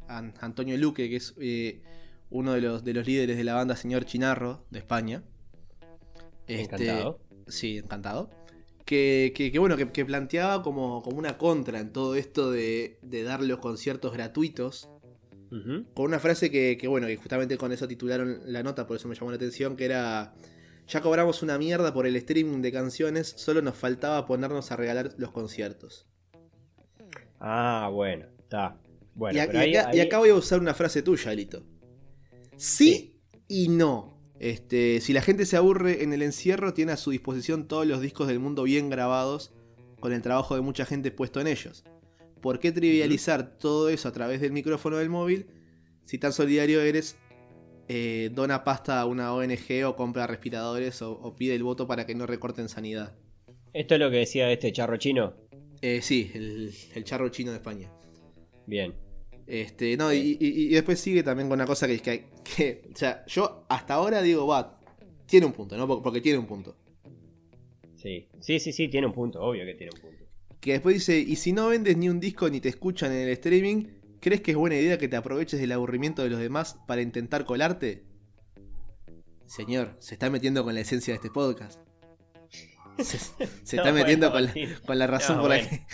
a 0.09 0.19
Antonio 0.41 0.77
Luque, 0.77 1.09
que 1.09 1.17
es 1.17 1.35
eh, 1.41 1.81
uno 2.31 2.53
de 2.53 2.61
los, 2.61 2.85
de 2.85 2.93
los 2.95 3.07
líderes 3.07 3.37
de 3.37 3.45
la 3.45 3.55
banda 3.55 3.77
Señor 3.77 4.05
Chinarro 4.05 4.65
de 4.71 4.81
España. 4.81 5.23
Este, 6.47 6.63
Encantado. 6.75 7.21
Sí, 7.47 7.79
encantado. 7.79 8.31
Que, 8.85 9.33
que- 9.35 9.51
que 9.51 9.59
bueno, 9.59 9.77
que, 9.79 9.91
que 9.91 10.05
planteaba 10.05 10.63
como, 10.63 11.03
como 11.03 11.17
una 11.19 11.39
contra 11.39 11.81
en 11.81 11.93
todo 11.93 12.17
esto 12.17 12.51
de, 12.51 12.99
de 13.03 13.23
dar 13.23 13.43
los 13.43 13.59
conciertos 13.59 14.13
gratuitos 14.13 14.89
con 15.95 16.07
una 16.07 16.19
frase 16.19 16.51
que, 16.51 16.77
bueno, 16.89 17.07
que 17.07 17.17
justamente 17.17 17.57
con 17.57 17.71
eso 17.73 17.87
titularon 17.89 18.41
la 18.47 18.63
nota, 18.63 18.87
por 18.87 18.97
eso 18.97 19.07
me 19.09 19.15
llamó 19.15 19.31
la 19.31 19.37
atención, 19.37 19.77
que 19.77 19.85
era, 19.85 20.35
ya 20.89 21.01
cobramos 21.01 21.43
una 21.43 21.57
mierda 21.59 21.95
por 21.95 22.07
el 22.07 22.17
streaming 22.17 22.61
de 22.61 22.73
canciones, 22.73 23.33
solo 23.37 23.63
nos 23.63 23.77
faltaba 23.77 24.27
ponernos 24.27 24.73
a 24.73 24.77
regalar 24.77 25.15
los 25.17 25.31
conciertos. 25.31 26.07
Ah, 27.41 27.89
bueno, 27.93 28.27
está. 28.39 28.77
Bueno, 29.15 29.37
y, 29.37 29.41
a- 29.41 29.47
pero 29.47 29.59
y 29.59 29.63
ahí- 29.63 29.77
acá, 29.77 29.91
y 29.95 30.01
ahí- 30.01 30.07
acá 30.09 30.19
voy 30.19 30.31
a 30.31 30.35
usar 30.35 30.59
una 30.61 30.75
frase 30.75 31.03
tuya, 31.03 31.31
Alito. 31.31 31.63
Sí, 32.57 33.21
y 33.47 33.69
no. 33.69 34.14
Este, 34.45 35.01
si 35.01 35.15
la 35.15 35.23
gente 35.23 35.47
se 35.47 35.57
aburre 35.57 36.03
en 36.03 36.13
el 36.13 36.21
encierro, 36.21 36.75
tiene 36.75 36.93
a 36.93 36.99
su 36.99 37.11
disposición 37.11 37.67
todos 37.67 37.87
los 37.87 38.03
discos 38.03 38.29
del 38.29 38.41
mundo 38.41 38.65
bien 38.65 38.91
grabados, 38.91 39.55
con 40.01 40.13
el 40.13 40.21
trabajo 40.21 40.55
de 40.55 40.61
mucha 40.61 40.85
gente 40.85 41.11
puesto 41.11 41.41
en 41.41 41.47
ellos. 41.47 41.83
¿Por 42.43 42.59
qué 42.59 42.71
trivializar 42.71 43.57
todo 43.57 43.89
eso 43.89 44.07
a 44.07 44.13
través 44.13 44.43
del 44.43 44.53
micrófono 44.53 44.99
del 44.99 45.09
móvil? 45.09 45.47
Si 46.05 46.19
tan 46.19 46.35
solidario 46.35 46.83
eres, 46.83 47.17
eh, 47.89 48.29
dona 48.35 48.65
pasta 48.65 49.01
a 49.01 49.07
una 49.07 49.33
ONG 49.33 49.87
o 49.87 49.97
compra 49.97 50.27
respiradores 50.27 51.01
o, 51.01 51.13
o 51.13 51.35
pide 51.35 51.55
el 51.55 51.63
voto 51.63 51.87
para 51.87 52.05
que 52.05 52.15
no 52.15 52.27
recorten 52.27 52.69
sanidad. 52.69 53.17
Esto 53.73 53.95
es 53.95 54.01
lo 54.01 54.11
que 54.11 54.19
decía 54.19 54.53
este 54.53 54.71
charro 54.73 54.99
chino. 54.99 55.37
Eh, 55.81 56.03
sí, 56.03 56.31
el, 56.35 56.71
el 56.95 57.05
charro 57.05 57.31
chino 57.31 57.51
de 57.51 57.57
España. 57.57 57.91
Bien. 58.67 58.93
Este, 59.47 59.97
no, 59.97 60.13
y, 60.13 60.39
y- 60.41 60.67
y 60.67 60.69
después 60.69 60.99
sigue 60.99 61.23
también 61.23 61.49
con 61.49 61.59
una 61.59 61.67
cosa 61.67 61.87
que, 61.87 61.99
que, 62.01 62.31
que, 62.57 62.89
o 62.93 62.97
sea, 62.97 63.25
yo 63.27 63.67
hasta 63.69 63.95
ahora 63.95 64.23
digo, 64.23 64.47
va, 64.47 64.81
tiene 65.27 65.47
un 65.47 65.53
punto, 65.53 65.77
¿no? 65.77 65.87
Porque, 66.03 66.21
tiene 66.21 66.39
un 66.39 66.47
punto. 66.47 66.77
Sí. 67.97 68.29
sí, 68.41 68.61
sí, 68.61 68.73
sí, 68.73 68.89
tiene 68.89 69.07
un 69.07 69.13
punto, 69.15 69.41
obvio 69.41 69.65
que 69.65 69.75
tiene 69.75 69.93
un 69.95 70.01
punto. 70.01 70.25
Que 70.61 70.73
después 70.73 70.95
dice, 70.97 71.19
y 71.19 71.37
si 71.37 71.53
no 71.53 71.69
vendes 71.69 71.97
ni 71.97 72.09
un 72.09 72.21
disco 72.21 72.49
ni 72.49 72.61
te 72.61 72.69
escuchan 72.71 73.13
en 73.13 73.19
el 73.21 73.29
streaming, 73.31 73.87
¿crees 74.21 74.41
que 74.41 74.51
es 74.53 74.57
buena 74.57 74.77
idea 74.77 74.99
que 74.99 75.09
te 75.09 75.17
aproveches 75.17 75.61
del 75.61 75.73
aburrimiento 75.73 76.23
de 76.23 76.31
los 76.31 76.39
demás 76.41 76.79
para 76.87 77.03
intentar 77.03 77.45
colarte? 77.45 78.05
Señor, 79.47 79.97
se 80.01 80.15
está 80.15 80.31
metiendo 80.31 80.65
con 80.65 80.75
la 80.75 80.81
esencia 80.81 81.13
de 81.13 81.17
este 81.17 81.31
podcast. 81.31 81.81
Se, 82.99 83.19
se 83.19 83.45
está 83.77 83.93
metiendo 83.93 84.33
con, 84.33 84.45
la, 84.47 84.55
con 84.87 84.99
la 84.99 85.07
razón 85.07 85.37
No, 85.37 85.43
por 85.43 85.51
la 85.51 85.61
que... 85.69 85.85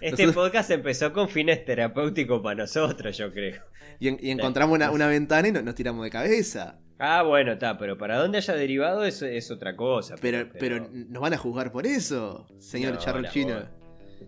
Este 0.00 0.22
Nosotros- 0.26 0.34
podcast 0.34 0.70
empezó 0.70 1.12
con 1.12 1.28
fines 1.28 1.64
terapéuticos 1.64 2.40
para 2.40 2.62
nosotros, 2.62 3.16
yo 3.16 3.32
creo. 3.32 3.62
Y, 3.98 4.08
en- 4.08 4.18
y 4.20 4.30
encontramos 4.30 4.76
una, 4.76 4.90
una 4.90 5.08
ventana 5.08 5.48
y 5.48 5.52
nos, 5.52 5.64
nos 5.64 5.74
tiramos 5.74 6.04
de 6.04 6.10
cabeza. 6.10 6.78
Ah, 7.00 7.22
bueno, 7.22 7.52
está, 7.52 7.78
pero 7.78 7.96
para 7.98 8.18
dónde 8.18 8.38
haya 8.38 8.54
derivado 8.54 9.04
es 9.04 9.50
otra 9.50 9.76
cosa. 9.76 10.16
Pero, 10.20 10.48
pero 10.58 10.88
nos 10.90 11.22
van 11.22 11.32
a 11.34 11.38
juzgar 11.38 11.70
por 11.72 11.86
eso, 11.86 12.46
señor 12.58 12.94
No, 12.94 12.98
Charro 13.00 13.20
la 13.20 13.30
Chino. 13.30 13.54
bola. 13.54 13.70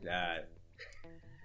Claro. 0.01 0.47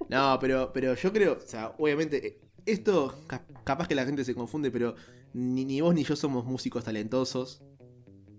No, 0.10 0.38
pero, 0.40 0.72
pero 0.74 0.94
yo 0.96 1.12
creo, 1.12 1.34
o 1.34 1.40
sea, 1.40 1.74
obviamente, 1.80 2.28
eh, 2.28 2.38
esto 2.66 3.24
ca- 3.28 3.46
capaz 3.64 3.88
que 3.88 3.96
la 3.96 4.06
gente 4.06 4.24
se 4.24 4.36
confunde, 4.36 4.70
pero 4.70 4.96
ni, 5.34 5.66
ni 5.66 5.82
vos 5.82 5.96
ni 5.96 6.04
yo 6.04 6.16
somos 6.16 6.46
músicos 6.46 6.84
talentosos, 6.84 7.64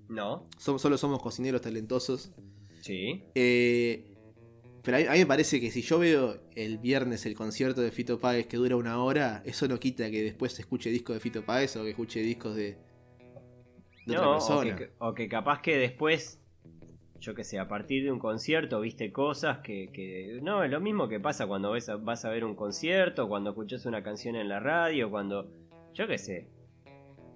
¿No? 0.08 0.48
som- 0.58 0.78
solo 0.78 0.96
somos 0.96 1.20
cocineros 1.20 1.60
talentosos. 1.62 2.32
Sí. 2.82 3.24
Eh, 3.34 4.14
pero 4.86 4.96
a 4.96 5.00
mí, 5.00 5.06
a 5.06 5.12
mí 5.12 5.18
me 5.18 5.26
parece 5.26 5.60
que 5.60 5.70
si 5.70 5.82
yo 5.82 5.98
veo 5.98 6.38
el 6.54 6.78
viernes 6.78 7.26
el 7.26 7.34
concierto 7.34 7.82
de 7.82 7.90
Fito 7.90 8.18
Páez 8.20 8.46
que 8.46 8.56
dura 8.56 8.76
una 8.76 9.02
hora, 9.02 9.42
eso 9.44 9.68
no 9.68 9.78
quita 9.78 10.10
que 10.10 10.22
después 10.22 10.58
escuche 10.58 10.88
discos 10.90 11.14
de 11.16 11.20
Fito 11.20 11.44
Páez 11.44 11.76
o 11.76 11.82
que 11.82 11.90
escuche 11.90 12.20
discos 12.20 12.54
de, 12.56 12.78
de 14.06 14.12
otra 14.16 14.22
No, 14.24 14.30
o 14.30 14.32
persona. 14.34 14.76
que, 14.76 14.90
o 14.98 15.12
que 15.12 15.28
capaz 15.28 15.60
que 15.60 15.76
después, 15.76 16.40
yo 17.18 17.34
que 17.34 17.42
sé, 17.44 17.58
a 17.58 17.66
partir 17.68 18.04
de 18.04 18.12
un 18.12 18.18
concierto 18.20 18.80
viste 18.80 19.12
cosas 19.12 19.58
que... 19.58 19.90
que- 19.92 20.38
no, 20.42 20.62
es 20.64 20.70
lo 20.70 20.80
mismo 20.80 21.08
que 21.08 21.18
pasa 21.20 21.46
cuando 21.46 21.72
ves 21.72 21.88
a- 21.88 21.96
vas 21.96 22.24
a 22.24 22.30
ver 22.30 22.44
un 22.44 22.54
concierto, 22.54 23.28
cuando 23.28 23.50
escuchas 23.50 23.84
una 23.86 24.02
canción 24.02 24.36
en 24.36 24.48
la 24.48 24.60
radio, 24.60 25.10
cuando... 25.10 25.50
Yo 25.94 26.06
que 26.06 26.18
sé. 26.18 26.46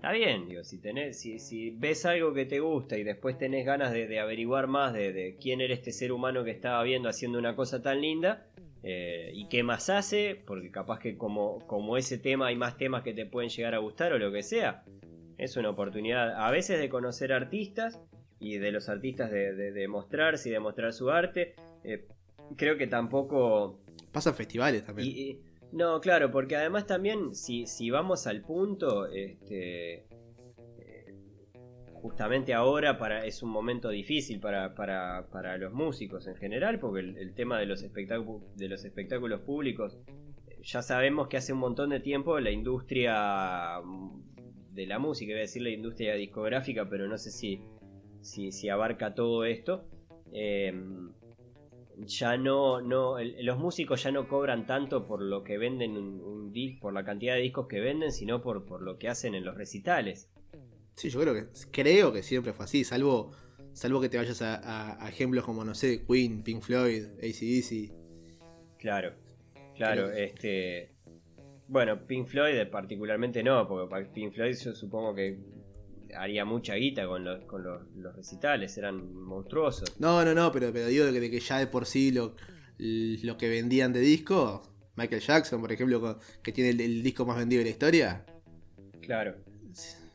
Está 0.00 0.12
bien, 0.12 0.48
digo, 0.48 0.64
si, 0.64 0.78
tenés, 0.78 1.20
si, 1.20 1.38
si 1.38 1.72
ves 1.72 2.06
algo 2.06 2.32
que 2.32 2.46
te 2.46 2.58
gusta 2.58 2.96
y 2.96 3.04
después 3.04 3.36
tenés 3.36 3.66
ganas 3.66 3.92
de, 3.92 4.06
de 4.06 4.18
averiguar 4.18 4.66
más 4.66 4.94
de, 4.94 5.12
de 5.12 5.36
quién 5.36 5.60
era 5.60 5.74
este 5.74 5.92
ser 5.92 6.10
humano 6.10 6.42
que 6.42 6.52
estaba 6.52 6.82
viendo 6.84 7.10
haciendo 7.10 7.38
una 7.38 7.54
cosa 7.54 7.82
tan 7.82 8.00
linda 8.00 8.46
eh, 8.82 9.30
y 9.34 9.46
qué 9.50 9.62
más 9.62 9.90
hace, 9.90 10.42
porque 10.46 10.70
capaz 10.70 11.00
que 11.00 11.18
como, 11.18 11.58
como 11.66 11.98
ese 11.98 12.16
tema 12.16 12.46
hay 12.46 12.56
más 12.56 12.78
temas 12.78 13.02
que 13.02 13.12
te 13.12 13.26
pueden 13.26 13.50
llegar 13.50 13.74
a 13.74 13.78
gustar 13.78 14.14
o 14.14 14.18
lo 14.18 14.32
que 14.32 14.42
sea, 14.42 14.84
es 15.36 15.58
una 15.58 15.68
oportunidad 15.68 16.34
a 16.46 16.50
veces 16.50 16.80
de 16.80 16.88
conocer 16.88 17.34
artistas 17.34 18.00
y 18.38 18.56
de 18.56 18.72
los 18.72 18.88
artistas 18.88 19.30
de, 19.30 19.52
de, 19.52 19.86
mostrarse 19.86 20.48
y 20.48 20.52
de 20.52 20.60
mostrar 20.60 20.94
su 20.94 21.10
arte. 21.10 21.56
Eh, 21.84 22.06
creo 22.56 22.78
que 22.78 22.86
tampoco... 22.86 23.80
Pasan 24.12 24.34
festivales 24.34 24.82
también. 24.82 25.08
y- 25.14 25.40
no, 25.72 26.00
claro, 26.00 26.30
porque 26.30 26.56
además 26.56 26.86
también 26.86 27.34
si, 27.34 27.66
si 27.66 27.90
vamos 27.90 28.26
al 28.26 28.42
punto, 28.42 29.06
este, 29.06 30.04
eh, 30.78 31.14
justamente 31.92 32.54
ahora 32.54 32.98
para, 32.98 33.24
es 33.24 33.42
un 33.42 33.50
momento 33.50 33.88
difícil 33.88 34.40
para, 34.40 34.74
para, 34.74 35.28
para 35.30 35.56
los 35.58 35.72
músicos 35.72 36.26
en 36.26 36.34
general, 36.36 36.80
porque 36.80 37.00
el, 37.00 37.34
tema 37.34 37.58
de 37.60 37.66
los, 37.66 37.82
espectáculos 37.82 38.42
de 38.56 38.68
los 38.68 38.84
espectáculos 38.84 39.42
públicos, 39.42 39.98
eh, 40.48 40.58
ya 40.62 40.82
sabemos 40.82 41.28
que 41.28 41.36
hace 41.36 41.52
un 41.52 41.60
montón 41.60 41.90
de 41.90 42.00
tiempo 42.00 42.40
la 42.40 42.50
industria 42.50 43.80
mm, 43.80 44.74
de 44.74 44.86
la 44.86 44.98
música, 44.98 45.30
iba 45.30 45.38
a 45.38 45.42
decir 45.42 45.62
la 45.62 45.70
industria 45.70 46.14
discográfica, 46.14 46.88
pero 46.88 47.06
no 47.06 47.16
sé 47.16 47.30
si, 47.30 47.62
si, 48.22 48.50
si 48.50 48.68
abarca 48.68 49.14
todo 49.14 49.44
esto. 49.44 49.84
eh, 50.32 50.72
ya 52.06 52.36
no, 52.36 52.80
no 52.80 53.18
el- 53.18 53.44
los 53.44 53.58
músicos 53.58 54.02
ya 54.02 54.10
no 54.10 54.28
cobran 54.28 54.66
tanto 54.66 55.06
por 55.06 55.22
lo 55.22 55.42
que 55.44 55.58
venden 55.58 55.96
un, 55.96 56.20
un 56.20 56.52
dis- 56.52 56.78
por 56.80 56.92
la 56.92 57.04
cantidad 57.04 57.34
de 57.34 57.40
discos 57.42 57.66
que 57.68 57.80
venden, 57.80 58.12
sino 58.12 58.40
por, 58.42 58.64
por 58.66 58.82
lo 58.82 58.98
que 58.98 59.08
hacen 59.08 59.34
en 59.34 59.44
los 59.44 59.56
recitales. 59.56 60.28
Sí, 60.96 61.08
yo 61.10 61.20
creo 61.20 61.34
que 61.34 61.46
creo 61.70 62.12
que 62.12 62.22
siempre 62.22 62.52
fue 62.52 62.64
así, 62.64 62.84
salvo 62.84 63.32
salvo 63.72 64.00
que 64.00 64.08
te 64.08 64.16
vayas 64.18 64.42
a, 64.42 64.56
a- 64.56 65.04
a 65.04 65.08
ejemplos 65.08 65.44
como, 65.44 65.64
no 65.64 65.74
sé, 65.74 66.04
Queen, 66.06 66.42
Pink 66.42 66.62
Floyd, 66.62 67.04
ACDC. 67.22 67.92
Claro, 68.78 69.12
claro, 69.76 70.08
Creo 70.08 70.24
este. 70.24 70.92
Bueno, 71.68 72.04
Pink 72.06 72.26
Floyd 72.26 72.66
particularmente 72.70 73.42
no, 73.44 73.68
porque 73.68 74.06
Pink 74.12 74.32
Floyd 74.32 74.56
yo 74.56 74.74
supongo 74.74 75.14
que 75.14 75.38
haría 76.16 76.44
mucha 76.44 76.74
guita 76.74 77.06
con 77.06 77.24
los, 77.24 77.44
con 77.44 77.62
los, 77.62 77.82
los 77.96 78.14
recitales, 78.16 78.76
eran 78.78 79.12
monstruosos. 79.14 79.98
No, 80.00 80.24
no, 80.24 80.34
no, 80.34 80.50
pero, 80.52 80.72
pero 80.72 80.86
digo 80.86 81.04
de 81.06 81.12
que, 81.12 81.20
de 81.20 81.30
que 81.30 81.40
ya 81.40 81.58
de 81.58 81.66
por 81.66 81.86
sí 81.86 82.12
lo, 82.12 82.34
lo 82.78 83.36
que 83.36 83.48
vendían 83.48 83.92
de 83.92 84.00
disco, 84.00 84.62
Michael 84.96 85.20
Jackson, 85.22 85.60
por 85.60 85.72
ejemplo, 85.72 86.18
que 86.42 86.52
tiene 86.52 86.70
el, 86.70 86.80
el 86.80 87.02
disco 87.02 87.24
más 87.26 87.38
vendido 87.38 87.60
de 87.60 87.64
la 87.64 87.70
historia. 87.70 88.24
Claro, 89.00 89.34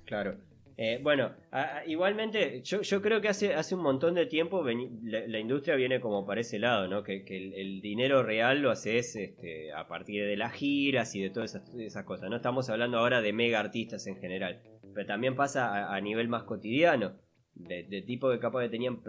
claro. 0.06 0.38
Eh, 0.78 1.00
bueno, 1.02 1.32
a- 1.52 1.78
a- 1.78 1.86
igualmente, 1.88 2.62
yo, 2.62 2.82
yo 2.82 3.02
creo 3.02 3.22
que 3.22 3.30
hace, 3.30 3.54
hace 3.54 3.76
un 3.76 3.82
montón 3.82 4.14
de 4.14 4.26
tiempo 4.26 4.62
la, 5.04 5.26
la 5.26 5.40
industria 5.40 5.76
viene 5.76 6.02
como 6.02 6.26
para 6.26 6.42
ese 6.42 6.60
lado, 6.60 6.90
¿no? 6.90 7.02
Que, 7.02 7.24
que 7.24 7.38
el, 7.38 7.54
el 7.54 7.82
dinero 7.82 8.24
real 8.24 8.60
lo 8.62 8.72
haces 8.72 9.16
este, 9.16 9.72
a 9.72 9.88
partir 9.88 10.26
de 10.26 10.36
las 10.36 10.52
giras 10.52 11.16
y 11.16 11.22
de 11.22 11.30
todas 11.30 11.56
esas, 11.56 11.74
esas 11.76 12.04
cosas. 12.04 12.30
No 12.30 12.36
estamos 12.36 12.70
hablando 12.70 12.98
ahora 12.98 13.22
de 13.22 13.32
mega 13.32 13.62
artistas 13.62 14.06
en 14.08 14.18
general, 14.18 14.60
pero 14.96 15.06
también 15.06 15.36
pasa 15.36 15.94
a, 15.94 16.02
nivel 16.02 16.28
más 16.28 16.44
cotidiano. 16.44 17.14
De, 17.54 17.84
de 17.84 18.02
tipo 18.02 18.30
que 18.32 18.40
capaz 18.40 18.64
que 18.64 18.70
tenían, 18.70 19.00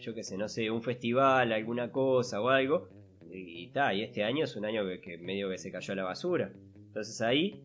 yo 0.00 0.14
qué 0.14 0.22
sé, 0.22 0.36
no 0.36 0.48
sé, 0.48 0.70
un 0.70 0.82
festival, 0.82 1.52
alguna 1.52 1.92
cosa 1.92 2.42
o 2.42 2.48
algo, 2.48 2.88
y 3.30 3.68
ta, 3.68 3.94
y 3.94 4.02
este 4.02 4.24
año 4.24 4.44
es 4.44 4.56
un 4.56 4.64
año 4.64 4.84
que, 4.86 5.00
que 5.00 5.18
medio 5.18 5.48
que 5.48 5.56
se 5.56 5.70
cayó 5.70 5.92
a 5.92 5.96
la 5.96 6.04
basura. 6.04 6.50
Entonces 6.74 7.20
ahí 7.22 7.62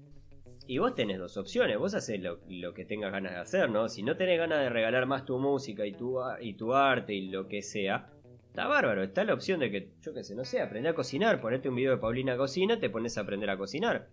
y 0.68 0.78
vos 0.78 0.96
tenés 0.96 1.20
dos 1.20 1.36
opciones, 1.38 1.78
vos 1.78 1.94
haces 1.96 2.22
lo, 2.22 2.40
lo 2.48 2.74
que 2.74 2.86
tengas 2.86 3.12
ganas 3.12 3.34
de 3.34 3.40
hacer, 3.40 3.70
¿no? 3.70 3.90
Si 3.90 4.04
no 4.04 4.16
tenés 4.16 4.38
ganas 4.38 4.60
de 4.60 4.70
regalar 4.70 5.06
más 5.06 5.26
tu 5.26 5.40
música 5.40 5.86
y 5.86 5.94
tu, 5.94 6.20
y 6.40 6.54
tu 6.54 6.74
arte 6.74 7.14
y 7.14 7.30
lo 7.30 7.48
que 7.48 7.62
sea, 7.62 8.10
está 8.48 8.68
bárbaro. 8.68 9.04
Está 9.04 9.24
la 9.24 9.34
opción 9.34 9.60
de 9.60 9.72
que, 9.72 9.90
yo 10.02 10.14
qué 10.14 10.24
sé, 10.24 10.36
no 10.36 10.46
sé, 10.46 10.62
aprender 10.62 10.92
a 10.92 10.96
cocinar, 10.96 11.42
ponerte 11.42 11.70
un 11.70 11.76
video 11.76 11.92
de 11.92 11.98
Paulina 11.98 12.38
Cocina, 12.38 12.80
te 12.80 12.90
pones 12.90 13.18
a 13.18 13.22
aprender 13.22 13.50
a 13.50 13.58
cocinar. 13.58 14.08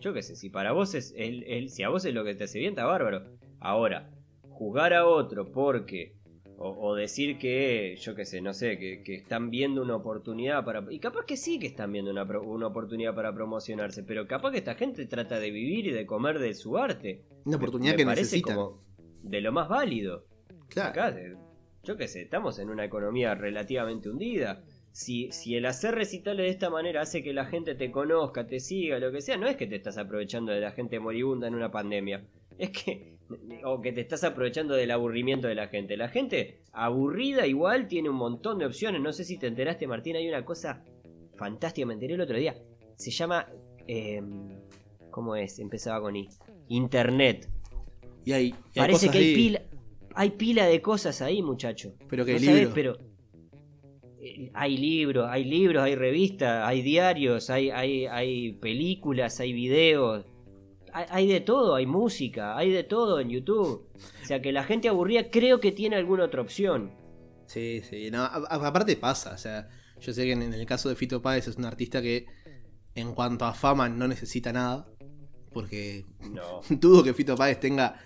Yo 0.00 0.12
qué 0.12 0.22
sé, 0.22 0.36
si 0.36 0.50
para 0.50 0.72
vos 0.72 0.94
es, 0.94 1.14
el, 1.16 1.42
el- 1.44 1.70
si 1.70 1.82
a 1.82 1.88
vos 1.88 2.04
es 2.04 2.14
lo 2.14 2.24
que 2.24 2.34
te 2.34 2.44
hace 2.44 2.58
bien, 2.58 2.70
está 2.72 2.84
bárbaro. 2.84 3.24
Ahora, 3.60 4.10
juzgar 4.48 4.92
a 4.94 5.06
otro 5.06 5.50
porque 5.50 6.14
o, 6.58 6.70
o 6.70 6.94
decir 6.94 7.38
que, 7.38 7.96
yo 8.00 8.14
qué 8.14 8.24
sé, 8.24 8.40
no 8.40 8.52
sé, 8.54 8.78
que, 8.78 9.02
que 9.02 9.14
están 9.16 9.50
viendo 9.50 9.82
una 9.82 9.96
oportunidad 9.96 10.64
para... 10.64 10.82
Y 10.90 10.98
capaz 11.00 11.26
que 11.26 11.36
sí 11.36 11.58
que 11.58 11.66
están 11.66 11.92
viendo 11.92 12.10
una, 12.10 12.22
una 12.40 12.66
oportunidad 12.68 13.14
para 13.14 13.34
promocionarse, 13.34 14.02
pero 14.04 14.26
capaz 14.26 14.52
que 14.52 14.58
esta 14.58 14.74
gente 14.74 15.04
trata 15.06 15.38
de 15.38 15.50
vivir 15.50 15.86
y 15.86 15.90
de 15.90 16.06
comer 16.06 16.38
de 16.38 16.54
su 16.54 16.78
arte. 16.78 17.24
Una 17.44 17.56
oportunidad 17.58 17.92
Me 17.92 17.96
que 17.98 18.04
parece 18.06 18.22
necesitan. 18.22 18.56
como 18.56 18.82
de 19.22 19.40
lo 19.42 19.52
más 19.52 19.68
válido. 19.68 20.24
Claro. 20.68 20.88
Acá, 20.90 21.16
yo 21.84 21.96
qué 21.96 22.08
sé, 22.08 22.22
estamos 22.22 22.58
en 22.58 22.70
una 22.70 22.84
economía 22.86 23.34
relativamente 23.34 24.08
hundida. 24.08 24.62
Si, 24.98 25.30
si 25.30 25.54
el 25.56 25.66
hacer 25.66 25.94
recitales 25.94 26.46
de 26.46 26.48
esta 26.48 26.70
manera 26.70 27.02
hace 27.02 27.22
que 27.22 27.34
la 27.34 27.44
gente 27.44 27.74
te 27.74 27.90
conozca, 27.90 28.46
te 28.46 28.60
siga, 28.60 28.98
lo 28.98 29.12
que 29.12 29.20
sea, 29.20 29.36
no 29.36 29.46
es 29.46 29.54
que 29.56 29.66
te 29.66 29.76
estás 29.76 29.98
aprovechando 29.98 30.52
de 30.52 30.60
la 30.60 30.70
gente 30.70 30.98
moribunda 30.98 31.46
en 31.48 31.54
una 31.54 31.70
pandemia. 31.70 32.24
Es 32.56 32.70
que. 32.70 33.14
O 33.64 33.82
que 33.82 33.92
te 33.92 34.00
estás 34.00 34.24
aprovechando 34.24 34.74
del 34.74 34.90
aburrimiento 34.90 35.48
de 35.48 35.54
la 35.54 35.68
gente. 35.68 35.98
La 35.98 36.08
gente 36.08 36.62
aburrida 36.72 37.46
igual 37.46 37.88
tiene 37.88 38.08
un 38.08 38.16
montón 38.16 38.58
de 38.58 38.64
opciones. 38.64 39.02
No 39.02 39.12
sé 39.12 39.24
si 39.24 39.36
te 39.36 39.48
enteraste, 39.48 39.86
Martín, 39.86 40.16
hay 40.16 40.26
una 40.28 40.46
cosa 40.46 40.82
fantástica, 41.34 41.86
me 41.86 41.92
enteré 41.92 42.14
el 42.14 42.20
otro 42.22 42.38
día. 42.38 42.56
Se 42.96 43.10
llama. 43.10 43.46
eh, 43.86 44.22
¿Cómo 45.10 45.36
es? 45.36 45.58
Empezaba 45.58 46.00
con 46.00 46.16
I. 46.16 46.26
Internet. 46.68 47.50
Y 48.24 48.32
hay, 48.32 48.46
y 48.46 48.52
hay 48.52 48.54
Parece 48.74 49.08
cosas 49.08 49.10
que 49.12 49.18
hay 49.18 49.24
ahí, 49.26 49.34
pila, 49.34 49.62
hay 50.14 50.30
pila 50.30 50.66
de 50.66 50.80
cosas 50.80 51.20
ahí, 51.20 51.42
muchacho. 51.42 51.92
Pero 52.08 52.24
que 52.24 52.32
No 52.32 52.38
sabés, 52.38 52.54
libros. 52.54 52.74
pero 52.74 52.98
hay 54.54 54.76
libros, 54.76 55.26
hay 55.30 55.44
libros, 55.44 55.82
hay 55.82 55.94
revistas, 55.94 56.66
hay 56.66 56.82
diarios, 56.82 57.50
hay, 57.50 57.70
hay, 57.70 58.06
hay 58.06 58.52
películas, 58.52 59.38
hay 59.40 59.52
videos. 59.52 60.24
Hay, 60.92 61.06
hay 61.10 61.26
de 61.28 61.40
todo, 61.40 61.74
hay 61.74 61.86
música, 61.86 62.56
hay 62.56 62.70
de 62.70 62.84
todo 62.84 63.20
en 63.20 63.28
YouTube. 63.30 63.86
O 64.22 64.26
sea 64.26 64.40
que 64.40 64.52
la 64.52 64.64
gente 64.64 64.88
aburrida 64.88 65.30
creo 65.30 65.60
que 65.60 65.72
tiene 65.72 65.96
alguna 65.96 66.24
otra 66.24 66.40
opción. 66.40 66.92
Sí, 67.46 67.82
sí. 67.88 68.10
No, 68.10 68.22
a- 68.22 68.44
a- 68.48 68.66
aparte 68.66 68.96
pasa, 68.96 69.32
o 69.34 69.38
sea, 69.38 69.68
yo 70.00 70.12
sé 70.12 70.24
que 70.24 70.32
en, 70.32 70.42
en 70.42 70.54
el 70.54 70.66
caso 70.66 70.88
de 70.88 70.96
Fito 70.96 71.20
Páez 71.22 71.48
es 71.48 71.56
un 71.56 71.64
artista 71.64 72.00
que 72.02 72.26
en 72.94 73.12
cuanto 73.14 73.44
a 73.44 73.52
fama 73.54 73.88
no 73.88 74.08
necesita 74.08 74.52
nada. 74.52 74.86
Porque 75.52 76.04
No. 76.30 76.60
dudo 76.70 77.02
que 77.04 77.14
Fito 77.14 77.36
Páez 77.36 77.60
tenga 77.60 77.98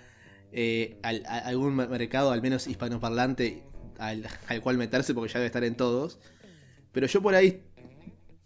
eh, 0.53 0.99
al- 1.03 1.25
a- 1.27 1.39
algún 1.39 1.75
mer- 1.77 1.89
mercado, 1.89 2.33
al 2.33 2.43
menos 2.43 2.67
hispanoparlante, 2.67 3.63
al, 4.01 4.27
al 4.49 4.61
cual 4.61 4.77
meterse, 4.79 5.15
porque 5.15 5.33
ya 5.33 5.39
debe 5.39 5.47
estar 5.47 5.63
en 5.65 5.77
todos. 5.77 6.19
Pero 6.93 7.07
yo 7.07 7.23
por 7.23 7.35
ahí, 7.35 7.63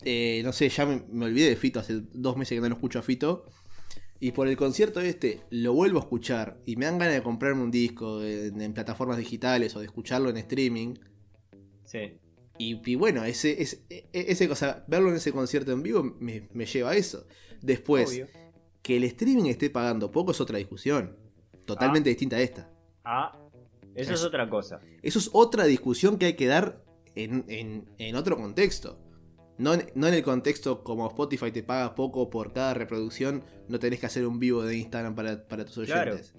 eh, 0.02 0.42
no 0.44 0.52
sé, 0.52 0.68
ya 0.68 0.84
me, 0.84 1.02
me 1.10 1.24
olvidé 1.26 1.48
de 1.48 1.56
Fito, 1.56 1.80
hace 1.80 2.02
dos 2.12 2.36
meses 2.36 2.56
que 2.56 2.60
no 2.60 2.68
lo 2.68 2.74
escucho 2.74 2.98
a 2.98 3.02
Fito. 3.02 3.46
Y 4.20 4.32
por 4.32 4.48
el 4.48 4.56
concierto 4.56 5.00
este 5.00 5.40
lo 5.50 5.72
vuelvo 5.74 5.98
a 5.98 6.02
escuchar 6.02 6.58
y 6.64 6.76
me 6.76 6.86
dan 6.86 6.98
ganas 6.98 7.14
de 7.14 7.22
comprarme 7.22 7.62
un 7.62 7.70
disco 7.70 8.22
en, 8.22 8.60
en 8.60 8.72
plataformas 8.72 9.18
digitales 9.18 9.74
o 9.76 9.80
de 9.80 9.86
escucharlo 9.86 10.30
en 10.30 10.36
streaming. 10.38 10.94
Sí. 11.84 12.18
Y, 12.56 12.80
y 12.90 12.94
bueno, 12.94 13.24
ese, 13.24 13.60
ese, 13.60 13.82
e- 13.90 14.06
ese 14.12 14.48
cosa, 14.48 14.84
verlo 14.86 15.10
en 15.10 15.16
ese 15.16 15.32
concierto 15.32 15.72
en 15.72 15.82
vivo 15.82 16.02
me, 16.20 16.48
me 16.52 16.64
lleva 16.64 16.90
a 16.90 16.96
eso. 16.96 17.26
Después, 17.60 18.08
Obvio. 18.10 18.26
que 18.82 18.96
el 18.96 19.04
streaming 19.04 19.46
esté 19.50 19.68
pagando 19.70 20.10
poco 20.10 20.30
es 20.30 20.40
otra 20.40 20.58
discusión. 20.58 21.16
Totalmente 21.66 22.08
distinta 22.08 22.36
a 22.36 22.40
esta. 22.40 22.70
Ah, 23.04 23.38
eso 23.94 24.14
es 24.14 24.22
otra 24.24 24.48
cosa. 24.48 24.80
Eso 25.02 25.18
es 25.18 25.30
otra 25.32 25.64
discusión 25.64 26.18
que 26.18 26.26
hay 26.26 26.34
que 26.34 26.46
dar 26.46 26.82
en, 27.14 27.44
en- 27.48 27.88
en 27.98 28.16
otro 28.16 28.36
contexto. 28.36 29.00
No 29.56 29.74
en, 29.74 29.86
no 29.94 30.08
en 30.08 30.14
el 30.14 30.22
contexto 30.24 30.82
como 30.82 31.06
Spotify 31.08 31.52
te 31.52 31.62
paga 31.62 31.94
poco 31.94 32.28
por 32.28 32.52
cada 32.52 32.74
reproducción, 32.74 33.44
no 33.68 33.78
tenés 33.78 34.00
que 34.00 34.06
hacer 34.06 34.26
un 34.26 34.40
vivo 34.40 34.64
de 34.64 34.76
Instagram 34.78 35.14
para, 35.14 35.46
para 35.46 35.64
tus 35.64 35.86
Claro. 35.86 36.12
oyentes. 36.12 36.34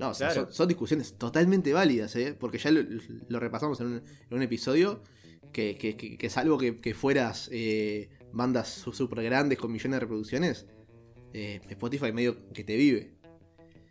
No, 0.00 0.08
o 0.10 0.14
sea, 0.14 0.28
Claro. 0.30 0.46
son, 0.46 0.52
son 0.54 0.68
discusiones 0.68 1.16
totalmente 1.18 1.72
válidas, 1.72 2.16
¿eh? 2.16 2.34
porque 2.38 2.58
ya 2.58 2.70
lo, 2.72 2.80
lo 3.28 3.38
repasamos 3.38 3.78
en 3.80 3.86
un, 3.86 3.92
en 3.94 4.36
un 4.36 4.42
episodio, 4.42 5.02
que, 5.52 5.76
que, 5.76 5.96
que- 5.96 6.16
que 6.18 6.30
salvo 6.30 6.58
que, 6.58 6.78
que 6.78 6.94
fueras 6.94 7.48
eh, 7.52 8.08
bandas 8.32 8.68
súper 8.70 9.22
grandes 9.22 9.58
con 9.58 9.70
millones 9.70 9.96
de 9.96 10.00
reproducciones, 10.00 10.66
eh, 11.34 11.60
Spotify 11.68 12.10
medio 12.12 12.48
que 12.52 12.64
te 12.64 12.74
vive. 12.76 13.14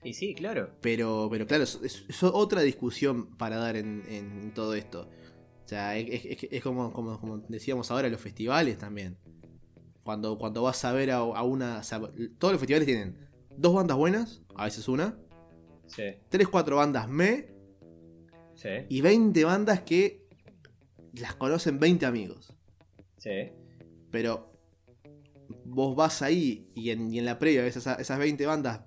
Y 0.04 0.14
sí, 0.14 0.34
claro. 0.34 0.72
Pero, 0.82 1.28
pero 1.32 1.46
claro, 1.46 1.64
es, 1.64 2.06
otra 2.24 2.62
discusión 2.62 3.36
para 3.38 3.58
dar 3.58 3.76
en, 3.76 4.04
en 4.10 4.52
todo 4.54 4.74
esto. 4.74 5.10
O 5.64 5.68
sea, 5.68 5.96
es, 5.98 6.26
es- 6.26 6.48
es 6.52 6.64
como, 6.64 6.92
como, 6.92 7.20
como 7.20 7.38
decíamos 7.48 7.92
ahora, 7.92 8.10
los 8.10 8.20
festivales 8.20 8.78
también. 8.78 9.18
Cuando, 10.04 10.38
cuando 10.38 10.64
vas 10.64 10.84
a 10.86 10.92
ver 10.94 11.12
a, 11.12 11.18
a 11.18 11.44
una... 11.44 11.80
o 11.80 11.84
sea, 11.84 12.00
todos 12.40 12.52
los 12.54 12.60
festivales 12.60 12.88
tienen 12.88 13.16
dos 13.56 13.74
bandas 13.76 13.96
buenas, 13.98 14.42
a 14.56 14.66
veces 14.66 14.88
una, 14.88 15.18
Sí, 15.88 16.04
tres, 16.30 16.48
cuatro 16.48 16.78
bandas 16.78 17.08
me, 17.10 17.50
sí, 18.56 18.70
y 18.88 19.02
20 19.02 19.44
bandas 19.44 19.82
que 19.82 20.26
las 21.14 21.36
conocen 21.36 21.80
20 21.80 22.06
amigos. 22.06 22.54
sí. 23.18 23.52
Pero 24.10 24.52
vos 25.66 25.96
vas 25.96 26.22
ahí 26.22 26.70
y 26.76 26.90
en, 26.92 27.14
y 27.14 27.20
en 27.20 27.26
la 27.26 27.38
previa 27.40 27.62
ves 27.64 27.76
esa- 27.78 27.96
esas 27.96 28.20
20 28.20 28.46
bandas 28.46 28.82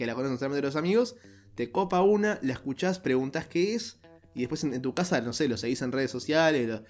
que 0.00 0.06
la 0.06 0.14
conocen 0.14 0.38
solamente 0.38 0.66
los 0.66 0.76
amigos, 0.76 1.14
te 1.54 1.70
copa 1.70 2.00
una, 2.00 2.38
la 2.40 2.54
escuchás, 2.54 2.98
preguntás 3.00 3.46
qué 3.46 3.74
es, 3.74 4.00
y 4.34 4.40
después 4.40 4.64
en, 4.64 4.72
en 4.72 4.80
tu 4.80 4.94
casa, 4.94 5.20
no 5.20 5.34
sé, 5.34 5.46
los 5.46 5.60
seguís 5.60 5.82
en 5.82 5.92
redes 5.92 6.10
sociales, 6.10 6.66
lo- 6.66 6.84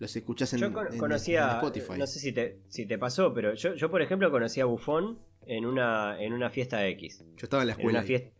los 0.00 0.16
escuchás 0.16 0.52
en, 0.52 0.58
Yo 0.58 0.66
en- 0.66 0.98
conocía, 0.98 1.44
en 1.44 1.50
Spotify. 1.58 1.92
no 1.96 2.06
sé 2.08 2.18
si 2.18 2.32
te, 2.32 2.58
si 2.66 2.84
te 2.84 2.98
pasó, 2.98 3.32
pero 3.32 3.54
yo, 3.54 3.74
yo 3.74 3.88
por 3.88 4.02
ejemplo 4.02 4.32
conocía 4.32 4.64
a 4.64 4.66
Bufón 4.66 5.20
en 5.46 5.64
una, 5.64 6.20
en 6.20 6.32
una 6.32 6.50
fiesta 6.50 6.84
X. 6.88 7.22
Yo 7.36 7.44
estaba 7.44 7.62
en 7.62 7.68
la 7.68 7.74
En 7.74 7.78
escuela. 7.78 7.98
una 8.00 8.06
fiesta. 8.06 8.30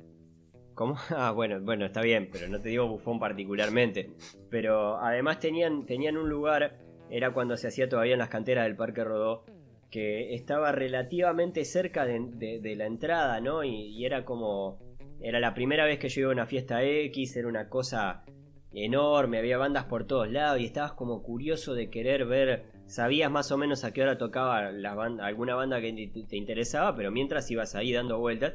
¿Cómo? 0.75 0.97
Ah, 1.11 1.31
bueno, 1.31 1.61
bueno, 1.61 1.87
está 1.87 2.01
bien, 2.01 2.29
pero 2.33 2.49
no 2.49 2.61
te 2.61 2.69
digo 2.71 2.89
Bufón 2.89 3.21
particularmente. 3.21 4.11
Pero 4.51 4.99
además 4.99 5.39
tenían, 5.39 5.87
tenían 5.87 6.17
un 6.17 6.29
lugar, 6.29 6.81
era 7.11 7.33
cuando 7.33 7.57
se 7.57 7.69
hacía 7.69 7.89
todavía 7.89 8.15
en 8.15 8.19
las 8.19 8.29
canteras 8.29 8.65
del 8.65 8.75
Parque 8.75 9.05
Rodó, 9.05 9.45
que 9.91 10.35
estaba 10.35 10.73
relativamente 10.73 11.65
cerca 11.65 12.05
de, 12.05 12.75
la 12.77 12.87
entrada, 12.87 13.41
¿no? 13.41 13.65
Y, 13.65 13.71
y 13.71 14.05
era 14.05 14.25
como. 14.25 14.79
Era 15.21 15.41
la 15.41 15.55
primera 15.55 15.85
vez 15.85 15.99
que 15.99 16.09
yo 16.09 16.23
iba 16.23 16.31
a 16.31 16.35
una 16.35 16.47
fiesta 16.47 16.83
X, 16.85 17.37
era 17.37 17.49
una 17.49 17.69
cosa 17.69 18.25
enorme, 18.73 19.39
había 19.39 19.57
bandas 19.57 19.85
por 19.87 20.07
todos 20.07 20.31
lados 20.31 20.61
y 20.61 20.67
estabas 20.67 20.93
como 20.93 21.23
curioso 21.23 21.75
de 21.75 21.89
querer 21.89 22.27
ver. 22.27 22.65
Sabías 22.87 23.31
más 23.31 23.51
o 23.51 23.57
menos 23.57 23.85
a 23.85 23.93
qué 23.93 24.03
hora 24.03 24.19
tocaba 24.19 24.59
alguna 24.69 25.55
banda 25.55 25.81
que 25.81 25.93
te- 25.93 26.23
te 26.25 26.37
interesaba, 26.37 26.95
pero 26.95 27.11
mientras 27.11 27.51
ibas 27.51 27.75
ahí 27.75 27.93
dando 27.93 28.19
vueltas 28.19 28.55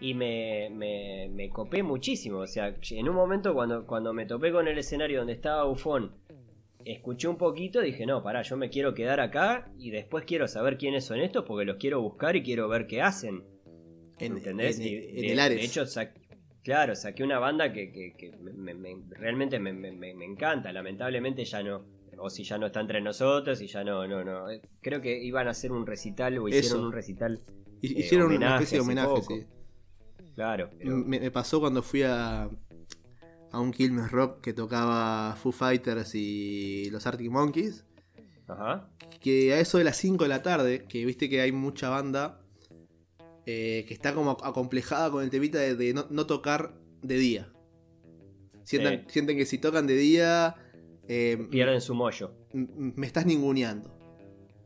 y 0.00 0.14
me, 0.14 0.70
me, 0.70 1.28
me 1.30 1.50
copé 1.50 1.82
muchísimo. 1.82 2.38
O 2.38 2.46
sea, 2.46 2.74
en 2.90 3.08
un 3.08 3.14
momento 3.14 3.52
cuando, 3.54 3.86
cuando 3.86 4.12
me 4.14 4.26
topé 4.26 4.50
con 4.50 4.66
el 4.66 4.78
escenario 4.78 5.18
donde 5.18 5.34
estaba 5.34 5.64
Bufón, 5.64 6.12
escuché 6.84 7.28
un 7.28 7.36
poquito, 7.36 7.80
dije, 7.80 8.06
no, 8.06 8.22
pará, 8.22 8.42
yo 8.42 8.56
me 8.56 8.70
quiero 8.70 8.94
quedar 8.94 9.20
acá 9.20 9.70
y 9.78 9.90
después 9.90 10.24
quiero 10.26 10.48
saber 10.48 10.76
quiénes 10.78 11.04
son 11.04 11.20
estos 11.20 11.44
porque 11.44 11.64
los 11.64 11.76
quiero 11.76 12.00
buscar 12.00 12.36
y 12.36 12.42
quiero 12.42 12.68
ver 12.68 12.86
qué 12.86 13.02
hacen. 13.02 13.44
en, 14.18 14.36
¿Entendés? 14.36 14.78
en- 14.78 14.86
Y 14.86 14.94
en 14.96 15.14
de, 15.16 15.32
el 15.32 15.40
Ares. 15.40 15.58
de 15.58 15.64
hecho, 15.64 15.86
sa- 15.86 16.12
claro, 16.62 16.94
saqué 16.94 17.24
una 17.24 17.38
banda 17.38 17.72
que, 17.72 17.90
que- 17.90 18.12
que 18.18 18.36
me- 18.36 18.74
me- 18.74 18.96
realmente 19.10 19.58
me, 19.58 19.72
me- 19.72 19.90
encanta. 20.24 20.72
Lamentablemente 20.74 21.42
ya 21.46 21.62
no. 21.62 21.86
O 22.18 22.28
si 22.28 22.44
ya 22.44 22.58
no 22.58 22.66
está 22.66 22.80
entre 22.80 23.00
nosotros 23.00 23.62
y 23.62 23.66
ya 23.66 23.82
no, 23.82 24.06
no, 24.06 24.22
no. 24.22 24.50
Eh, 24.50 24.60
Creo 24.82 25.00
que 25.00 25.18
iban 25.22 25.48
a 25.48 25.52
hacer 25.52 25.72
un 25.72 25.86
recital 25.86 26.36
o 26.36 26.48
hicieron 26.48 26.66
Eso. 26.80 26.86
un 26.86 26.92
recital. 26.92 27.40
Eh, 27.56 27.78
Hicieron 27.80 28.30
una 28.32 28.54
especie 28.56 28.76
de 28.76 28.82
homenaje, 28.82 29.22
sí. 29.22 29.46
Claro. 30.34 30.68
pero- 30.78 30.96
me 30.98 31.30
pasó 31.30 31.60
cuando 31.60 31.82
fui 31.82 32.02
a, 32.02 32.48
a 33.52 33.60
un 33.60 33.72
Quilmes 33.72 34.10
Rock 34.10 34.40
que 34.40 34.52
tocaba 34.52 35.36
Foo 35.36 35.52
Fighters 35.52 36.14
y 36.14 36.88
los 36.90 37.06
Arctic 37.06 37.30
Monkeys. 37.30 37.84
Ajá. 38.48 38.88
que 39.20 39.52
a 39.52 39.60
eso 39.60 39.78
de 39.78 39.84
las 39.84 39.96
5 39.98 40.24
de 40.24 40.28
la 40.28 40.42
tarde, 40.42 40.84
que 40.88 41.04
viste 41.04 41.28
que 41.28 41.40
hay 41.40 41.52
mucha 41.52 41.88
banda 41.88 42.40
eh, 43.46 43.84
que 43.86 43.94
está 43.94 44.12
como 44.12 44.32
acomplejada 44.42 45.10
con 45.10 45.22
el 45.22 45.30
temita 45.30 45.58
de, 45.58 45.76
de 45.76 45.94
no, 45.94 46.06
no 46.10 46.26
tocar 46.26 46.74
de 47.02 47.16
día. 47.16 47.52
Sientan-. 48.64 49.04
Sienten 49.08 49.36
que 49.36 49.46
si 49.46 49.58
tocan 49.58 49.86
de 49.86 49.94
día, 49.94 50.56
eh, 51.08 51.48
Pierden 51.50 51.80
su 51.80 51.94
mollo. 51.94 52.32
me 52.52 53.06
estás 53.06 53.26
ninguneando. 53.26 53.92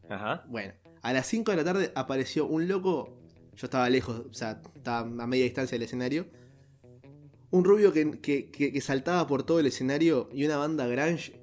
Ajá. 0.09 0.45
Bueno, 0.49 0.74
a 1.03 1.12
las 1.12 1.26
5 1.26 1.51
de 1.51 1.57
la 1.57 1.64
tarde 1.64 1.93
apareció 1.95 2.47
un 2.47 2.68
loco. 2.68 3.16
Yo 3.57 3.66
estaba 3.66 3.89
lejos, 3.89 4.24
o 4.30 4.35
sea, 4.35 4.61
estaba 4.74 5.01
a 5.01 5.26
media 5.26 5.45
distancia 5.45 5.76
del 5.76 5.85
escenario. 5.85 6.26
Un 7.57 7.64
rubio 7.64 7.92
que, 7.92 8.18
que- 8.20 8.50
que- 8.50 8.72
que 8.72 8.80
saltaba 8.80 9.26
por 9.26 9.42
todo 9.44 9.61
el 9.61 9.66
escenario 9.66 10.28
y 10.32 10.44
una 10.44 10.57
banda 10.57 10.86
grunge. 10.86 11.40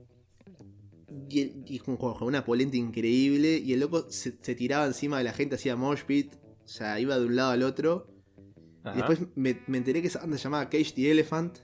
Y, 1.29 1.79
con, 1.79 1.97
con 1.97 2.15
una 2.27 2.43
polenta 2.45 2.77
increíble. 2.77 3.57
Y 3.57 3.73
el 3.73 3.79
loco 3.79 4.07
se, 4.11 4.33
se 4.41 4.55
tiraba 4.55 4.85
encima 4.85 5.17
de 5.17 5.23
la 5.25 5.33
gente, 5.33 5.55
hacía 5.55 5.75
mosh 5.75 6.03
pit. 6.05 6.33
O 6.63 6.67
sea, 6.67 6.99
iba 6.99 7.17
de 7.19 7.25
un 7.25 7.35
lado 7.35 7.51
al 7.51 7.63
otro. 7.63 8.07
Ajá. 8.83 8.93
Y 8.95 8.97
después 8.97 9.19
me, 9.35 9.61
me 9.67 9.77
enteré 9.77 10.01
que 10.01 10.07
esa 10.07 10.19
banda 10.19 10.37
se 10.37 10.43
llamaba 10.43 10.69
Cage 10.69 10.93
the 10.95 11.11
Elephant. 11.11 11.59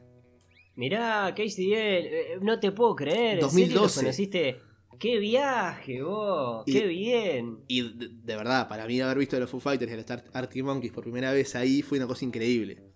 Mirá, 0.76 1.34
KCDL, 1.36 1.74
eh, 1.74 2.26
no 2.42 2.60
te 2.60 2.72
puedo 2.72 2.96
creer. 2.96 3.36
¿En 3.36 3.40
2012. 3.40 3.66
serio 3.68 3.82
los 3.82 3.96
conociste? 3.96 4.62
¡Qué 5.00 5.18
viaje, 5.20 6.02
vos! 6.04 6.64
Y- 6.68 6.74
¡Qué 6.74 6.88
bien! 6.88 7.60
Y 7.68 7.82
de, 7.98 8.10
de 8.10 8.36
verdad, 8.36 8.68
para 8.68 8.86
mí 8.86 9.00
haber 9.02 9.18
visto 9.18 9.36
a 9.38 9.40
los 9.40 9.50
Foo 9.50 9.60
Fighters 9.60 9.92
y 9.92 9.94
a 9.94 9.98
los 9.98 10.10
Ar- 10.12 10.24
Arctic 10.34 10.64
Monkeys 10.64 10.92
por 10.92 11.04
primera 11.04 11.32
vez 11.32 11.56
ahí 11.56 11.82
fue 11.82 11.98
una 11.98 12.08
cosa 12.08 12.26
increíble. 12.26 12.87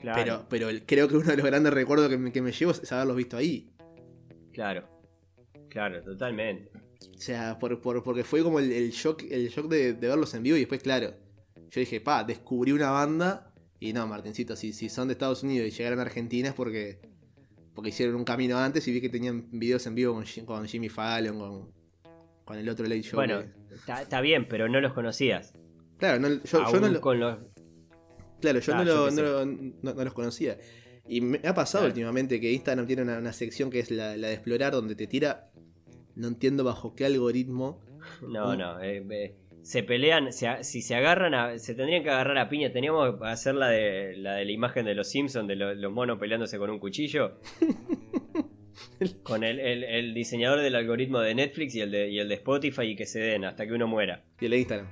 Claro, 0.00 0.18
Pero, 0.22 0.46
pero 0.48 0.68
el- 0.70 0.86
creo 0.86 1.08
que 1.08 1.16
uno 1.16 1.26
de 1.26 1.36
los 1.36 1.44
grandes 1.46 1.72
recuerdos 1.74 2.08
que 2.08 2.16
me, 2.18 2.32
que 2.32 2.40
me 2.42 2.52
llevo 2.52 2.72
es 2.72 2.90
haberlos 2.92 3.16
visto 3.16 3.36
ahí. 3.36 3.70
claro. 4.52 4.88
Claro, 5.68 6.02
totalmente. 6.02 6.68
O 7.16 7.20
sea, 7.20 7.56
por, 7.58 7.80
por- 7.80 8.02
porque 8.02 8.24
fue 8.24 8.42
como 8.42 8.58
el, 8.58 8.72
el 8.72 8.90
shock, 8.90 9.22
el 9.30 9.48
shock 9.50 9.68
de, 9.68 9.92
de 9.92 10.08
verlos 10.08 10.34
en 10.34 10.42
vivo 10.42 10.56
y 10.56 10.60
después, 10.60 10.82
claro, 10.82 11.14
yo 11.70 11.78
dije, 11.80 12.00
pa, 12.00 12.24
descubrí 12.24 12.72
una 12.72 12.90
banda 12.90 13.52
y 13.78 13.92
no, 13.92 14.04
Martincito, 14.08 14.56
si, 14.56 14.72
si 14.72 14.88
son 14.88 15.06
de 15.06 15.12
Estados 15.12 15.44
Unidos 15.44 15.68
y 15.68 15.70
llegaron 15.70 16.00
a 16.00 16.02
Argentina 16.02 16.48
es 16.48 16.54
porque, 16.54 16.98
porque 17.72 17.90
hicieron 17.90 18.16
un 18.16 18.24
camino 18.24 18.58
antes 18.58 18.88
y 18.88 18.92
vi 18.92 19.00
que 19.00 19.08
tenían 19.08 19.48
videos 19.52 19.86
en 19.86 19.94
vivo 19.94 20.14
con, 20.14 20.24
con 20.44 20.66
Jimmy 20.66 20.88
Fallon, 20.88 21.38
con, 21.38 21.72
con 22.44 22.58
el 22.58 22.68
otro 22.68 22.84
Late 22.86 23.02
Show. 23.02 23.14
Bueno, 23.16 23.44
está 24.00 24.20
bien, 24.20 24.48
pero 24.48 24.68
no 24.68 24.80
los 24.80 24.92
conocías. 24.92 25.54
claro, 25.98 26.18
no, 26.18 26.28
yo, 26.42 26.80
no 26.80 26.88
lo- 26.88 27.00
con 27.00 27.20
los... 27.20 27.38
Claro, 28.40 28.60
yo, 28.60 28.74
Ah, 28.74 28.78
no, 28.78 28.84
yo 28.84 29.22
lo- 29.22 29.44
no 29.46 29.70
no- 29.82 29.94
no 29.94 30.04
los 30.04 30.12
conocía. 30.14 30.56
Y 31.08 31.20
me 31.20 31.38
ha 31.44 31.54
pasado 31.54 31.82
Claro. 31.82 31.92
últimamente 31.92 32.40
que 32.40 32.52
Instagram 32.52 32.86
tiene 32.86 33.02
una, 33.02 33.18
una 33.18 33.32
sección 33.32 33.70
que 33.70 33.80
es 33.80 33.90
la, 33.90 34.16
la 34.16 34.28
de 34.28 34.34
explorar, 34.34 34.72
donde 34.72 34.94
te 34.94 35.06
tira. 35.06 35.50
No 36.14 36.28
entiendo 36.28 36.62
bajo 36.64 36.94
qué 36.94 37.04
algoritmo. 37.06 37.80
No, 38.22 38.54
Mm. 38.54 38.58
no. 38.58 38.80
eh, 38.80 39.04
eh, 39.10 39.36
se 39.62 39.82
pelean, 39.82 40.32
se 40.32 40.62
si 40.64 40.80
se 40.82 40.94
agarran, 40.94 41.34
a- 41.34 41.58
se 41.58 41.74
tendrían 41.74 42.02
que 42.02 42.10
agarrar 42.10 42.38
a 42.38 42.48
piña. 42.48 42.72
Teníamos 42.72 43.18
que 43.18 43.26
hacer 43.26 43.54
la 43.56 43.68
de 43.68 44.16
la, 44.16 44.34
de 44.36 44.44
la 44.46 44.50
imagen 44.52 44.84
de 44.86 44.94
los 44.94 45.08
Simpsons, 45.08 45.48
de 45.48 45.56
lo- 45.56 45.74
los 45.74 45.92
monos 45.92 46.18
peleándose 46.18 46.58
con 46.58 46.70
un 46.70 46.78
cuchillo. 46.78 47.40
con 49.22 49.44
el, 49.44 49.58
el- 49.60 49.84
el 49.84 50.14
diseñador 50.14 50.60
del 50.60 50.74
algoritmo 50.74 51.20
de 51.20 51.34
Netflix 51.34 51.74
y 51.74 51.80
el 51.80 51.90
de, 51.90 52.08
y 52.10 52.18
el 52.18 52.28
de 52.28 52.34
Spotify 52.36 52.82
y 52.84 52.96
que 52.96 53.06
se 53.06 53.20
den 53.20 53.44
hasta 53.44 53.66
que 53.66 53.72
uno 53.72 53.86
muera. 53.86 54.24
Y 54.40 54.44
el 54.46 54.50
de 54.52 54.58
Instagram. 54.58 54.88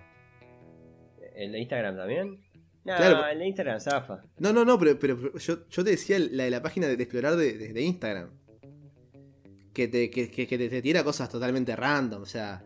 ¿El 1.35 1.53
de 1.53 1.59
Instagram 1.61 1.97
también? 1.97 2.41
No, 2.89 2.97
Claro. 2.97 3.39
de 3.39 3.47
Instagram 3.47 3.81
zafa. 3.81 4.23
No, 4.39 4.53
no, 4.53 4.65
no, 4.65 4.79
pero, 4.79 4.99
pero, 4.99 5.17
pero 5.21 5.39
yo, 5.39 5.69
yo 5.69 5.85
te 5.85 5.91
decía 5.91 6.19
la 6.19 6.45
de 6.45 6.51
la 6.51 6.63
página 6.63 6.87
de, 6.87 6.97
de 6.97 7.03
explorar 7.03 7.37
de, 7.37 7.53
de- 7.59 7.73
de 7.73 7.83
Instagram. 7.83 8.31
Que 9.75 9.89
te, 9.89 10.11
que, 10.11 10.31
que- 10.31 10.47
que 10.47 10.59
te, 10.59 10.69
te 10.69 10.83
tira 10.83 11.05
cosas 11.05 11.29
totalmente 11.29 11.75
random, 11.77 12.23
o 12.23 12.27
sea. 12.27 12.63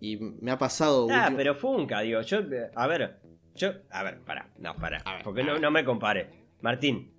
Y 0.00 0.16
me 0.16 0.50
ha 0.50 0.58
pasado. 0.58 1.06
Ah, 1.10 1.28
últim- 1.28 1.36
pero 1.36 1.54
Funka, 1.54 2.00
digo, 2.00 2.20
yo, 2.22 2.38
a 2.74 2.86
ver, 2.86 3.18
yo, 3.54 3.72
a 3.90 4.02
ver, 4.02 4.20
para, 4.20 4.48
no, 4.58 4.74
para, 4.76 4.98
A 4.98 5.14
ver, 5.16 5.24
porque 5.24 5.42
no, 5.42 5.58
no 5.58 5.70
me 5.70 5.84
compare. 5.84 6.30
Martín, 6.62 7.12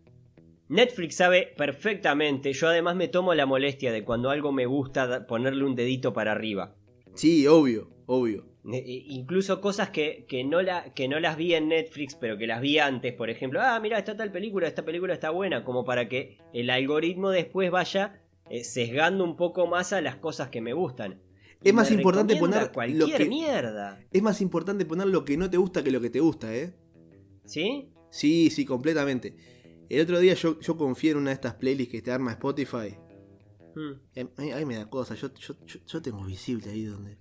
Netflix 0.70 1.16
sabe 1.18 1.54
perfectamente, 1.58 2.54
yo 2.54 2.68
además 2.70 2.96
me 2.96 3.08
tomo 3.10 3.34
la 3.36 3.46
molestia 3.46 3.92
de 3.92 4.04
cuando 4.04 4.30
algo 4.32 4.52
me 4.52 4.66
gusta 4.66 5.28
ponerle 5.28 5.64
un 5.66 5.76
dedito 5.76 6.14
para 6.14 6.32
arriba. 6.32 6.74
Sí, 7.14 7.46
obvio, 7.46 7.90
obvio. 8.08 8.46
E- 8.64 8.78
e- 8.78 9.04
incluso 9.10 9.60
cosas 9.60 9.90
que, 9.90 10.26
que, 10.28 10.44
no 10.44 10.62
la, 10.62 10.94
que 10.94 11.08
no 11.08 11.20
las 11.20 11.36
vi 11.38 11.56
en 11.56 11.68
Netflix, 11.70 12.16
pero 12.16 12.38
que 12.38 12.46
las 12.48 12.62
vi 12.62 12.78
antes, 12.80 13.14
por 13.14 13.30
ejemplo, 13.30 13.60
ah, 13.62 13.80
mira, 13.80 13.98
está 13.98 14.16
tal 14.16 14.32
película, 14.32 14.68
esta 14.68 14.86
película 14.86 15.14
está 15.14 15.32
buena, 15.32 15.64
como 15.64 15.84
para 15.84 16.08
que 16.08 16.38
el 16.54 16.70
algoritmo 16.70 17.30
después 17.32 17.72
vaya 17.72 18.22
eh, 18.50 18.64
sesgando 18.64 19.24
un 19.24 19.36
poco 19.38 19.66
más 19.66 19.94
a 19.94 20.02
las 20.02 20.18
cosas 20.18 20.50
que 20.50 20.62
me 20.62 20.74
gustan. 20.74 21.20
Es 21.64 21.72
Y 21.72 21.74
más 21.74 21.92
importante 21.92 22.36
poner 22.38 22.64
lo 22.64 22.72
cualquier 22.72 23.18
que- 23.18 23.26
mierda. 23.30 24.00
Es 24.12 24.22
más 24.22 24.42
importante 24.42 24.86
poner 24.86 25.08
lo 25.08 25.24
que 25.26 25.38
no 25.38 25.50
te 25.50 25.58
gusta 25.58 25.84
que 25.84 25.92
lo 25.92 26.02
que 26.02 26.10
te 26.10 26.20
gusta, 26.20 26.54
¿eh? 26.56 26.74
¿Sí? 27.46 27.90
Sí, 28.10 28.50
sí, 28.50 28.66
completamente. 28.66 29.36
El 29.90 30.02
otro 30.02 30.20
día 30.20 30.34
yo, 30.34 30.60
yo 30.60 30.78
confié 30.78 31.12
en 31.12 31.18
una 31.18 31.30
de 31.32 31.36
estas 31.36 31.56
playlists 31.56 31.92
que 31.92 32.02
te 32.02 32.12
arma 32.12 32.32
Spotify. 32.32 32.96
Mm. 33.76 33.92
Eh, 34.16 34.28
A 34.38 34.42
mí, 34.42 34.52
a 34.52 34.58
mí 34.58 34.66
me 34.66 34.76
da 34.76 34.90
cosa, 34.90 35.16
yo, 35.16 35.34
yo, 35.34 35.56
yo 35.88 36.02
tengo 36.02 36.24
visible 36.26 36.70
ahí 36.72 36.84
donde, 36.84 37.18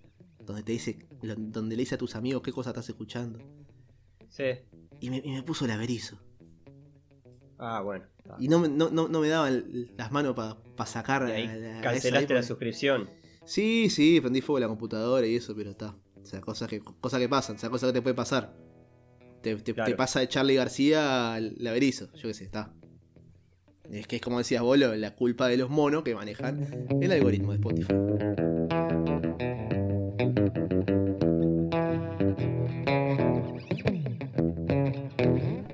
donde 0.50 0.62
te 0.64 0.72
dice, 0.72 0.98
donde 1.38 1.76
le 1.76 1.82
dice 1.82 1.94
a 1.94 1.98
tus 1.98 2.14
amigos 2.16 2.42
qué 2.42 2.52
cosa 2.52 2.70
estás 2.70 2.88
escuchando. 2.88 3.38
Sí. 4.28 4.44
Y 5.00 5.10
me, 5.10 5.18
y 5.24 5.30
me 5.32 5.42
puso 5.42 5.64
el 5.64 5.70
averizo. 5.72 6.18
Ah, 7.58 7.82
bueno. 7.82 8.04
está. 8.18 8.36
Y 8.38 8.48
no, 8.48 8.58
me- 8.58 8.68
no, 8.68 8.90
no, 8.90 9.08
no 9.08 9.20
me 9.20 9.28
daban 9.28 9.64
las 9.96 10.10
manos 10.12 10.34
para 10.34 10.56
sacar 10.86 11.28
Y 11.28 11.32
ahí 11.32 11.46
a- 11.46 11.76
a- 11.76 11.78
a 11.78 11.82
cancelaste 11.82 12.32
la 12.34 12.42
suscripción. 12.42 13.10
Sí, 13.44 13.88
sí, 13.90 14.20
prendí 14.20 14.40
fuego 14.40 14.58
a 14.58 14.60
la 14.60 14.68
computadora 14.68 15.26
y 15.26 15.34
eso, 15.36 15.54
pero 15.54 15.70
está. 15.70 15.96
O 16.22 16.24
sea, 16.24 16.40
cosas 16.40 16.68
que, 16.68 16.80
cosas 16.80 17.18
que 17.20 17.28
pasan, 17.28 17.56
o 17.56 17.58
sea, 17.58 17.70
cosas 17.70 17.88
que 17.90 17.94
te 17.94 18.02
puede 18.02 18.14
pasar. 18.14 18.54
Te, 19.42 19.56
te- 19.56 19.74
Claro. 19.74 19.90
te 19.90 19.96
pasa 19.96 20.20
de 20.20 20.28
Charlie 20.28 20.54
García 20.54 21.34
al 21.34 21.56
averizo, 21.66 22.12
yo 22.14 22.28
qué 22.28 22.34
sé, 22.34 22.44
está. 22.44 22.72
Es 23.90 24.06
que 24.06 24.16
es 24.16 24.22
como 24.22 24.38
decías 24.38 24.62
vos, 24.62 24.78
la 24.78 25.14
culpa 25.16 25.48
de 25.48 25.56
los 25.56 25.68
monos 25.70 26.02
que 26.04 26.14
manejan 26.14 26.86
el 27.02 27.10
algoritmo 27.10 27.50
de 27.52 27.56
Spotify. 27.56 27.94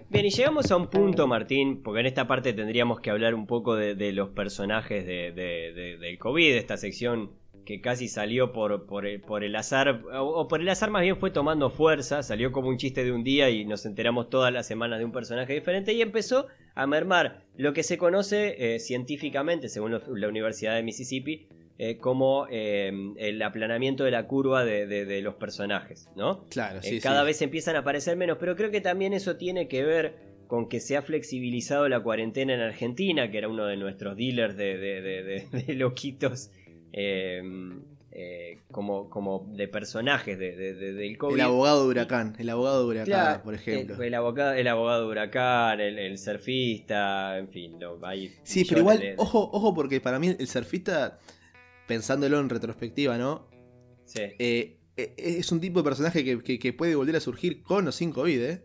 Bien, 0.09 0.24
y 0.24 0.31
llegamos 0.31 0.70
a 0.70 0.77
un 0.77 0.87
punto, 0.89 1.27
Martín, 1.27 1.83
porque 1.83 2.01
en 2.01 2.07
esta 2.07 2.27
parte 2.27 2.53
tendríamos 2.53 3.01
que 3.01 3.11
hablar 3.11 3.35
un 3.35 3.47
poco 3.47 3.74
de, 3.77 4.12
los 4.12 4.31
personajes 4.31 5.05
de, 5.07 5.33
de- 5.33 5.72
de- 5.74 5.97
del 5.99 6.18
COVID, 6.18 6.55
esta 6.55 6.77
sección 6.77 7.33
que 7.66 7.81
casi 7.81 8.07
salió 8.09 8.53
por, 8.53 8.87
por, 8.87 9.05
el, 9.07 9.57
azar, 9.57 10.03
o, 10.14 10.47
por 10.47 10.61
el 10.61 10.68
azar 10.68 10.91
más 10.91 11.03
bien 11.03 11.16
fue 11.16 11.33
tomando 11.33 11.68
fuerza, 11.68 12.22
salió 12.22 12.53
como 12.53 12.68
un 12.68 12.77
chiste 12.77 13.05
de 13.05 13.11
un 13.11 13.24
día 13.24 13.51
y 13.51 13.64
nos 13.64 13.85
enteramos 13.87 14.31
todas 14.31 14.53
las 14.53 14.66
semanas 14.68 15.01
de 15.01 15.05
un 15.05 15.11
personaje 15.12 15.53
diferente 15.53 15.93
y 15.93 16.01
empezó 16.01 16.47
a 16.77 16.87
mermar 16.87 17.43
lo 17.57 17.72
que 17.72 17.83
se 17.83 17.99
conoce 17.99 18.74
eh, 18.77 18.79
científicamente, 18.79 19.68
según 19.68 19.99
la 20.14 20.29
Universidad 20.29 20.77
de 20.77 20.85
Mississippi, 20.85 21.49
eh, 21.79 21.99
como 21.99 22.47
eh, 22.51 22.91
el 23.18 23.43
aplanamiento 23.43 24.05
de 24.05 24.11
la 24.11 24.27
curva 24.27 24.64
de, 24.64 24.87
de- 24.87 25.05
de 25.05 25.20
los 25.22 25.35
personajes, 25.35 26.09
¿no? 26.16 26.45
Claro, 26.49 26.79
Eh, 26.79 26.83
sí, 26.83 27.01
cada 27.01 27.20
sí. 27.20 27.27
vez 27.27 27.43
empiezan 27.43 27.77
a 27.77 27.81
aparecer 27.81 28.16
menos, 28.16 28.39
pero 28.41 28.57
creo 28.57 28.70
que 28.70 28.81
también 28.81 29.12
eso 29.12 29.37
tiene 29.37 29.68
que 29.68 29.85
ver 29.85 30.14
con 30.47 30.68
que 30.68 30.79
se 30.81 30.97
ha 30.97 31.03
flexibilizado 31.03 31.89
la 31.89 32.01
cuarentena 32.01 32.55
en 32.55 32.61
Argentina, 32.61 33.31
que 33.31 33.39
era 33.39 33.49
uno 33.49 33.66
de 33.66 33.77
nuestros 33.77 34.16
dealers 34.16 34.57
de, 34.57 35.74
loquitos, 35.77 36.51
eh, 36.93 37.43
eh, 38.12 38.61
como, 38.70 39.11
como 39.11 39.47
de 39.55 39.68
personajes 39.68 40.39
de, 40.39 40.57
de- 40.57 40.74
de- 40.74 40.93
del 40.95 41.18
COVID. 41.18 41.35
El 41.35 41.41
abogado 41.43 41.83
de 41.83 41.89
Huracán, 41.91 42.35
el 42.39 42.49
abogado 42.49 42.81
de 42.81 42.87
Huracán, 43.03 43.43
por 43.43 43.55
ejemplo. 43.55 43.97
El, 43.97 44.03
el 44.05 44.14
abogado, 44.14 44.53
el 44.55 44.68
abogado 44.68 45.03
de 45.03 45.09
huracán, 45.09 45.81
el, 45.81 45.99
el 45.99 46.16
surfista, 46.16 47.37
en 47.39 47.49
fin, 47.49 47.79
lo, 47.79 47.99
hay 48.07 48.33
Sí, 48.43 48.64
pero 48.64 48.81
igual, 48.81 49.01
de- 49.01 49.14
ojo, 49.18 49.51
ojo, 49.53 49.74
porque 49.74 50.01
para 50.01 50.18
mí 50.18 50.35
el 50.39 50.49
surfista, 50.49 51.18
pensándolo 51.87 52.39
en 52.41 52.49
retrospectiva, 52.49 53.18
¿no? 53.18 53.49
Sí. 54.05 54.20
Eh, 54.39 54.78
eh, 54.97 55.14
es 55.16 55.53
un 55.53 55.61
tipo 55.61 55.80
de 55.80 55.84
personaje 55.84 56.24
que, 56.24 56.43
que- 56.43 56.59
que 56.59 56.72
puede 56.72 56.95
volver 56.95 57.16
a 57.16 57.20
surgir 57.20 57.62
con 57.62 57.87
o 57.89 57.93
sin 57.93 58.12
COVID, 58.12 58.41
¿eh? 58.43 58.64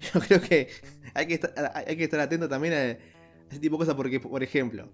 Yo 0.14 0.20
creo 0.20 0.40
que 0.40 0.68
hay 1.14 1.26
que 1.26 1.34
estar, 1.34 1.72
hay 1.74 1.96
que 1.96 2.04
estar 2.04 2.20
atento 2.20 2.48
también 2.48 2.74
a 2.74 2.84
ese 3.50 3.60
tipo 3.60 3.76
de 3.76 3.80
cosas 3.80 3.94
porque, 3.94 4.20
por 4.20 4.42
ejemplo, 4.42 4.92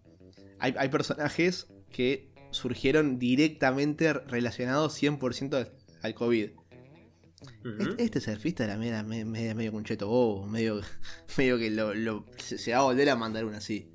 hay, 0.58 0.74
hay 0.78 0.88
personajes 0.88 1.66
que 1.90 2.32
surgieron 2.50 3.18
directamente 3.18 4.12
relacionados 4.12 4.94
100% 5.02 5.68
al- 6.02 6.14
COVID. 6.14 6.50
Este, 7.78 8.02
este 8.04 8.20
surfista 8.20 8.64
era 8.64 8.76
medio, 8.78 9.02
medio, 9.04 9.54
medio, 9.54 9.72
concheto 9.72 10.06
bobo, 10.08 10.46
medio, 10.46 10.80
medio 11.36 11.58
que 11.58 11.70
lo, 11.70 11.92
lo- 11.94 12.24
se, 12.38 12.56
se 12.56 12.72
va 12.72 12.78
a 12.78 12.82
volver 12.84 13.10
a 13.10 13.16
mandar 13.16 13.44
una 13.44 13.58
así. 13.58 13.90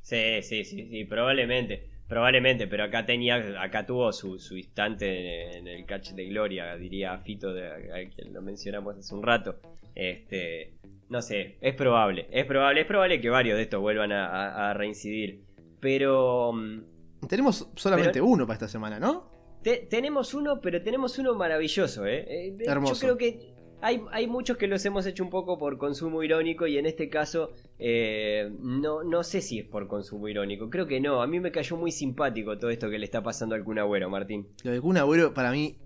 Sí, 0.00 0.42
sí, 0.42 0.64
sí, 0.64 0.88
sí, 0.88 1.04
probablemente. 1.04 1.90
Probablemente, 2.12 2.66
pero 2.66 2.84
acá 2.84 3.06
tenía, 3.06 3.36
acá 3.62 3.86
tuvo 3.86 4.12
su, 4.12 4.38
su 4.38 4.54
instante 4.58 5.56
en, 5.56 5.66
el 5.66 5.86
catch 5.86 6.10
de 6.10 6.26
gloria, 6.26 6.76
diría 6.76 7.16
Fito, 7.18 7.54
de, 7.54 7.66
a 7.68 8.10
quien 8.14 8.34
lo 8.34 8.42
mencionamos 8.42 8.98
hace 8.98 9.14
un 9.14 9.22
rato. 9.22 9.56
Este, 9.94 10.74
no 11.08 11.22
sé, 11.22 11.56
es 11.62 11.74
probable, 11.74 12.26
es 12.30 12.44
probable, 12.44 12.82
es 12.82 12.86
probable 12.86 13.18
que 13.20 13.30
varios 13.30 13.56
de 13.56 13.62
estos 13.62 13.80
vuelvan 13.80 14.12
a, 14.12 14.26
a- 14.26 14.70
a 14.70 14.74
reincidir. 14.74 15.40
Pero 15.80 16.52
mm, 16.52 17.26
Tenemos 17.28 17.66
solamente 17.76 18.12
Pero- 18.12 18.26
uno 18.26 18.46
para 18.46 18.54
esta 18.56 18.68
semana, 18.68 19.00
¿no? 19.00 19.30
te- 19.62 19.86
tenemos 19.88 20.34
uno, 20.34 20.60
pero 20.60 20.82
tenemos 20.82 21.18
uno 21.18 21.34
maravilloso, 21.34 22.04
¿eh? 22.04 22.26
Eh, 22.28 22.56
Hermoso. 22.66 22.94
Yo 22.94 23.00
creo 23.00 23.16
que 23.16 23.51
hay, 23.82 24.00
hay 24.12 24.26
muchos 24.28 24.56
que 24.56 24.68
los 24.68 24.84
hemos 24.86 25.04
hecho 25.06 25.24
un 25.24 25.30
poco 25.30 25.58
por 25.58 25.76
consumo 25.76 26.22
irónico 26.22 26.66
y 26.66 26.78
en 26.78 26.86
este 26.86 27.10
caso 27.10 27.50
eh, 27.78 28.50
no, 28.60 29.02
no 29.02 29.24
sé 29.24 29.40
si 29.40 29.58
es 29.58 29.66
por 29.66 29.88
consumo 29.88 30.28
irónico. 30.28 30.70
Creo 30.70 30.86
que 30.86 31.00
no. 31.00 31.20
A 31.20 31.26
mí 31.26 31.40
me 31.40 31.50
cayó 31.50 31.76
muy 31.76 31.90
simpático 31.90 32.56
todo 32.56 32.70
esto 32.70 32.88
que 32.88 32.98
le 32.98 33.04
está 33.04 33.22
pasando 33.22 33.56
al 33.56 33.64
Kun 33.64 33.78
Martín. 34.08 34.48
Lo 34.62 34.70
de 34.70 34.80
Kun 34.80 34.96
para 35.34 35.50
mí, 35.50 35.78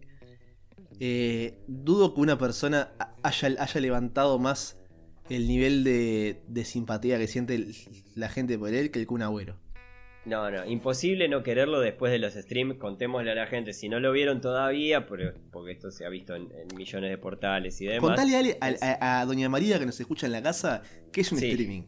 eh, 1.01 1.59
dudo 1.67 2.15
que 2.15 2.21
una 2.21 2.39
persona 2.39 2.93
haya, 3.23 3.49
haya 3.59 3.81
levantado 3.81 4.39
más 4.39 4.79
el 5.31 5.49
nivel 5.49 5.83
de, 5.83 6.43
de 6.47 6.65
simpatía 6.65 7.19
que 7.19 7.27
siente 7.27 7.67
la 8.15 8.29
gente 8.29 8.59
por 8.59 8.75
él 8.75 8.91
que 8.91 9.01
el 9.01 9.07
Kun. 9.07 9.23
No, 10.27 10.51
no, 10.51 10.67
imposible 10.67 11.29
no 11.29 11.45
quererlo 11.45 11.79
después 11.79 12.11
de 12.11 12.19
los 12.19 12.35
streams. 12.35 12.79
Contémosle 12.79 13.31
a 13.31 13.35
la 13.37 13.47
gente 13.47 13.73
si 13.73 13.89
no 13.89 14.01
lo 14.01 14.11
vieron 14.11 14.41
todavía, 14.41 15.07
porque 15.07 15.33
esto 15.71 15.93
se 15.93 16.05
ha 16.05 16.09
visto 16.09 16.35
en, 16.35 16.49
millones 16.77 17.11
de 17.11 17.19
portales 17.19 17.81
y 17.81 17.87
demás. 17.87 18.01
Contale 18.01 18.59
a, 18.61 19.25
Doña 19.25 19.49
María 19.49 19.79
que 19.79 19.87
nos 19.87 19.99
escucha 20.01 20.27
en 20.27 20.33
la 20.33 20.43
casa 20.43 20.83
qué 21.13 21.21
es 21.21 21.31
un 21.31 21.39
streaming. 21.39 21.83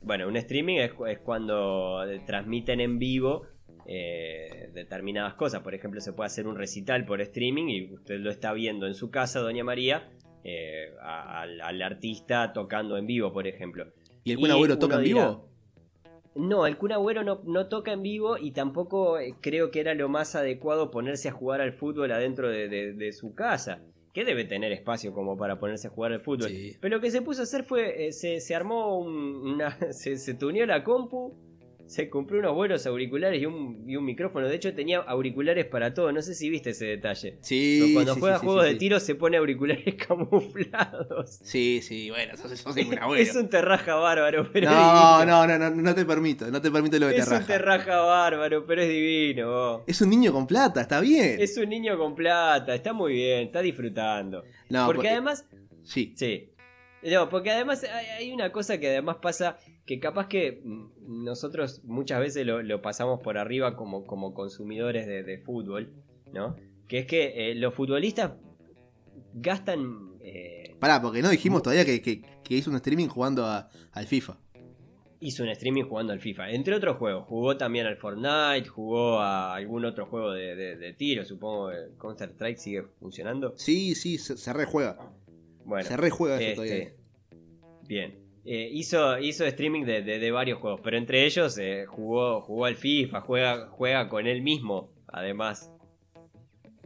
Bueno, 0.00 0.28
un 0.28 0.36
streaming 0.36 0.76
es, 0.76 0.92
cuando 1.22 2.02
transmiten 2.26 2.80
en 2.80 2.98
vivo 2.98 3.46
eh, 3.86 4.70
determinadas 4.72 5.34
cosas. 5.34 5.60
Por 5.60 5.74
ejemplo, 5.74 6.00
se 6.00 6.14
puede 6.14 6.26
hacer 6.28 6.46
un 6.46 6.56
recital 6.56 7.04
por 7.04 7.20
streaming 7.20 7.68
y 7.68 7.92
usted 7.92 8.18
lo 8.18 8.30
está 8.30 8.54
viendo 8.54 8.86
en 8.86 8.94
su 8.94 9.10
casa, 9.10 9.40
Doña 9.40 9.62
María, 9.62 10.10
eh, 10.42 10.90
al, 11.02 11.82
artista 11.82 12.54
tocando 12.54 12.96
en 12.96 13.06
vivo, 13.06 13.30
por 13.30 13.46
ejemplo. 13.46 13.92
¿Y 14.24 14.32
el 14.32 14.38
buen 14.38 14.52
abuelo 14.52 14.78
toca 14.78 14.96
en 14.96 15.02
vivo? 15.02 15.53
No, 16.34 16.66
el 16.66 16.76
Kun 16.76 16.92
Agüero 16.92 17.22
no, 17.22 17.68
toca 17.68 17.92
en 17.92 18.02
vivo 18.02 18.36
y 18.38 18.50
tampoco 18.52 19.18
eh, 19.18 19.34
creo 19.40 19.70
que 19.70 19.80
era 19.80 19.94
lo 19.94 20.08
más 20.08 20.34
adecuado 20.34 20.90
ponerse 20.90 21.28
a 21.28 21.32
jugar 21.32 21.60
al 21.60 21.72
fútbol 21.72 22.10
adentro 22.12 22.48
de, 22.48 23.12
su 23.12 23.34
casa. 23.34 23.82
Que 24.12 24.24
debe 24.24 24.44
tener 24.44 24.70
espacio 24.70 25.12
como 25.12 25.36
para 25.36 25.58
ponerse 25.58 25.88
a 25.88 25.90
jugar 25.90 26.12
al 26.12 26.20
fútbol. 26.20 26.50
Pero 26.80 26.96
lo 26.96 27.00
que 27.00 27.10
se 27.10 27.22
puso 27.22 27.40
a 27.40 27.44
hacer 27.44 27.64
fue, 27.64 28.06
eh, 28.06 28.12
se, 28.12 28.54
armó 28.54 28.98
una... 28.98 29.76
Se, 29.92 30.16
se 30.16 30.34
tuneó 30.34 30.66
la 30.66 30.84
compu 30.84 31.34
se 31.86 32.08
compró 32.08 32.38
unos 32.38 32.54
buenos 32.54 32.86
auriculares 32.86 33.42
y 33.42 33.46
un, 33.46 33.84
y 33.86 33.96
un, 33.96 34.04
micrófono. 34.04 34.48
De 34.48 34.56
hecho, 34.56 34.74
tenía 34.74 34.98
auriculares 35.00 35.66
para 35.66 35.92
todo. 35.92 36.12
No 36.12 36.22
sé 36.22 36.34
si 36.34 36.48
viste 36.48 36.70
ese 36.70 36.86
detalle. 36.86 37.38
Sí. 37.42 37.92
cuando 37.94 38.14
juega 38.16 38.38
juegos 38.38 38.64
de 38.64 38.74
tiro 38.76 38.98
se 39.00 39.14
pone 39.14 39.36
auriculares 39.36 39.94
camuflados. 40.08 41.38
Sí, 41.42 41.80
sí, 41.82 42.10
bueno, 42.10 42.32
eso, 42.34 42.52
es 42.52 42.64
una 42.66 43.06
Es 43.18 43.36
un 43.36 43.48
terraja 43.48 43.94
bárbaro, 43.96 44.50
pero 44.52 44.70
no, 44.70 45.24
no, 45.24 45.46
no, 45.46 45.58
no, 45.58 45.70
no 45.70 45.94
te 45.94 46.04
permito. 46.04 46.50
No 46.50 46.60
te 46.60 46.70
permito 46.70 46.98
lo 46.98 47.06
de 47.06 47.16
es 47.16 47.24
terraja. 47.24 47.36
Es 47.36 47.42
un 47.42 47.46
terraja 47.46 48.00
bárbaro, 48.00 48.66
pero 48.66 48.82
es 48.82 48.88
divino. 48.88 49.84
Es 49.86 50.00
un 50.00 50.10
niño 50.10 50.32
con 50.32 50.46
plata, 50.46 50.80
está 50.80 51.00
bien. 51.00 51.36
Es 51.40 51.56
un 51.58 51.68
niño 51.68 51.98
con 51.98 52.14
plata, 52.14 52.74
está 52.74 52.92
muy 52.92 53.12
bien, 53.14 53.46
está 53.46 53.60
disfrutando. 53.60 54.42
No, 54.70 54.86
porque, 54.86 55.10
además. 55.10 55.46
Sí. 55.82 56.14
Sí. 56.16 56.50
No, 57.02 57.28
porque 57.28 57.50
además 57.50 57.84
hay 58.16 58.32
una 58.32 58.50
cosa 58.50 58.78
que 58.78 58.88
además 58.88 59.16
pasa 59.20 59.58
que 59.86 60.00
capaz 60.00 60.28
que 60.28 60.60
mm, 60.64 61.24
nosotros 61.24 61.82
muchas 61.84 62.20
veces 62.20 62.46
lo, 62.46 62.82
pasamos 62.82 63.20
por 63.20 63.38
arriba 63.38 63.76
como, 63.76 64.06
como 64.06 64.34
consumidores 64.34 65.06
de, 65.06 65.38
fútbol, 65.38 65.92
¿no? 66.32 66.56
Que 66.88 67.00
es 67.00 67.06
que 67.06 67.50
eh, 67.50 67.54
los 67.54 67.74
futbolistas 67.74 68.32
gastan... 69.34 70.14
Eh, 70.20 70.76
Pará, 70.78 71.00
porque 71.02 71.22
no 71.22 71.30
dijimos 71.30 71.62
todavía 71.62 71.84
que, 71.84 72.22
hizo 72.48 72.70
un 72.70 72.76
streaming 72.76 73.08
jugando 73.08 73.46
al 73.46 74.06
FIFA. 74.06 74.38
Hizo 75.20 75.42
un 75.42 75.48
streaming 75.50 75.84
jugando 75.84 76.12
al 76.12 76.20
FIFA, 76.20 76.50
entre 76.50 76.74
otros 76.74 76.96
juegos. 76.98 77.26
Jugó 77.26 77.56
también 77.56 77.86
al 77.86 77.96
Fortnite, 77.96 78.68
jugó 78.68 79.20
a 79.20 79.54
algún 79.54 79.84
otro 79.84 80.06
juego 80.06 80.32
de, 80.32 80.94
tiro, 80.98 81.24
supongo 81.24 81.70
que 81.70 81.96
Counter 81.98 82.30
Strike 82.30 82.58
sigue 82.58 82.82
funcionando. 82.82 83.54
Sí, 83.56 83.94
sí, 83.94 84.18
se, 84.18 84.52
rejuega. 84.52 84.98
Bueno, 85.64 85.88
se 85.88 85.96
rejuega 85.96 86.40
eso 86.40 86.56
todavía. 86.56 86.74
Este, 86.76 86.96
bien. 87.86 88.23
Eh, 88.46 88.68
hizo, 88.72 89.18
hizo 89.18 89.46
streaming 89.46 89.84
de, 89.84 90.30
varios 90.30 90.58
juegos, 90.58 90.80
pero 90.84 90.98
entre 90.98 91.24
ellos 91.24 91.56
eh, 91.56 91.86
jugó, 91.86 92.42
jugó 92.42 92.66
al 92.66 92.76
FIFA, 92.76 93.22
juega, 93.22 93.68
juega 93.68 94.08
con 94.10 94.26
él 94.26 94.42
mismo, 94.42 94.90
además. 95.06 95.70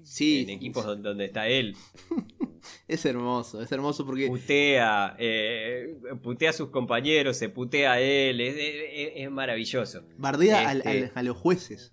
Sí. 0.04 0.42
En 0.42 0.50
equipos 0.50 0.86
donde, 1.02 1.24
está 1.24 1.48
él. 1.48 1.74
es 2.88 3.04
hermoso, 3.04 3.60
es 3.60 3.72
hermoso 3.72 4.06
porque. 4.06 4.28
Putea, 4.28 5.16
eh, 5.18 5.96
putea 6.22 6.50
a 6.50 6.52
sus 6.52 6.68
compañeros, 6.70 7.36
se 7.36 7.48
putea 7.48 7.94
a 7.94 8.00
él, 8.00 8.40
es, 8.40 9.28
maravilloso. 9.30 10.04
Bardea 10.16 10.72
este 10.72 11.10
a 11.12 11.22
los 11.24 11.36
jueces. 11.36 11.92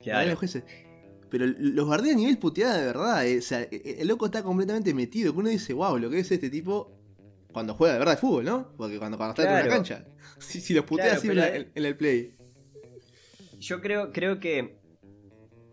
Claro. 0.00 0.20
A 0.20 0.24
los 0.26 0.38
jueces. 0.38 0.64
Pero 1.30 1.46
los 1.46 1.88
bardea 1.88 2.12
a 2.12 2.16
nivel 2.16 2.38
puteada 2.38 2.78
de 2.78 2.86
verdad. 2.86 3.24
O 3.36 3.40
sea, 3.40 3.62
el 3.62 4.06
loco 4.06 4.26
está 4.26 4.42
completamente 4.42 4.92
metido. 4.92 5.32
Que 5.32 5.38
uno 5.38 5.48
dice, 5.48 5.72
wow, 5.72 5.98
lo 5.98 6.10
que 6.10 6.20
es 6.20 6.30
este 6.30 6.50
tipo 6.50 6.97
cuando 7.58 7.74
juega 7.74 7.94
de 7.94 7.98
verdad 7.98 8.12
de 8.12 8.20
fútbol, 8.20 8.44
¿no? 8.44 8.72
Porque 8.76 8.98
cuando, 9.00 9.16
cuando 9.16 9.42
está 9.42 9.60
en 9.60 9.68
la 9.68 9.74
cancha. 9.74 10.04
Si, 10.38 10.72
los 10.72 10.84
putea 10.84 11.14
así 11.14 11.28
en, 11.28 11.68
el 11.74 11.96
play. 11.96 12.36
Yo 13.58 13.80
creo, 13.80 14.12
creo 14.12 14.38
que 14.38 14.78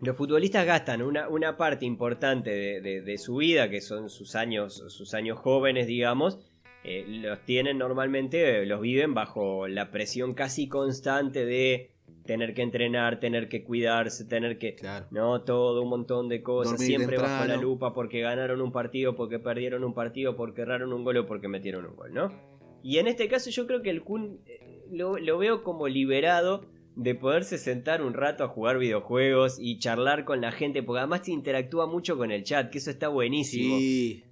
los 0.00 0.16
futbolistas 0.16 0.66
gastan 0.66 1.00
una, 1.00 1.28
una 1.28 1.56
parte 1.56 1.86
importante 1.86 2.50
de, 2.50 3.18
su 3.18 3.36
vida, 3.36 3.70
que 3.70 3.80
son 3.80 4.10
sus 4.10 4.34
años, 4.34 4.82
sus 4.88 5.14
años 5.14 5.38
jóvenes, 5.38 5.86
digamos, 5.86 6.40
eh, 6.82 7.04
los 7.06 7.40
tienen 7.44 7.78
normalmente, 7.78 8.66
los 8.66 8.80
viven 8.80 9.14
bajo 9.14 9.68
la 9.68 9.92
presión 9.92 10.34
casi 10.34 10.68
constante 10.68 11.46
de 11.46 11.92
tener 12.26 12.54
que 12.54 12.62
entrenar, 12.62 13.20
tener 13.20 13.48
que 13.48 13.64
cuidarse, 13.64 14.24
tener 14.24 14.58
que... 14.58 14.76
No, 15.10 15.42
todo 15.42 15.82
un 15.82 15.88
montón 15.88 16.28
de 16.28 16.42
cosas, 16.42 16.80
siempre 16.80 17.16
bajo 17.18 17.46
la 17.46 17.56
lupa 17.56 17.94
porque 17.94 18.20
ganaron 18.20 18.60
un 18.60 18.72
partido, 18.72 19.14
porque 19.14 19.38
perdieron 19.38 19.84
un 19.84 19.94
partido, 19.94 20.36
porque 20.36 20.62
erraron 20.62 20.92
un 20.92 21.04
gol 21.04 21.16
o 21.18 21.26
porque 21.26 21.48
metieron 21.48 21.86
un 21.86 21.96
gol, 21.96 22.12
¿no? 22.12 22.56
Y 22.82 22.98
en 22.98 23.08
este 23.08 23.28
caso 23.28 23.50
yo 23.50 23.66
creo 23.66 23.82
que 23.82 23.90
el 23.90 24.02
Kun 24.02 24.40
eh, 24.46 24.84
lo, 24.92 25.38
veo 25.38 25.62
como 25.62 25.88
liberado 25.88 26.66
de 26.94 27.14
poderse 27.14 27.58
sentar 27.58 28.02
un 28.02 28.14
rato 28.14 28.44
a 28.44 28.48
jugar 28.48 28.78
videojuegos 28.78 29.58
y 29.58 29.78
charlar 29.78 30.24
con 30.24 30.40
la 30.40 30.52
gente, 30.52 30.82
porque 30.82 31.00
además 31.00 31.22
se 31.24 31.32
interactúa 31.32 31.86
mucho 31.86 32.16
con 32.16 32.30
el 32.30 32.44
chat, 32.44 32.70
que 32.70 32.78
eso 32.78 32.90
está 32.90 33.08
buenísimo. 33.08 33.76
Sí. 33.78 34.24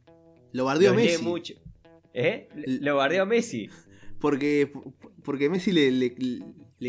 Lo 0.52 0.64
bardeó 0.66 0.94
Messi. 0.94 1.22
Mucho. 1.22 1.54
¿Eh? 2.12 2.48
Lo 2.54 2.96
bardeó 2.96 3.26
Messi. 3.26 3.68
Porque, 4.20 4.72
porque 5.22 5.50
Messi 5.50 5.70
le, 5.70 5.90
le 5.90 6.14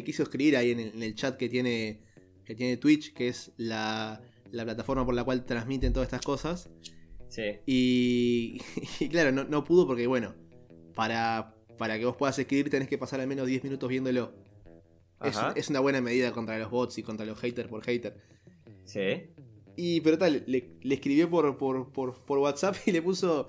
quiso 0.03 0.23
escribir 0.23 0.57
ahí 0.57 0.71
en 0.71 1.01
el, 1.01 1.15
chat 1.15 1.37
que 1.37 1.49
tiene, 1.49 2.01
que 2.43 2.55
tiene 2.55 2.77
Twitch, 2.77 3.13
que 3.13 3.27
es 3.27 3.51
la, 3.57 4.21
plataforma 4.51 5.05
por 5.05 5.13
la 5.13 5.23
cual 5.23 5.45
transmiten 5.45 5.93
todas 5.93 6.07
estas 6.07 6.21
cosas. 6.21 6.69
Sí. 7.29 7.59
Y, 7.65 8.59
claro, 9.09 9.31
no, 9.31 9.63
pudo 9.63 9.87
porque, 9.87 10.07
bueno, 10.07 10.33
para, 10.93 11.55
para 11.77 11.97
que 11.97 12.05
vos 12.05 12.15
puedas 12.15 12.37
escribir 12.39 12.69
tenés 12.69 12.87
que 12.87 12.97
pasar 12.97 13.19
al 13.21 13.27
menos 13.27 13.47
10 13.47 13.63
minutos 13.63 13.89
viéndolo. 13.89 14.33
Es, 15.55 15.69
una 15.69 15.79
buena 15.79 16.01
medida 16.01 16.31
contra 16.31 16.59
los 16.59 16.69
bots 16.69 16.97
y 16.97 17.03
contra 17.03 17.25
los 17.25 17.39
haters 17.39 17.69
por 17.69 17.83
hater. 17.83 18.15
Sí. 18.83 19.23
Y, 19.75 20.01
pero 20.01 20.17
tal, 20.17 20.43
le, 20.45 20.77
escribió 20.83 21.29
por, 21.29 21.57
por, 21.57 21.91
por 21.91 22.37
WhatsApp 22.37 22.75
y 22.85 22.91
le 22.91 23.01
puso 23.01 23.47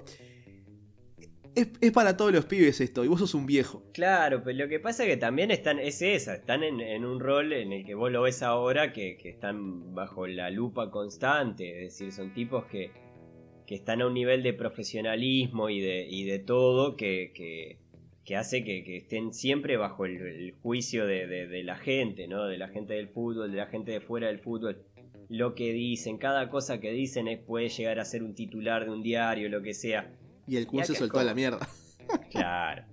es, 1.57 1.93
para 1.93 2.17
todos 2.17 2.33
los 2.33 2.45
pibes 2.45 2.81
esto, 2.81 3.05
y 3.05 3.09
vos 3.09 3.19
sos 3.19 3.35
un 3.35 3.47
viejo. 3.47 3.83
Claro, 3.95 4.43
pero 4.45 4.59
lo 4.59 4.69
que 4.69 4.79
pasa 4.79 5.05
es 5.05 5.11
que 5.11 5.17
también 5.17 5.51
están, 5.51 5.79
es 5.79 6.03
esa, 6.03 6.35
están 6.35 6.63
en, 6.63 7.05
un 7.05 7.19
rol 7.19 7.53
en 7.53 7.73
el 7.73 7.85
que 7.85 7.95
vos 7.95 8.13
lo 8.13 8.23
ves 8.23 8.43
ahora 8.43 8.93
que, 8.93 9.17
están 9.25 9.95
bajo 9.95 10.27
la 10.27 10.51
lupa 10.51 10.91
constante, 10.91 11.85
es 11.85 11.93
decir, 11.93 12.13
son 12.13 12.35
tipos 12.35 12.67
que, 12.67 12.91
que 13.67 13.75
están 13.75 14.03
a 14.03 14.07
un 14.07 14.15
nivel 14.15 14.43
de 14.43 14.53
profesionalismo 14.53 15.71
y 15.71 15.81
de, 15.81 16.07
y 16.07 16.25
de 16.25 16.39
todo 16.39 16.97
que, 16.97 17.33
que, 18.25 18.37
hace 18.37 18.63
que, 18.63 18.97
estén 18.97 19.33
siempre 19.33 19.79
bajo 19.79 20.05
el, 20.05 20.53
juicio 20.63 21.07
de, 21.07 21.63
la 21.65 21.77
gente, 21.77 22.29
¿no? 22.29 22.45
De 22.45 22.59
la 22.59 22.69
gente 22.69 22.95
del 22.95 23.09
fútbol, 23.09 23.51
de 23.51 23.57
la 23.57 23.67
gente 23.67 23.93
de 23.93 24.01
fuera 24.01 24.27
del 24.27 24.41
fútbol. 24.41 24.83
Lo 25.29 25.55
que 25.55 25.73
dicen, 25.73 26.19
cada 26.19 26.51
cosa 26.51 26.81
que 26.81 26.93
dicen 26.93 27.27
puede 27.47 27.71
llegar 27.71 27.99
a 27.99 28.05
ser 28.05 28.23
un 28.23 28.35
titular 28.35 28.85
de 28.85 28.91
un 28.91 29.03
diario, 29.03 29.49
lo 29.49 29.63
que 29.63 29.75
sea 29.75 30.13
y 30.47 30.57
el 30.57 30.67
Kun 30.67 30.85
se 30.85 30.95
soltó 30.95 31.19
a 31.19 31.25
la 31.25 31.35
mierda. 31.35 31.69
Claro, 32.31 32.85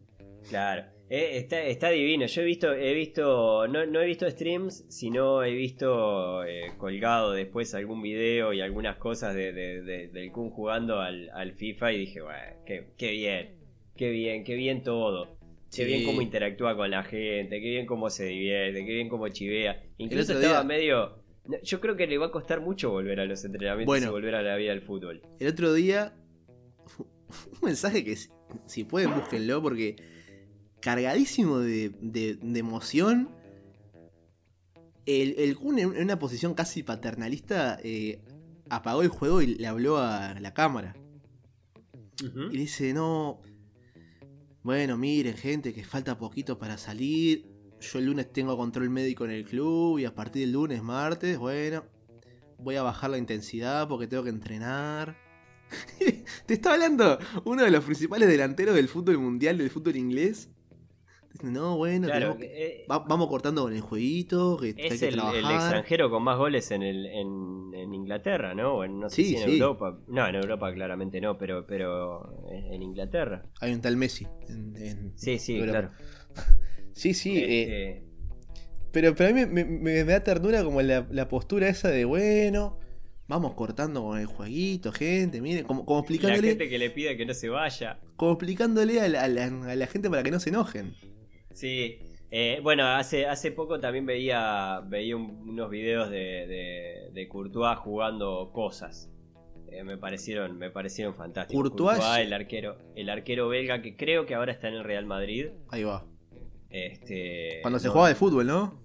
claro. 0.49 0.85
Eh, 1.07 1.37
está, 1.37 1.61
está, 1.61 1.89
divino. 1.89 2.25
Yo 2.25 2.41
he 2.41 2.45
visto, 2.45 2.73
he 2.73 2.95
visto, 2.95 3.67
no, 3.67 3.85
no 3.85 4.01
he 4.01 4.07
visto 4.07 4.27
streams, 4.27 4.85
sino 4.89 5.43
he 5.43 5.53
visto 5.53 6.43
eh, 6.43 6.71
colgado 6.79 7.33
después 7.33 7.75
algún 7.75 8.01
video 8.01 8.53
y 8.53 8.61
algunas 8.61 8.97
cosas 8.97 9.35
de, 9.35 9.53
del 9.53 10.31
Kun 10.31 10.49
jugando 10.49 10.99
al, 10.99 11.53
FIFA 11.53 11.91
y 11.93 11.99
dije, 11.99 12.21
bueno, 12.21 12.39
qué, 12.65 12.87
qué, 12.97 13.11
bien, 13.11 13.55
qué 13.95 14.09
bien, 14.09 14.43
qué 14.43 14.55
bien 14.55 14.81
todo. 14.81 15.37
Qué 15.71 15.85
bien 15.85 16.05
cómo 16.05 16.21
interactúa 16.23 16.75
con 16.75 16.89
la 16.89 17.03
gente, 17.03 17.61
qué 17.61 17.69
bien 17.69 17.85
cómo 17.85 18.09
se 18.09 18.25
divierte, 18.25 18.83
qué 18.83 18.93
bien 18.93 19.09
cómo 19.09 19.27
chivea. 19.27 19.83
Incluso 19.97 20.33
estaba 20.33 20.63
medio... 20.63 21.21
Yo 21.61 21.79
creo 21.79 21.95
que 21.95 22.07
le 22.07 22.17
va 22.17 22.27
a 22.27 22.31
costar 22.31 22.61
mucho 22.61 22.89
volver 22.89 23.19
a 23.19 23.25
los 23.25 23.45
entrenamientos 23.45 24.01
y 24.01 24.07
volver 24.07 24.33
a 24.33 24.41
la 24.41 24.55
vida 24.55 24.71
del 24.71 24.81
fútbol. 24.81 25.21
El 25.39 25.47
otro 25.47 25.73
día 25.73 26.15
un 27.61 27.67
mensaje 27.67 28.03
que 28.03 28.17
si 28.65 28.84
pueden 28.84 29.13
búsquenlo 29.13 29.61
porque 29.61 29.95
cargadísimo 30.84 31.59
de, 31.59 32.38
emoción. 32.55 33.29
El, 35.05 35.36
el, 35.38 35.55
Kun 35.57 35.79
en 35.79 35.89
una 35.89 36.19
posición 36.19 36.53
casi 36.53 36.84
paternalista 36.84 37.77
eh, 37.84 38.21
apagó 38.69 39.01
el 39.01 39.09
juego 39.09 39.41
y 39.41 39.47
le 39.47 39.67
habló 39.67 39.97
a 39.97 40.39
la 40.39 40.53
cámara. 40.53 40.95
Ujú. 42.23 42.51
Y 42.51 42.57
dice, 42.57 42.93
no. 42.93 43.41
Bueno, 44.61 44.97
miren, 44.97 45.36
gente, 45.36 45.73
que 45.73 45.84
falta 45.84 46.17
poquito 46.17 46.57
para 46.57 46.77
salir. 46.77 47.49
Yo 47.79 47.99
el 47.99 48.05
lunes 48.05 48.31
tengo 48.31 48.55
control 48.55 48.89
médico 48.89 49.25
en 49.25 49.31
el 49.31 49.43
club 49.43 49.99
y 49.99 50.05
a 50.05 50.15
partir 50.15 50.43
del 50.43 50.53
lunes, 50.53 50.81
martes, 50.81 51.38
bueno, 51.38 51.84
voy 52.57 52.77
a 52.77 52.81
bajar 52.81 53.09
la 53.09 53.17
intensidad 53.17 53.89
porque 53.89 54.07
tengo 54.07 54.23
que 54.23 54.29
entrenar. 54.29 55.17
Te 56.45 56.53
está 56.53 56.74
hablando 56.74 57.17
uno 57.45 57.63
de 57.63 57.71
los 57.71 57.84
principales 57.84 58.28
delanteros 58.30 58.76
del 58.76 58.88
fútbol 58.88 59.17
mundial, 59.19 59.57
del 59.57 59.69
fútbol 59.69 59.95
inglés. 59.95 60.49
No, 61.41 61.78
bueno, 61.78 62.07
Claro, 62.07 62.38
que- 62.38 62.45
eh, 62.45 62.86
va- 62.89 62.99
vamos 62.99 63.28
cortando 63.28 63.63
con 63.63 63.74
el 63.74 63.82
jueguito, 63.82 64.57
que 64.59 64.67
hay 64.67 64.74
es 64.78 64.99
que 64.99 65.07
el, 65.07 65.19
extranjero 65.19 66.09
con 66.11 66.21
más 66.24 66.38
goles 66.38 66.69
en, 66.69 66.84
el, 66.84 67.07
en, 67.07 67.74
en 67.74 67.93
Inglaterra, 67.93 68.53
¿no? 68.53 68.76
O 68.76 68.84
en- 68.84 68.99
no 68.99 69.09
sé 69.09 69.15
Sí, 69.15 69.26
si 69.30 69.36
en 69.38 69.43
sí. 69.49 69.57
Europa. 69.59 69.99
No, 70.07 70.28
en 70.28 70.36
Europa 70.36 70.71
claramente 70.74 71.19
no, 71.19 71.38
pero, 71.38 71.65
pero 71.65 72.36
en 72.51 72.84
Inglaterra. 72.84 73.45
Hay 73.61 73.74
un 73.74 73.82
tal 73.82 73.97
Messi. 73.97 74.28
en- 74.47 75.13
Sí, 75.15 75.39
sí, 75.39 75.57
Europa. 75.57 75.71
claro. 75.71 75.91
Sí, 76.93 77.15
sí. 77.15 77.36
eh, 77.39 77.63
Este, 77.63 78.07
Pero, 78.91 79.15
pero 79.15 79.32
a 79.32 79.34
mí 79.34 79.45
me, 79.47 79.65
me- 79.65 79.80
me 79.80 80.03
da 80.03 80.24
ternura 80.24 80.63
como 80.63 80.84
la, 80.84 81.07
la 81.09 81.28
postura 81.28 81.67
esa 81.67 81.89
de, 81.89 82.05
bueno, 82.05 82.80
vamos 83.28 83.53
cortando 83.55 84.03
con 84.03 84.19
el 84.19 84.26
jueguito, 84.26 84.91
gente, 84.91 85.41
miren, 85.41 85.63
como, 85.65 85.86
como 85.86 85.99
la 85.99 86.01
explicándole, 86.01 86.47
gente 86.49 86.69
que 86.69 86.78
le 86.78 86.89
pide 86.89 87.15
que 87.17 87.26
no 87.26 87.34
se 87.34 87.49
vaya. 87.49 87.99
como 88.15 88.34
explicándole 88.34 88.99
a 89.01 89.07
la, 89.09 89.24
a 89.24 89.28
la- 89.28 89.45
a 89.71 89.76
la 89.76 89.88
gente 89.88 90.09
para 90.09 90.24
que 90.24 90.32
no 90.32 90.39
se 90.39 90.49
enojen. 90.49 90.93
Sí. 91.53 91.99
Eh, 92.36 92.59
bueno, 92.63 92.86
hace, 92.88 93.28
hace 93.28 93.51
poco 93.51 93.80
también 93.80 94.05
veía, 94.07 94.82
veía 94.88 95.15
un- 95.15 95.49
unos 95.49 95.69
videos 95.69 96.09
de, 96.09 96.17
de, 96.47 97.09
de 97.13 97.28
Courtois 97.28 97.78
jugando 97.78 98.51
cosas. 98.51 99.09
Eh, 99.71 99.84
me 99.84 99.97
parecieron, 99.97 100.57
me 100.57 100.69
parecieron 100.71 101.13
fantásticos. 101.15 101.71
Courtois- 101.71 102.19
el 102.21 102.34
arquero, 102.34 102.78
el 102.95 103.09
arquero 103.09 103.47
belga 103.49 103.82
que 103.82 103.95
creo 103.95 104.26
que 104.26 104.34
ahora 104.36 104.51
está 104.51 104.67
en 104.67 104.76
el 104.76 104.84
Real 104.84 105.05
Madrid. 105.05 105.47
Ahí 105.69 105.84
va. 105.84 106.05
Este, 106.71 107.59
Cuando 107.61 107.78
se 107.80 107.88
jugaba 107.89 108.09
de 108.09 108.15
fútbol, 108.15 108.47
¿no? 108.47 108.82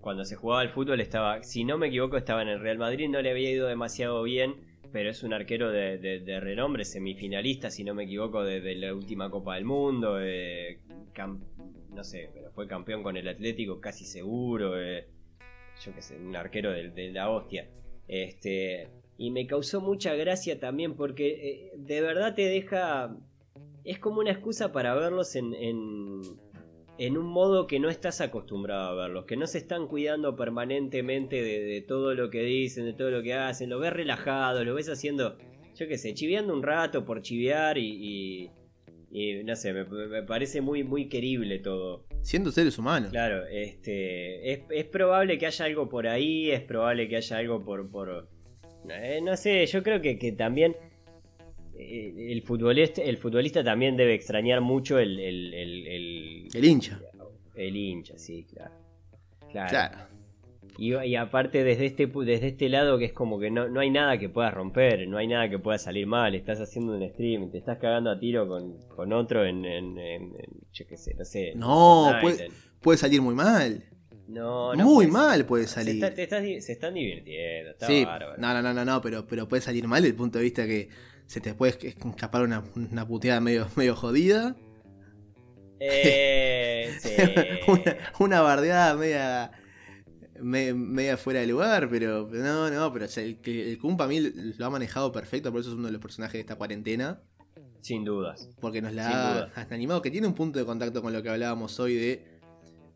Cuando 0.00 0.24
se 0.24 0.36
jugaba 0.36 0.62
al 0.62 0.70
fútbol 0.70 1.00
estaba, 1.00 1.42
si 1.42 1.64
no 1.64 1.76
me 1.76 1.88
equivoco, 1.88 2.16
estaba 2.16 2.42
en 2.42 2.48
el 2.48 2.60
Real 2.60 2.78
Madrid, 2.78 3.08
no 3.08 3.20
le 3.20 3.30
había 3.30 3.50
ido 3.50 3.68
demasiado 3.68 4.22
bien, 4.22 4.54
pero 4.92 5.10
es 5.10 5.22
un 5.22 5.32
arquero 5.34 5.70
de, 5.70 5.98
de- 5.98 6.40
renombre, 6.40 6.84
semifinalista, 6.84 7.70
si 7.70 7.84
no 7.84 7.94
me 7.94 8.04
equivoco, 8.04 8.42
de, 8.42 8.74
la 8.76 8.94
última 8.94 9.30
Copa 9.30 9.56
del 9.56 9.64
Mundo, 9.64 10.18
eh, 10.20 10.80
no 11.94 12.02
sé, 12.02 12.30
pero 12.32 12.50
fue 12.50 12.66
campeón 12.66 13.02
con 13.02 13.16
el 13.16 13.28
Atlético 13.28 13.80
casi 13.80 14.04
seguro, 14.04 14.80
eh, 14.80 15.06
yo 15.84 15.94
qué 15.94 16.02
sé, 16.02 16.16
un 16.16 16.34
arquero 16.34 16.72
de, 16.72 17.10
la 17.12 17.28
hostia. 17.30 17.68
Este, 18.08 18.88
y 19.18 19.30
me 19.30 19.46
causó 19.46 19.80
mucha 19.80 20.14
gracia 20.14 20.58
también 20.58 20.94
porque 20.94 21.28
eh, 21.28 21.72
de 21.76 22.00
verdad 22.00 22.34
te 22.34 22.46
deja... 22.46 23.16
Es 23.84 23.98
como 23.98 24.20
una 24.20 24.30
excusa 24.30 24.72
para 24.72 24.94
verlos 24.94 25.36
en, 25.36 25.54
en 27.00 27.16
un 27.16 27.26
modo 27.26 27.66
que 27.66 27.80
no 27.80 27.88
estás 27.88 28.20
acostumbrado 28.20 28.90
a 28.90 28.94
verlos, 29.06 29.24
que 29.24 29.36
no 29.36 29.46
se 29.46 29.56
están 29.58 29.86
cuidando 29.88 30.36
permanentemente 30.36 31.42
de, 31.42 31.60
de 31.60 31.80
todo 31.80 32.14
lo 32.14 32.28
que 32.28 32.42
dicen, 32.42 32.84
de 32.84 32.92
todo 32.92 33.10
lo 33.10 33.22
que 33.22 33.32
hacen, 33.34 33.70
lo 33.70 33.78
ves 33.78 33.92
relajado, 33.92 34.62
lo 34.64 34.74
ves 34.74 34.88
haciendo, 34.90 35.38
yo 35.74 35.88
qué 35.88 35.96
sé, 35.96 36.12
chiveando 36.12 36.52
un 36.54 36.62
rato 36.62 37.04
por 37.06 37.22
chivear 37.22 37.78
y, 37.78 37.86
y- 38.44 38.50
y, 39.12 39.42
no 39.42 39.56
sé, 39.56 39.72
me, 39.72 39.84
me 39.84 40.22
parece 40.22 40.60
muy, 40.60 40.84
muy 40.84 41.08
querible 41.08 41.58
todo. 41.58 42.04
Siendo 42.22 42.52
seres 42.52 42.78
humanos. 42.78 43.10
Claro, 43.10 43.44
este, 43.50 44.52
es, 44.52 44.60
es 44.70 44.84
probable 44.84 45.36
que 45.36 45.46
haya 45.46 45.64
algo 45.64 45.88
por 45.88 46.06
ahí, 46.06 46.50
es 46.52 46.60
probable 46.60 47.08
que 47.08 47.16
haya 47.16 47.38
algo 47.38 47.64
por... 47.64 47.90
por 47.90 48.28
eh, 48.88 49.20
no 49.22 49.36
sé, 49.36 49.66
yo 49.66 49.82
creo 49.82 50.00
que, 50.00 50.16
que 50.18 50.30
también 50.32 50.76
el, 52.32 52.42
futbolista, 52.42 53.02
el 53.02 53.16
futbolista 53.16 53.62
también 53.64 53.96
debe 53.96 54.14
extrañar 54.14 54.60
mucho 54.60 54.98
el, 54.98 55.18
el, 55.18 55.54
el- 55.54 55.86
el- 55.86 56.48
El 56.54 56.64
hincha. 56.64 57.00
el 57.54 57.76
hincha, 57.76 58.18
sí, 58.18 58.44
claro. 58.44 58.74
Claro. 59.50 59.68
Claro. 59.70 59.98
Y, 60.78 60.94
y 60.94 61.16
aparte 61.16 61.62
desde 61.64 61.84
este, 61.86 62.06
desde 62.06 62.46
este 62.48 62.68
lado 62.68 62.96
que 62.98 63.04
es 63.06 63.12
como 63.12 63.38
que 63.38 63.50
no, 63.50 63.68
no 63.68 63.80
hay 63.80 63.90
nada 63.90 64.16
que 64.18 64.28
puedas 64.30 64.54
romper, 64.54 65.06
no 65.08 65.18
hay 65.18 65.26
nada 65.26 65.50
que 65.50 65.58
pueda 65.58 65.76
salir 65.78 66.06
mal, 66.06 66.34
estás 66.34 66.60
haciendo 66.60 66.96
un 66.96 67.06
stream, 67.10 67.50
te 67.50 67.58
estás 67.58 67.78
cagando 67.78 68.10
a 68.10 68.18
tiro 68.18 68.46
con, 68.48 68.78
con 68.88 69.12
otro 69.12 69.44
en, 69.44 69.64
en- 69.64 69.98
en- 69.98 70.22
en- 70.22 70.60
yo 70.72 70.86
qué 70.86 70.96
sé, 70.96 71.14
no 71.18 71.24
sé. 71.24 71.52
No, 71.56 72.12
Fortnite, 72.20 72.48
puede, 72.80 72.96
salir 72.98 73.20
muy 73.20 73.34
mal. 73.34 73.84
no, 74.28 74.74
no 74.74 74.84
muy 74.84 75.06
puede 75.06 75.12
mal 75.24 75.44
puede 75.44 75.64
Se, 75.66 75.74
salir. 75.74 75.94
está- 75.96 76.14
te 76.14 76.22
estás 76.22 76.42
di- 76.42 76.60
se 76.62 76.72
están 76.72 76.94
divirtiendo, 76.94 77.72
está 77.72 77.86
Sí, 77.86 78.04
bárbaro. 78.04 78.40
no, 78.40 78.54
no, 78.54 78.62
no, 78.62 78.72
no, 78.72 78.84
no, 78.84 79.00
pero, 79.02 79.26
pero 79.26 79.48
puede 79.48 79.60
salir 79.60 79.86
mal 79.86 80.02
el 80.04 80.14
punto 80.14 80.38
de 80.38 80.44
vista 80.44 80.66
que 80.66 80.88
se 81.30 81.40
te 81.40 81.54
puede 81.54 81.78
escapar 81.86 82.42
una, 82.42 82.64
una 82.74 83.06
puteada 83.06 83.40
medio, 83.40 83.68
medio 83.76 83.94
jodida. 83.94 84.56
Eh, 85.78 86.90
sí. 87.00 87.10
una, 87.68 87.96
una 88.18 88.40
bardeada 88.40 88.94
media, 88.96 89.52
me- 90.40 90.74
media 90.74 91.16
fuera 91.16 91.40
de 91.40 91.46
lugar, 91.46 91.88
pero 91.88 92.28
no, 92.32 92.68
no, 92.70 92.92
pero 92.92 93.04
o 93.04 93.08
sea, 93.08 93.22
el, 93.24 93.38
el 93.44 93.78
Kun 93.78 93.96
para 93.96 94.08
mí 94.08 94.20
lo 94.20 94.66
ha 94.66 94.70
manejado 94.70 95.10
perfecto, 95.12 95.50
por 95.52 95.60
eso 95.60 95.70
es 95.70 95.76
uno 95.76 95.86
de 95.86 95.92
los 95.92 96.00
personajes 96.02 96.34
de 96.34 96.40
esta 96.40 96.56
cuarentena, 96.56 97.22
Sin 97.80 98.04
dudas. 98.04 98.50
porque 98.60 98.82
nos 98.82 98.92
la 98.92 99.50
ha 99.54 99.66
animado, 99.70 100.02
que 100.02 100.10
tiene 100.10 100.26
un 100.26 100.34
punto 100.34 100.58
de 100.58 100.64
contacto 100.66 101.00
con 101.00 101.12
lo 101.12 101.22
que 101.22 101.30
hablábamos 101.30 101.78
hoy 101.80 101.94
de 101.94 102.24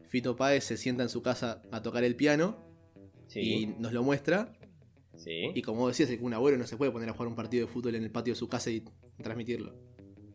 Fito 0.09 0.37
Páez 0.37 0.65
se 0.65 0.77
sienta 0.77 1.03
en 1.05 1.09
su 1.09 1.23
casa 1.23 1.63
a 1.71 1.81
tocar 1.83 2.05
el 2.05 2.17
piano 2.17 2.59
Sí, 3.29 3.41
y 3.41 3.67
nos 3.67 3.93
lo 3.93 4.03
muestra, 4.03 4.53
sí. 5.17 5.51
y 5.55 5.63
como 5.63 5.89
decías, 5.89 6.11
el 6.11 6.19
Kun 6.21 6.35
Agüero 6.35 6.57
no 6.59 6.67
se 6.67 6.77
puede 6.77 6.91
poner 6.91 7.09
a 7.09 7.13
jugar 7.13 7.29
un 7.29 7.35
partido 7.37 7.67
de 7.67 7.73
fútbol 7.73 7.95
en 7.95 8.05
el 8.05 8.11
patio 8.11 8.35
de 8.35 8.39
su 8.39 8.49
casa 8.49 8.71
y 8.71 8.83
transmitirlo. 9.23 9.75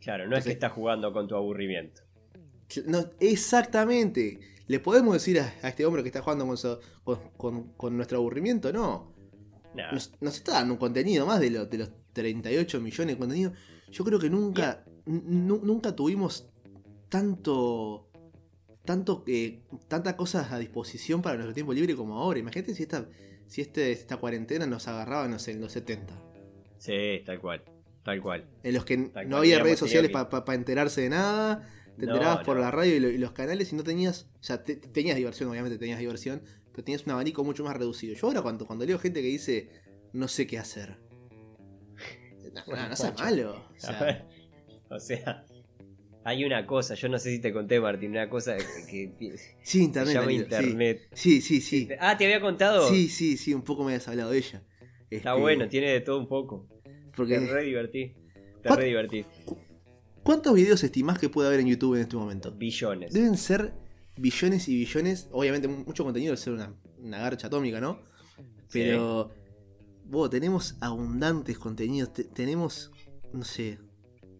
Claro, 0.01 0.27
no 0.27 0.37
es 0.37 0.45
que 0.45 0.51
estás 0.51 0.71
jugando 0.71 1.11
con 1.13 1.27
tu 1.27 1.35
aburrimiento. 1.35 2.01
No, 2.85 3.05
exactamente. 3.19 4.39
¿Le 4.67 4.79
podemos 4.79 5.13
decir 5.13 5.39
a, 5.39 5.53
a 5.63 5.69
este 5.69 5.85
hombre 5.85 6.03
que 6.03 6.09
está 6.09 6.21
jugando 6.21 6.45
con, 6.45 6.57
su- 6.57 6.77
con, 7.03 7.19
con- 7.37 7.73
con 7.73 7.95
nuestro 7.95 8.19
aburrimiento? 8.19 8.71
No. 8.71 9.13
Nah. 9.75 9.91
Nos, 9.91 10.11
nos 10.21 10.35
está 10.35 10.53
dando 10.53 10.75
un 10.75 10.79
contenido 10.79 11.25
más 11.25 11.39
de, 11.39 11.49
los 11.49 11.69
de 11.69 11.79
los 11.79 11.89
38 12.13 12.79
millones 12.79 13.15
de 13.15 13.19
contenidos. 13.19 13.53
Yo 13.91 14.03
creo 14.05 14.19
que 14.19 14.29
nunca, 14.29 14.85
nu- 15.05 15.61
nunca 15.63 15.95
tuvimos 15.95 16.49
tanto. 17.09 18.05
Tanto. 18.85 19.23
Tantas 19.87 20.13
cosas 20.13 20.51
a 20.51 20.59
disposición 20.59 21.21
para 21.21 21.35
nuestro 21.35 21.53
tiempo 21.53 21.73
libre 21.73 21.95
como 21.95 22.17
ahora. 22.17 22.39
Imagínate 22.39 22.73
si 22.75 22.83
esta, 22.83 23.07
si 23.49 23.59
este, 23.61 23.91
esta 23.91 24.15
cuarentena 24.17 24.65
nos 24.65 24.87
agarraba, 24.87 25.27
no 25.27 25.37
sé, 25.39 25.51
en 25.51 25.59
los 25.61 25.73
70. 25.73 26.13
Sí, 26.77 27.21
tal 27.25 27.41
cual. 27.41 27.63
Tal 28.03 28.21
cual. 28.21 28.45
En 28.63 28.73
los 28.73 28.85
que 28.85 28.95
Tal 28.97 29.25
no 29.25 29.31
cual, 29.31 29.39
había 29.39 29.59
redes 29.59 29.79
sociales 29.79 30.09
tenido 30.11 30.29
para 30.29 30.53
enterarse 30.55 31.01
de 31.01 31.09
nada. 31.09 31.67
Te 31.97 32.05
No, 32.05 32.13
enterabas 32.13 32.45
por 32.45 32.57
la 32.57 32.71
radio 32.71 32.95
y, 32.95 32.99
lo- 33.01 33.09
y 33.09 33.17
los 33.17 33.33
canales 33.33 33.73
y 33.73 33.75
no 33.75 33.83
tenías. 33.83 34.29
O 34.39 34.43
sea, 34.43 34.63
te- 34.63 34.77
tenías 34.77 35.17
diversión, 35.17 35.49
obviamente 35.49 35.77
tenías 35.77 35.99
diversión, 35.99 36.41
pero 36.71 36.85
tenías 36.85 37.05
un 37.05 37.11
abanico 37.11 37.43
mucho 37.43 37.65
más 37.65 37.75
reducido. 37.75 38.15
Yo 38.15 38.27
ahora, 38.27 38.41
cuando, 38.41 38.65
cuando 38.65 38.85
leo 38.85 38.97
gente 38.99 39.21
que 39.21 39.27
dice 39.27 39.69
no 40.13 40.27
sé 40.29 40.47
qué 40.47 40.57
hacer. 40.57 40.97
No, 42.67 42.75
no, 42.75 42.89
no 42.89 42.95
sea 42.95 43.11
malo. 43.13 43.65
O 43.75 43.79
sea, 43.79 44.27
o 44.89 44.99
sea, 44.99 45.45
hay 46.23 46.43
una 46.45 46.65
cosa, 46.67 46.95
yo 46.95 47.07
no 47.09 47.17
sé 47.19 47.31
si 47.31 47.39
te 47.39 47.51
conté, 47.53 47.79
Martín, 47.79 48.11
una 48.11 48.29
cosa 48.29 48.55
que, 48.57 49.13
que 49.17 49.37
sí, 49.37 49.47
se 49.63 49.77
internet. 49.79 50.13
llama 50.15 50.27
sí. 50.27 50.35
internet. 50.35 51.01
Sí, 51.13 51.41
sí, 51.41 51.61
sí. 51.61 51.89
Ah, 51.99 52.17
¿te 52.17 52.25
había 52.25 52.41
contado? 52.41 52.89
Sí, 52.89 53.07
sí, 53.09 53.37
sí, 53.37 53.53
un 53.53 53.63
poco 53.63 53.83
me 53.83 53.91
habías 53.91 54.07
hablado 54.07 54.31
de 54.31 54.37
ella. 54.39 54.63
Está 55.09 55.29
Este, 55.31 55.41
bueno, 55.41 55.67
tiene 55.69 55.89
de 55.91 56.01
todo 56.01 56.19
un 56.19 56.27
poco. 56.27 56.67
Porque, 57.15 57.39
Te 57.39 57.47
re 57.47 57.63
divertí. 57.63 58.13
Te 58.61 58.67
¿Cuál- 58.67 58.79
re 58.79 58.85
divertí. 58.85 59.25
¿Cuántos 60.23 60.53
videos 60.53 60.83
estimás 60.83 61.17
que 61.17 61.29
puede 61.29 61.47
haber 61.47 61.61
en 61.61 61.67
YouTube 61.67 61.95
en 61.95 62.01
este 62.01 62.15
momento? 62.15 62.51
Billones. 62.51 63.11
Deben 63.13 63.35
ser 63.37 63.73
billones 64.17 64.67
y 64.67 64.75
billones. 64.75 65.27
Obviamente, 65.31 65.67
mu- 65.67 65.85
mucho 65.85 66.03
contenido 66.03 66.31
debe 66.31 66.41
ser 66.43 66.53
una, 66.53 66.75
una 66.99 67.19
garcha 67.19 67.47
atómica, 67.47 67.79
¿no? 67.81 67.99
Pero. 68.71 69.31
vos, 70.05 70.29
tenemos 70.29 70.75
abundantes 70.81 71.57
contenidos. 71.57 72.13
te- 72.13 72.25
tenemos. 72.25 72.91
No 73.33 73.43
sé. 73.43 73.79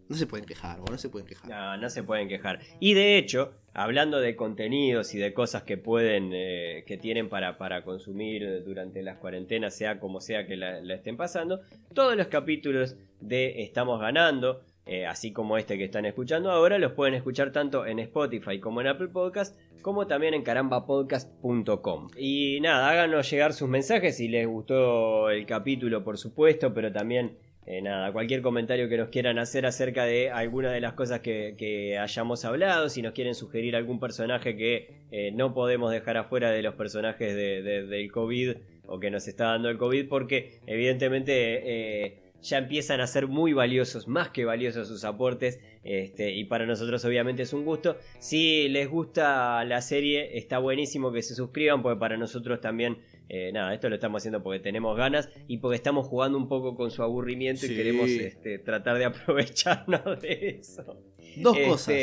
No 0.10 0.16
se 0.16 0.26
pueden 0.26 0.45
quejar, 0.45 0.80
vos, 0.80 0.89
no 0.89 0.97
se 0.97 1.10
pueden 1.10 1.28
quejar. 1.28 1.49
No, 1.49 1.78
no 1.78 1.89
se 1.89 2.01
pueden 2.01 2.28
quejar. 2.28 2.60
Y 2.80 2.95
de 2.95 3.18
hecho, 3.18 3.53
hablando 3.74 4.20
de 4.20 4.36
contenidos 4.36 5.14
y 5.14 5.20
de 5.20 5.34
cosas 5.36 5.62
que 5.64 5.78
pueden, 5.78 6.32
eh, 6.34 6.84
que 6.88 6.97
tienen 6.97 7.30
para, 7.30 7.60
para 7.60 7.84
consumir 7.84 8.64
durante 8.66 9.03
las 9.03 9.18
cuarentenas, 9.18 9.76
sea 9.76 9.99
como 9.99 10.20
sea 10.20 10.47
que 10.47 10.57
la, 10.57 10.82
la 10.82 10.95
estén 10.95 11.16
pasando, 11.16 11.62
todos 11.93 12.18
los 12.18 12.26
capítulos 12.26 12.95
de 13.22 13.62
Estamos 13.62 14.01
Ganando, 14.01 14.64
eh, 14.88 15.05
así 15.05 15.32
como 15.32 15.60
este 15.60 15.78
que 15.78 15.84
están 15.84 16.07
escuchando 16.07 16.49
ahora, 16.49 16.80
los 16.80 16.93
pueden 16.93 17.14
escuchar 17.14 17.51
tanto 17.51 17.86
en 17.86 17.99
Spotify 17.99 18.60
como 18.60 18.82
en 18.82 18.88
Apple 18.88 19.10
Podcast, 19.10 19.55
como 19.84 20.07
también 20.07 20.34
en 20.34 20.41
carambapodcast.com. 20.41 22.07
Y 22.18 22.60
nada, 22.62 22.89
háganos 22.89 23.30
llegar 23.30 23.53
sus 23.53 23.70
mensajes 23.70 24.18
si 24.18 24.28
les 24.28 24.47
gustó 24.47 25.30
el 25.30 25.45
capítulo, 25.45 26.03
por 26.03 26.18
supuesto, 26.18 26.74
pero 26.74 26.91
también 26.91 27.38
eh, 27.66 27.82
nada, 27.82 28.12
cualquier 28.12 28.41
comentario 28.41 28.89
que 28.89 28.97
nos 28.97 29.10
quieran 29.10 29.38
hacer 29.38 29.66
acerca 29.66 30.05
de 30.05 30.32
alguna 30.32 30.72
de 30.72 30.82
las 30.82 30.93
cosas 30.93 31.20
que, 31.20 31.97
hayamos 32.01 32.45
hablado, 32.45 32.89
si 32.89 33.01
nos 33.01 33.14
quieren 33.14 33.36
sugerir 33.36 33.76
algún 33.76 33.99
personaje 33.99 34.55
que 34.57 35.01
eh, 35.12 35.32
no 35.32 35.53
podemos 35.53 35.91
dejar 35.91 36.18
afuera 36.18 36.51
de 36.51 36.64
los 36.64 36.76
personajes 36.76 37.36
de- 37.36 37.62
del 37.86 38.12
COVID 38.12 38.55
o 38.88 38.99
que 38.99 39.12
nos 39.12 39.28
está 39.28 39.45
dando 39.45 39.70
el 39.70 39.78
COVID, 39.78 40.07
porque 40.07 40.60
evidentemente 40.66 41.62
eh, 42.05 42.18
ya 42.41 42.57
empiezan 42.57 43.01
a 43.01 43.07
ser 43.07 43.28
muy 43.28 43.53
valiosos, 43.53 44.07
más 44.07 44.30
que 44.30 44.45
valiosos 44.45 44.88
sus 44.88 45.03
aportes, 45.03 45.60
este, 45.84 46.32
y 46.32 46.45
para 46.45 46.66
nosotros 46.66 47.03
obviamente 47.05 47.43
es 47.43 47.53
un 47.53 47.66
gusto. 47.66 47.97
Si 48.20 48.68
les 48.70 48.89
gusta 48.89 49.64
la 49.66 49.82
serie, 49.82 50.38
está 50.38 50.57
buenísimo 50.57 51.12
que 51.12 51.22
se 51.22 51.36
suscriban, 51.36 51.82
porque 51.84 51.99
para 51.99 52.18
nosotros 52.18 52.62
también, 52.62 52.97
eh, 53.30 53.51
nada, 53.53 53.73
esto 53.73 53.88
lo 53.89 53.95
estamos 53.95 54.21
haciendo 54.21 54.41
porque 54.43 54.59
tenemos 54.59 54.97
ganas 54.97 55.30
y 55.47 55.57
porque 55.59 55.75
estamos 55.77 56.07
jugando 56.07 56.38
un 56.38 56.47
poco 56.47 56.75
con 56.75 56.91
su 56.91 57.03
aburrimiento 57.03 57.61
Sí. 57.65 57.73
y 57.73 57.75
queremos 57.75 58.09
este, 58.09 58.59
tratar 58.59 58.97
de 58.97 59.05
aprovecharnos 59.05 60.21
de 60.21 60.57
eso. 60.59 61.01
Dos 61.38 61.55
Este, 61.57 61.69
cosas. 61.69 61.95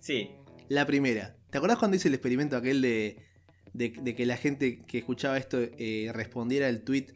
Sí, 0.00 0.30
La 0.68 0.86
primera, 0.86 1.36
¿te 1.50 1.58
acordás 1.58 1.78
cuando 1.78 1.96
hice 1.96 2.08
el 2.08 2.14
experimento 2.14 2.56
aquel 2.56 2.80
de, 2.82 3.16
de, 3.72 3.90
de 4.02 4.14
que 4.14 4.26
la 4.26 4.36
gente 4.36 4.82
que 4.86 4.98
escuchaba 4.98 5.36
esto 5.38 5.58
eh, 5.60 6.10
respondiera 6.14 6.68
el 6.68 6.82
tweet 6.84 7.06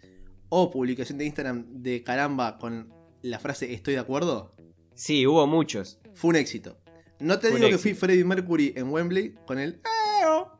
o 0.48 0.70
publicación 0.70 1.18
de 1.18 1.24
Instagram 1.26 1.66
de 1.82 2.02
caramba 2.02 2.58
con 2.58 2.92
la 3.22 3.38
frase 3.38 3.72
estoy 3.72 3.94
de 3.94 4.00
acuerdo? 4.00 4.54
sí, 4.94 5.26
hubo 5.26 5.46
muchos. 5.46 5.98
Fue 6.14 6.30
un 6.30 6.36
éxito. 6.36 6.78
No 7.20 7.38
te 7.40 7.48
Fue 7.48 7.58
digo 7.58 7.70
que 7.70 7.78
fui. 7.78 7.94
Freddie 7.94 8.24
Mercury 8.24 8.72
en 8.76 8.88
Wembley 8.90 9.34
con 9.46 9.58
el... 9.58 9.80
"Eo". 10.22 10.53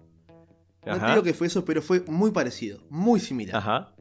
No 0.86 0.98
te 1.00 1.06
digo 1.10 1.22
que 1.22 1.34
fue 1.34 1.46
eso, 1.46 1.64
pero 1.64 1.80
fue 1.82 2.00
muy 2.06 2.30
parecido, 2.30 2.84
muy 2.90 3.20
similar. 3.20 3.56
Ajá. 3.56 3.94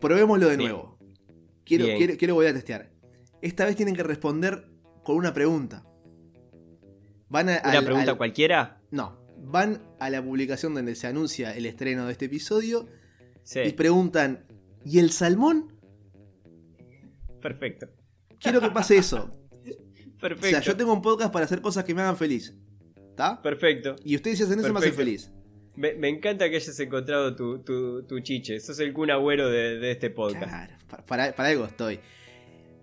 Probémoslo 0.00 0.48
de 0.48 0.56
Bien. 0.56 0.70
nuevo. 0.70 0.98
Quiero, 1.64 1.84
Bien. 1.86 1.98
quiero, 1.98 2.16
quiero 2.16 2.34
volver 2.34 2.50
a 2.50 2.54
testear. 2.54 2.90
Esta 3.42 3.64
vez 3.64 3.76
tienen 3.76 3.94
que 3.96 4.02
responder 4.02 4.68
con 5.04 5.16
una 5.16 5.32
pregunta. 5.32 5.84
Van 7.28 7.48
a, 7.48 7.60
¿Una 7.64 7.78
al- 7.78 7.84
pregunta 7.84 8.10
al- 8.12 8.16
cualquiera? 8.16 8.80
No, 8.90 9.18
van 9.38 9.82
a 9.98 10.10
la 10.10 10.22
publicación 10.22 10.74
donde 10.74 10.94
se 10.94 11.06
anuncia 11.06 11.54
el 11.56 11.66
estreno 11.66 12.06
de 12.06 12.12
este 12.12 12.26
episodio 12.26 12.86
Sí, 13.42 13.60
y 13.60 13.72
preguntan, 13.72 14.44
¿y 14.84 14.98
el 15.00 15.10
salmón? 15.10 15.72
perfecto. 17.42 17.86
Quiero 18.40 18.60
que 18.60 18.70
pase 18.70 18.96
eso. 18.96 19.32
O 20.16 20.18
Perfecto. 20.18 20.48
sea, 20.48 20.60
yo 20.62 20.76
tengo 20.78 20.94
un 20.94 21.02
podcast 21.02 21.30
para 21.30 21.44
hacer 21.44 21.60
cosas 21.60 21.84
que 21.84 21.94
me 21.94 22.00
hagan 22.00 22.16
feliz. 22.16 22.54
¿Está? 23.16 23.40
Perfecto. 23.40 23.96
Y 24.04 24.14
ustedes 24.14 24.42
hacen 24.42 24.58
eso 24.58 24.66
hacen 24.66 24.74
Perfecto. 24.74 24.98
feliz. 24.98 25.32
Me, 25.74 25.94
me 25.94 26.10
encanta 26.10 26.50
que 26.50 26.56
hayas 26.56 26.78
encontrado 26.80 27.34
tu, 27.34 27.60
tu, 27.60 28.02
tu 28.02 28.20
chiche. 28.20 28.60
Sos 28.60 28.78
el 28.78 28.92
Kun 28.92 29.10
Agüero 29.10 29.48
de, 29.48 29.78
de 29.78 29.90
este 29.90 30.10
podcast. 30.10 30.44
Claro, 30.44 30.74
para, 31.06 31.32
para 31.34 31.48
algo 31.48 31.64
estoy. 31.64 31.98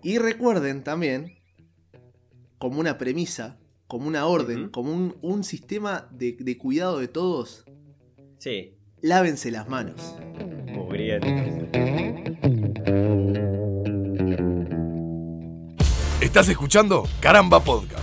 Y 0.02 0.18
recuerden 0.18 0.82
también, 0.82 1.38
como 2.58 2.80
una 2.80 2.98
premisa, 2.98 3.58
como 3.86 4.08
una 4.08 4.26
orden, 4.26 4.70
como 4.70 4.92
un, 4.92 5.16
un 5.22 5.44
sistema 5.44 6.08
de, 6.10 6.36
de 6.36 6.58
cuidado 6.58 6.98
de 6.98 7.06
todos, 7.06 7.64
Sí, 8.38 8.76
lávense 9.02 9.52
las 9.52 9.68
manos. 9.68 10.16
mugrientos. 10.66 11.30
Estás 16.20 16.48
escuchando 16.48 17.04
Caramba 17.20 17.60
Podcast. 17.62 18.02